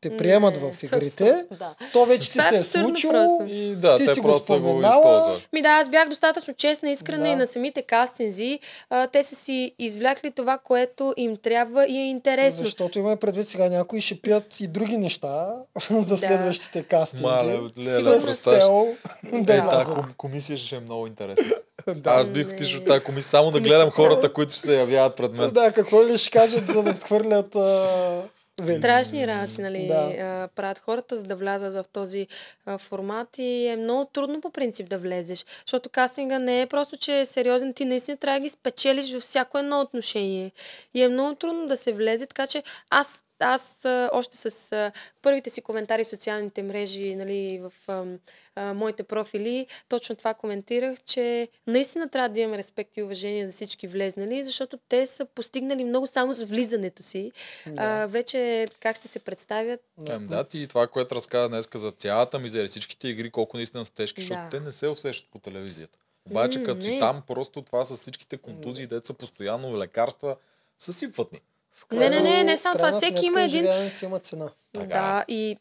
[0.00, 1.46] те приемат Не, в игрите.
[1.50, 1.74] да.
[1.92, 3.12] То вече ти е се е случило.
[3.12, 3.44] просто.
[3.48, 5.40] И да, Ти те си го споменала.
[5.52, 7.28] Ми да, аз бях достатъчно честна, искрена Да.
[7.28, 8.58] и на самите кастинзи.
[8.90, 12.64] А, те са си извлякли това, което им трябва и е интересно.
[12.64, 15.54] Защото имаме предвид сега някои ще пият и други неща
[15.90, 17.24] за следващите кастинги.
[17.24, 19.96] Мале, леле, с цел Е, да тази влязат.
[19.96, 21.44] ком- комисия ще е много интересна.
[21.94, 22.10] Да.
[22.10, 25.32] Аз бих отишъл в тази комисия само да гледам хората, които ще се явяват пред
[25.32, 25.50] мен.
[25.50, 28.22] Да, какво ли ще кажат, за да отхвърлят а...
[28.60, 28.78] Вели?
[28.78, 29.94] Страшни работи, нали, Да.
[29.94, 32.26] а, правят хората, за да влязат в този
[32.66, 35.46] а, формат и е много трудно по принцип да влезеш.
[35.66, 39.22] Защото кастинга не е просто, че е сериозен, ти наистина трябва да ги спечелиш във
[39.22, 40.52] всяко едно отношение.
[40.94, 44.92] И е много трудно да се влезе, така че аз аз а, още с а,
[45.22, 48.04] първите си коментари в социалните мрежи, нали, в а,
[48.54, 53.52] а, моите профили, точно това коментирах, че наистина трябва да имаме респект и уважение за
[53.52, 57.32] всички влезнали, защото те са постигнали много само с влизането си.
[57.76, 62.38] А, вече как ще се представят, Ем, да, ти това, което разказа днес за цялата
[62.38, 64.48] мизерия, всичките игри, колко наистина са тежки, защото Да.
[64.50, 65.98] те не се усещат по телевизията.
[66.30, 66.98] Обаче, М, като си не.
[66.98, 70.36] там, просто това с всичките контузии, деца постоянно лекарства,
[70.78, 71.40] съсипват ни.
[71.92, 72.92] Не, не, не, не само това.
[72.92, 73.66] Всеки има един-
[74.02, 74.50] има цена.
[74.72, 74.86] Така.
[74.86, 75.56] Да, и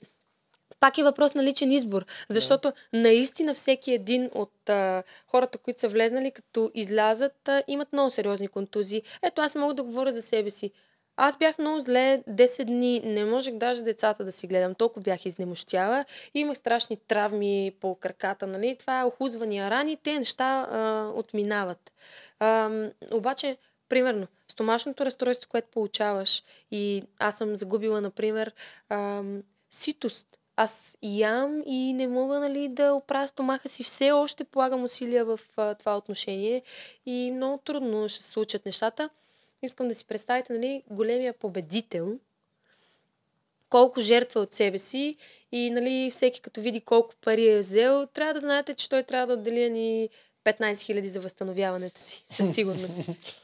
[0.80, 2.06] пак е въпрос на личен избор.
[2.30, 8.10] Защото наистина всеки един от а, хората, които са влезнали, като излязат, а, имат много
[8.10, 9.02] сериозни контузии.
[9.24, 10.72] Ето, аз мога да говоря за себе си.
[11.20, 15.26] Аз бях много зле 10 дни, не можех даже децата да си гледам, толкова бях
[15.26, 16.06] изнемощяла.
[16.34, 18.76] Имах страшни травми по краката, нали?
[18.76, 20.78] Това е охузвания рани, те неща а,
[21.16, 21.94] отминават.
[22.40, 22.70] А,
[23.12, 23.58] обаче,
[23.90, 24.28] примерно,
[24.58, 28.54] стомашното разстройство, което получаваш и аз съм загубила, например,
[28.90, 30.28] ам, ситост.
[30.56, 33.84] Аз ям и не мога нали, да оправя стомаха си.
[33.84, 36.62] Все още полагам усилия в а, това отношение
[37.06, 39.10] и много трудно ще се случат нещата.
[39.64, 42.20] Искам да си представите нали, големия победител,
[43.70, 45.16] колко жертва от себе си
[45.52, 49.28] и нали, всеки като види колко пари е взел, трябва да знаете, че той трябва
[49.28, 50.10] да отдели ни
[50.48, 52.24] 15 000 за възстановяването си.
[52.32, 52.94] Със сигурност.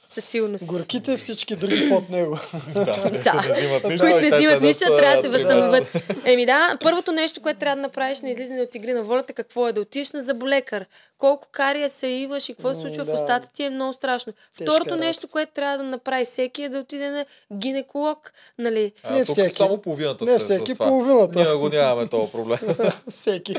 [0.09, 0.65] Със сигурност.
[0.65, 2.39] Горките всички други под него.
[2.73, 2.84] Да,
[3.23, 3.43] Да.
[3.47, 5.91] не взимат нищо, които не взимат нищо, трябва да се възстановят.
[6.25, 9.67] Еми да, първото нещо, което трябва да направиш на излизане от игри на волята, какво
[9.67, 10.85] е да отидеш на заболекар.
[11.17, 14.34] Колко кария се имаш и какво се случва в устата ти е много страшно.
[14.57, 18.34] Тежка Второто нещо, което трябва да направи всеки е да отиде на гинеколог.
[18.57, 18.91] Нали?
[19.11, 19.55] Не всеки.
[19.57, 21.39] само половината Не всеки, половината.
[21.39, 22.59] Ние го нямаме този проблем.
[23.09, 23.55] Всеки.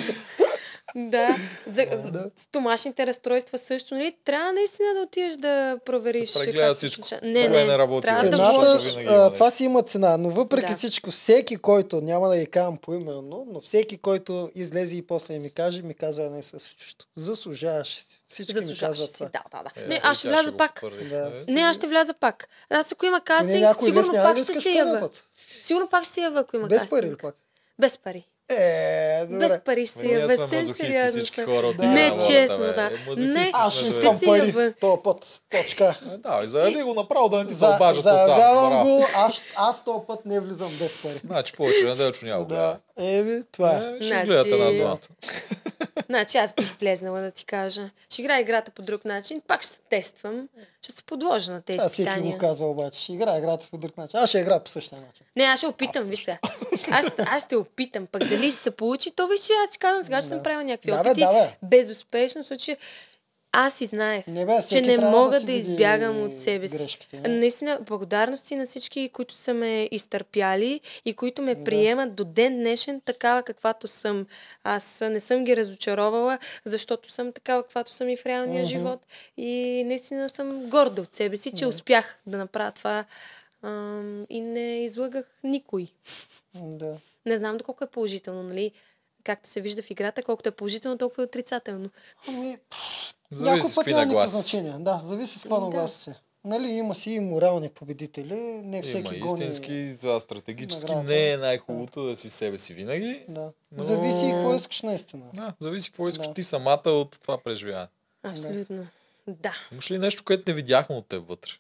[0.96, 1.36] Да.
[1.66, 2.30] За, за Да.
[2.36, 3.94] стомашните разстройства също.
[3.94, 4.16] Нали?
[4.24, 6.32] Трябва наистина да отидеш да провериш.
[6.32, 6.38] Да
[6.70, 7.06] се всичко.
[7.22, 8.94] Не, не, не работи трябва вече, да Цената, вложиш.
[9.08, 10.78] а, това си има цена, но въпреки Да.
[10.78, 15.50] всичко, всеки, който, няма да ги казвам поименно, но всеки, който излезе и после ми
[15.50, 17.06] каже, ми казва едно и също.
[17.16, 18.20] Заслужаваш си.
[18.28, 19.22] Всички ми Заслужаваш казват си.
[19.22, 19.84] Да, да, да.
[19.84, 20.80] Е, Не, и аз ще вляза пак.
[21.10, 21.32] Да.
[21.48, 22.48] Е, Не, аз ще вляза пак.
[22.70, 25.10] Аз ако има И не, кастинг, сигурно пак ще се ява.
[25.62, 27.00] Сигурно пак ще се ява, ако има Без кастинг.
[27.00, 27.34] пари ли пак?
[27.78, 28.26] Без пари.
[28.50, 29.38] Е, добре.
[29.38, 31.10] Без пари сме Съвсем мазохисти сериозно.
[31.10, 31.84] всички хора от Да.
[31.84, 32.66] игра Не, на волята, честно, бе.
[32.66, 32.82] да.
[33.06, 34.74] Мазохисти Не, Аз ще искам си пари.
[34.74, 35.42] То път.
[35.52, 35.94] Точка.
[36.06, 39.34] Е, Да, и заяви го направо да не ти се обажат от заявявам го, аз,
[39.56, 41.20] аз този път не влизам без пари.
[41.24, 42.44] Значи повече неделчо няма.
[42.44, 42.78] Да.
[42.98, 43.90] Еми, това е.
[43.90, 44.98] Е, Ще Значи- гледате нас двамата.
[46.06, 47.90] Значи аз бих влезнала да ти кажа.
[48.08, 49.42] Ще играя играта по друг начин.
[49.46, 50.48] Пак ще се тествам.
[50.82, 52.38] Ще се подложа на тези Аз всеки го изпитания.
[52.38, 53.00] казва обаче.
[53.00, 54.18] Ще играе играта по друг начин.
[54.18, 55.26] Аз ще играя по същия начин.
[55.36, 56.38] Не, аз ще опитам, виж сега.
[56.90, 60.04] Аз, аз ще опитам, пък дали ще се получи, то виж, че аз ти казвам
[60.04, 60.42] сега, че съм Да.
[60.42, 61.20] правила някакви Да, опити.
[61.20, 61.56] да, бе.
[61.62, 62.76] Безуспешно, случай,
[63.56, 66.78] аз и знаех, Не, бе, че не мога да, види избягам от себе си.
[66.78, 67.28] грешките, не?
[67.30, 71.64] Наистина, благодарности на всички, които са ме изтърпяли и които ме Да.
[71.64, 74.26] приемат до ден днешен такава каквато съм.
[74.64, 78.68] Аз не съм ги разочаровала, защото съм такава каквато съм и в реалния Мгм.
[78.68, 79.00] живот.
[79.36, 79.50] И
[79.86, 83.04] наистина съм горда от себе си, че успях да направя това
[83.62, 85.86] ам, и не излъгах никой.
[86.54, 86.94] Да.
[87.26, 88.72] Не знам доколко е положително, нали?
[89.24, 91.90] Както се вижда в играта, колкото е положително, толкова е отрицателно.
[92.28, 92.56] Ами,
[93.34, 94.32] Зависи с какви нагласи.
[94.32, 94.72] значение.
[94.72, 95.60] Да, зависи с какво Да.
[95.62, 96.10] нагласа си.
[96.44, 98.34] Нали, има си и морални победители,
[98.64, 99.44] не всеки Има гони.
[99.44, 101.08] истински, това стратегически награда.
[101.08, 103.24] не е най-хубавото да си себе си винаги.
[103.28, 103.48] Да.
[103.72, 105.24] Но- Зависи и какво искаш наистина.
[105.34, 106.34] Да, зависи какво искаш Да.
[106.34, 107.88] ти самата от това преживяване.
[108.22, 108.86] Абсолютно.
[109.26, 109.54] Да.
[109.72, 111.50] Имаш ли нещо, което не видяхме от теб вътре?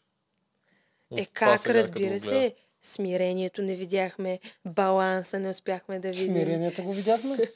[1.10, 2.54] От Е, как, разбира се.
[2.84, 6.26] Смирението не видяхме, баланса не успяхме да видим.
[6.26, 7.36] Смирението го видяхме.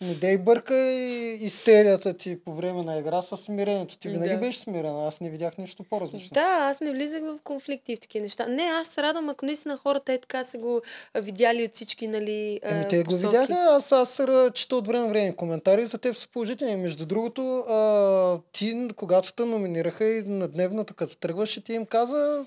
[0.00, 3.98] Не дей бърка и истерията ти по време на игра с смирението.
[3.98, 4.38] Ти винаги Да.
[4.38, 5.08] беше смирена.
[5.08, 6.30] Аз не видях нищо по-различно.
[6.34, 8.46] Да, аз не влизах в конфликти и в такива неща.
[8.46, 10.80] Не, аз се радвам, ако наистина хората е така са го
[11.14, 13.26] видяли от всички, нали, Еми те го посоки.
[13.26, 14.20] видяха, аз, аз
[14.54, 16.76] чета от време време коментари, за теб са положителни.
[16.76, 22.46] Между другото, а, ти, когато те номинираха и на дневната, като тръгваше, ти им каза,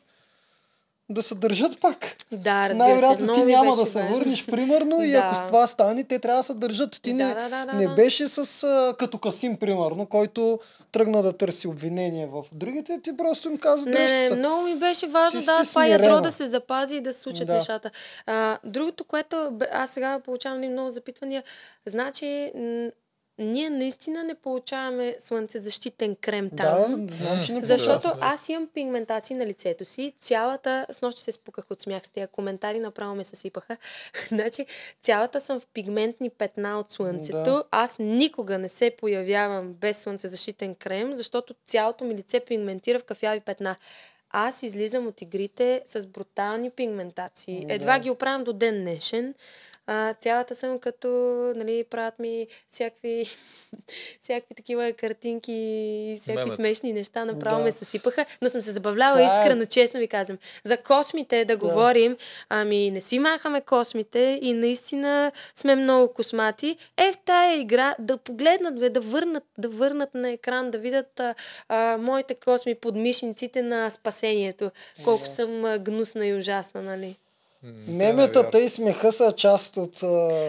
[1.09, 1.97] да се държат пак.
[2.31, 2.85] Да, разбира.
[2.85, 4.15] Най-вероятно ти няма да се важно.
[4.15, 5.17] върнеш, примерно, и Да.
[5.17, 7.01] ако с това стане, те трябва да се държат.
[7.01, 7.93] Ти не, Да, да, да, да, не да.
[7.93, 10.59] беше с а, като Касим, примерно, който
[10.91, 14.35] тръгна да търси обвинение в другите, ти просто им каза, Не, не, се.
[14.35, 16.21] много ми беше важно Ти да това ядро смирена.
[16.21, 17.53] да се запази и да се случат Да.
[17.53, 17.91] нещата.
[18.25, 21.43] А, другото, което аз сега получавам много запитвания,
[21.85, 22.51] значи
[23.39, 27.05] ние наистина не получаваме слънцезащитен крем там.
[27.05, 30.14] Да, знам, че не Защото Да, аз имам пигментации на лицето си.
[30.19, 30.85] Цялата...
[30.91, 33.77] С нощи се спуках от смях с тези коментари, направо ме съсипаха.
[34.27, 34.65] значи,
[35.01, 37.43] цялата съм в пигментни петна от слънцето.
[37.43, 37.64] Да.
[37.72, 43.39] Аз никога не се появявам без слънцезащитен крем, защото цялото ми лице пигментира в кафяви
[43.39, 43.76] петна.
[44.30, 47.65] Аз излизам от игрите с брутални пигментации.
[47.65, 47.73] Да.
[47.73, 49.34] Едва ги оправям до ден днешен.
[49.88, 51.07] А, цялата съм като,
[51.55, 53.26] нали, правят ми всякакви,
[54.22, 56.55] всякакви такива картинки и всякакви Мемета.
[56.55, 57.26] смешни неща.
[57.26, 57.64] Направо Да.
[57.64, 60.38] ме съсипаха, но съм се забавляла Това е- искрено, честно ви казвам.
[60.64, 62.18] За космите да, говорим,
[62.49, 66.77] ами не си махаме космите и наистина сме много космати.
[66.97, 71.19] Е, в тая игра да погледнат, бе, да върнат, да върнат на екран, да видят
[71.19, 71.35] а,
[71.69, 74.72] а, моите косми под мишниците на спасението.
[75.03, 77.15] Колко съм а, гнусна и ужасна, нали?
[77.88, 79.93] Меметата и смеха са част от...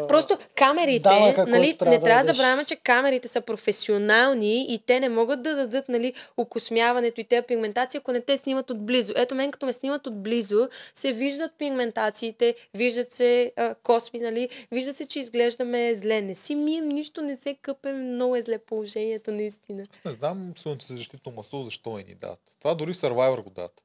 [0.08, 4.78] Просто камерите, данъка, нали, трябва не да трябва да забравяме, че камерите са професионални и
[4.78, 9.12] те не могат да дадат нали, окосмяването и те пигментации, ако не те снимат отблизо.
[9.16, 14.92] Ето мен, като ме снимат отблизо, се виждат пигментациите, виждат се а, косми, нали, вижда
[14.92, 16.20] се, че изглеждаме зле.
[16.20, 19.82] Не си мием нищо, не се къпем, много е зле положението, наистина.
[19.90, 22.40] Аз не знам слънцезащитно масло, защо не ни дадат.
[22.58, 23.84] Това дори в Survivor го дадат.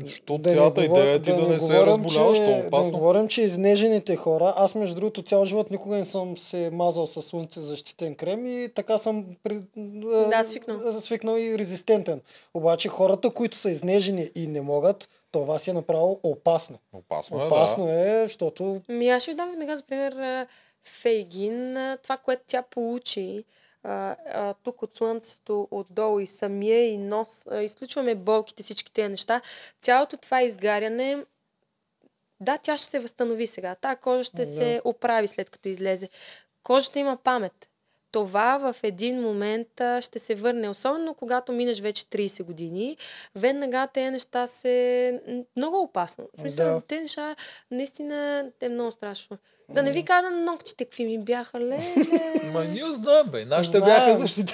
[0.00, 2.66] Защото Да цялата говор- идея е ти да, не се разболяваш, че- то е Да
[2.66, 2.92] опасно.
[2.92, 7.06] не говорим, че изнежените хора, аз между другото цял живот никога не съм се мазал
[7.06, 11.00] с слънце защитен крем и така съм при, Да, свикнал.
[11.00, 12.20] свикнал и резистентен.
[12.54, 16.78] Обаче хората, които са изнежени и не могат, това си е направо опасно.
[16.94, 18.10] Опасно, Опасно е, да.
[18.12, 20.46] е, защото Ми аз ще ви дам веднага за пример
[20.92, 23.44] Фейгин, това, което тя получи
[23.82, 29.08] а, а, тук от слънцето, отдолу и самия и нос, а, изключваме болките, всички тези
[29.08, 29.40] неща.
[29.80, 31.24] Цялото това изгаряне,
[32.40, 33.74] да, тя ще се възстанови сега.
[33.74, 34.46] Та кожа ще Да.
[34.46, 36.08] се оправи след като излезе.
[36.62, 37.68] Кожата има памет.
[38.12, 40.68] Това в един момент а, ще се върне.
[40.68, 42.96] Особено когато минеш вече 30 години,
[43.36, 45.22] веднага тези неща се...
[45.56, 46.28] Много опасно.
[46.36, 46.80] В смисъл, Да.
[46.80, 47.36] те неща
[47.70, 49.38] наистина е много страшно.
[49.70, 51.60] Да не ви казвам ногтите, какви ми бяха.
[51.60, 51.78] Ле,
[52.44, 53.44] Ма ние знаем, бе.
[53.44, 53.94] Нашите Знаем.
[53.96, 54.44] бяха беше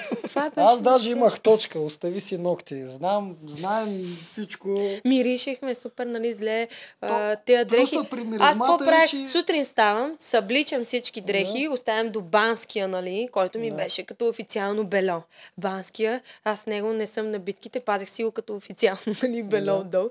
[0.57, 2.81] аз даже имах точка, остави си ногти.
[2.81, 3.87] Знам, знаем
[4.23, 4.79] всичко.
[5.05, 6.67] Миришехме супер, нали, зле.
[7.01, 7.97] Плюса дрехи.
[8.39, 9.09] Аз какво е, правих?
[9.09, 14.83] че- Сутрин ставам, събличам всички дрехи, оставям до банския, нали, който ми беше като официално
[14.83, 15.21] бело.
[15.57, 19.73] Банския, аз него не съм на битките, пазих си го като официално, нали, бело Да.
[19.73, 20.09] отдолу.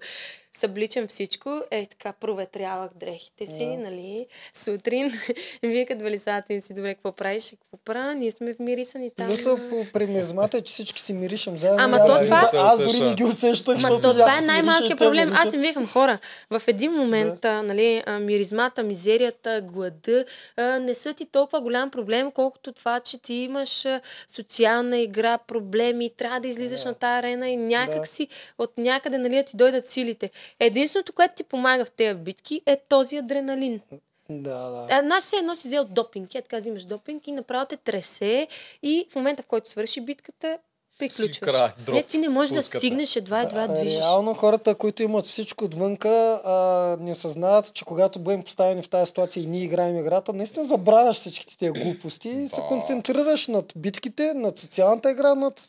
[0.54, 3.76] Събличам всичко, е така проветрявах дрехите си, Да.
[3.80, 5.12] нали, сутрин.
[5.62, 7.44] Вие като Велисата си, добре, какво правиш?
[7.50, 8.14] Какво правя?
[8.14, 9.28] Ние сме в мирисани там.
[9.28, 11.78] Плюса в- при миризмата е, че всички си миришем заедно.
[11.80, 13.14] Ама и аз то дори- това- Аз Не се дори не усеща.
[13.16, 15.32] ги усещах, Ма защото то и това аз е най-малкият проблем.
[15.34, 16.18] Аз им викам хора.
[16.50, 20.24] В един момент, а, нали, миризмата, мизерията, глада
[20.80, 23.86] не са ти толкова голям проблем, колкото това, че ти имаш
[24.28, 26.88] социална игра, проблеми, трябва да излизаш Да.
[26.88, 28.06] на тази арена и някак Да.
[28.06, 28.28] си
[28.58, 30.30] от някъде нали, да ти дойдат силите.
[30.60, 33.80] Единственото, което ти помага в тези битки е този адреналин.
[34.30, 34.86] Да, да.
[34.90, 36.34] А, Наш се едно си взел допинг.
[36.34, 38.48] Е, така взимаш допинг и направо те тресе
[38.82, 40.58] и в момента, в който свърши битката,
[40.98, 41.38] приключваш.
[41.38, 42.76] край, дроп, не, ти не можеш пуската.
[42.76, 43.98] да стигнеш едва, едва А, движиш.
[43.98, 46.08] Реално хората, които имат всичко отвънка,
[46.44, 46.54] а,
[47.00, 51.16] не съзнават, че когато бъдем поставени в тази ситуация и ние играем играта, наистина забравяш
[51.16, 52.66] всичките тези глупости и се Да.
[52.66, 55.60] концентрираш над битките, над социалната игра, над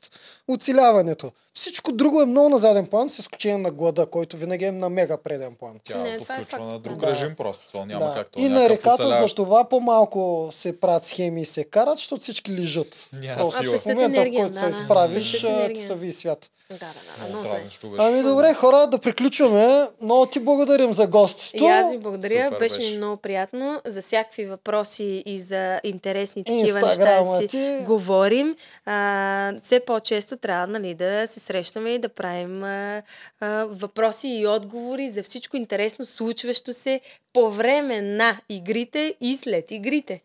[0.47, 1.31] оцеляването.
[1.57, 4.89] Всичко друго е много на заден план, с изключение на глада, който винаги е на
[4.89, 5.75] мега преден план.
[5.83, 6.63] Тя Не, това е включва факт.
[6.63, 7.07] на друг Да.
[7.07, 7.63] режим просто.
[7.71, 8.13] То няма да.
[8.13, 9.35] как то и на реката за оцеляващ.
[9.35, 13.09] това по-малко се правят схеми и се карат, защото всички лежат.
[13.13, 13.77] Няма сила.
[13.77, 14.71] в момента, в енергия, който да, се да.
[14.71, 15.31] изправиш,
[15.75, 16.49] ти са ви свят.
[16.69, 16.85] Да, да,
[17.23, 17.79] да, Много беше.
[17.97, 19.87] Ами добре, хора, да приключваме.
[20.01, 21.63] Много ти благодарим за гостито.
[21.63, 23.81] И аз ви благодаря, Супер беше ми много приятно.
[23.85, 27.49] За всякакви въпроси и за интересни такива неща ти.
[27.49, 28.55] си говорим.
[28.85, 33.01] А, все по-често трябва нали, да се срещаме и да правим а,
[33.39, 37.01] а, въпроси и отговори за всичко интересно, случващо се
[37.33, 40.21] по време на игрите и след игрите.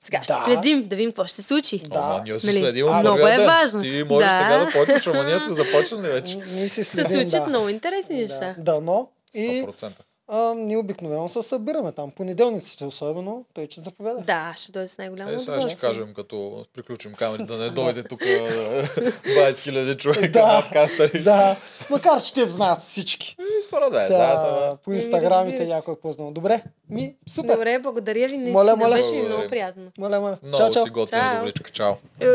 [0.00, 0.42] Сега ще Да.
[0.44, 1.78] следим, да видим какво ще се случи.
[1.78, 1.98] Да.
[1.98, 2.56] Ама ние си Нали?
[2.56, 3.82] следим от Много е важно.
[3.82, 4.38] Ти можеш Да.
[4.38, 6.36] сега да почнеш, ама ние сме започнали вече.
[6.36, 7.48] Ние си Ще се следим, случат да.
[7.48, 8.54] много интересни неща.
[8.58, 9.08] Да, дано.
[9.34, 9.90] И 100%.
[10.32, 12.10] А, ние обикновено се събираме там.
[12.10, 13.44] Понеделниците особено.
[13.54, 14.20] Той, че заповяда.
[14.20, 18.02] Да, ще дойде с най-голямо Е, сега ще кажем, като приключим камерите, да не дойде
[18.02, 18.84] тук 20
[19.26, 20.62] 000 човека Да.
[20.62, 21.22] подкастъри.
[21.22, 21.56] Да.
[21.90, 23.36] Макар, че те знаят всички.
[23.40, 26.30] И според мен, Сега, да, по инстаграмите някой е познал.
[26.30, 27.52] Добре, ми, супер.
[27.54, 28.38] Добре, благодаря ви.
[28.38, 28.96] Моля, Наистина моля.
[28.96, 29.82] беше ми много приятно.
[29.98, 30.36] Моля, моля.
[30.42, 30.82] Много Чао, чао.
[30.84, 31.38] си готина Чао.
[31.38, 31.70] добричка.
[31.70, 31.92] Чао.
[32.20, 32.26] Е,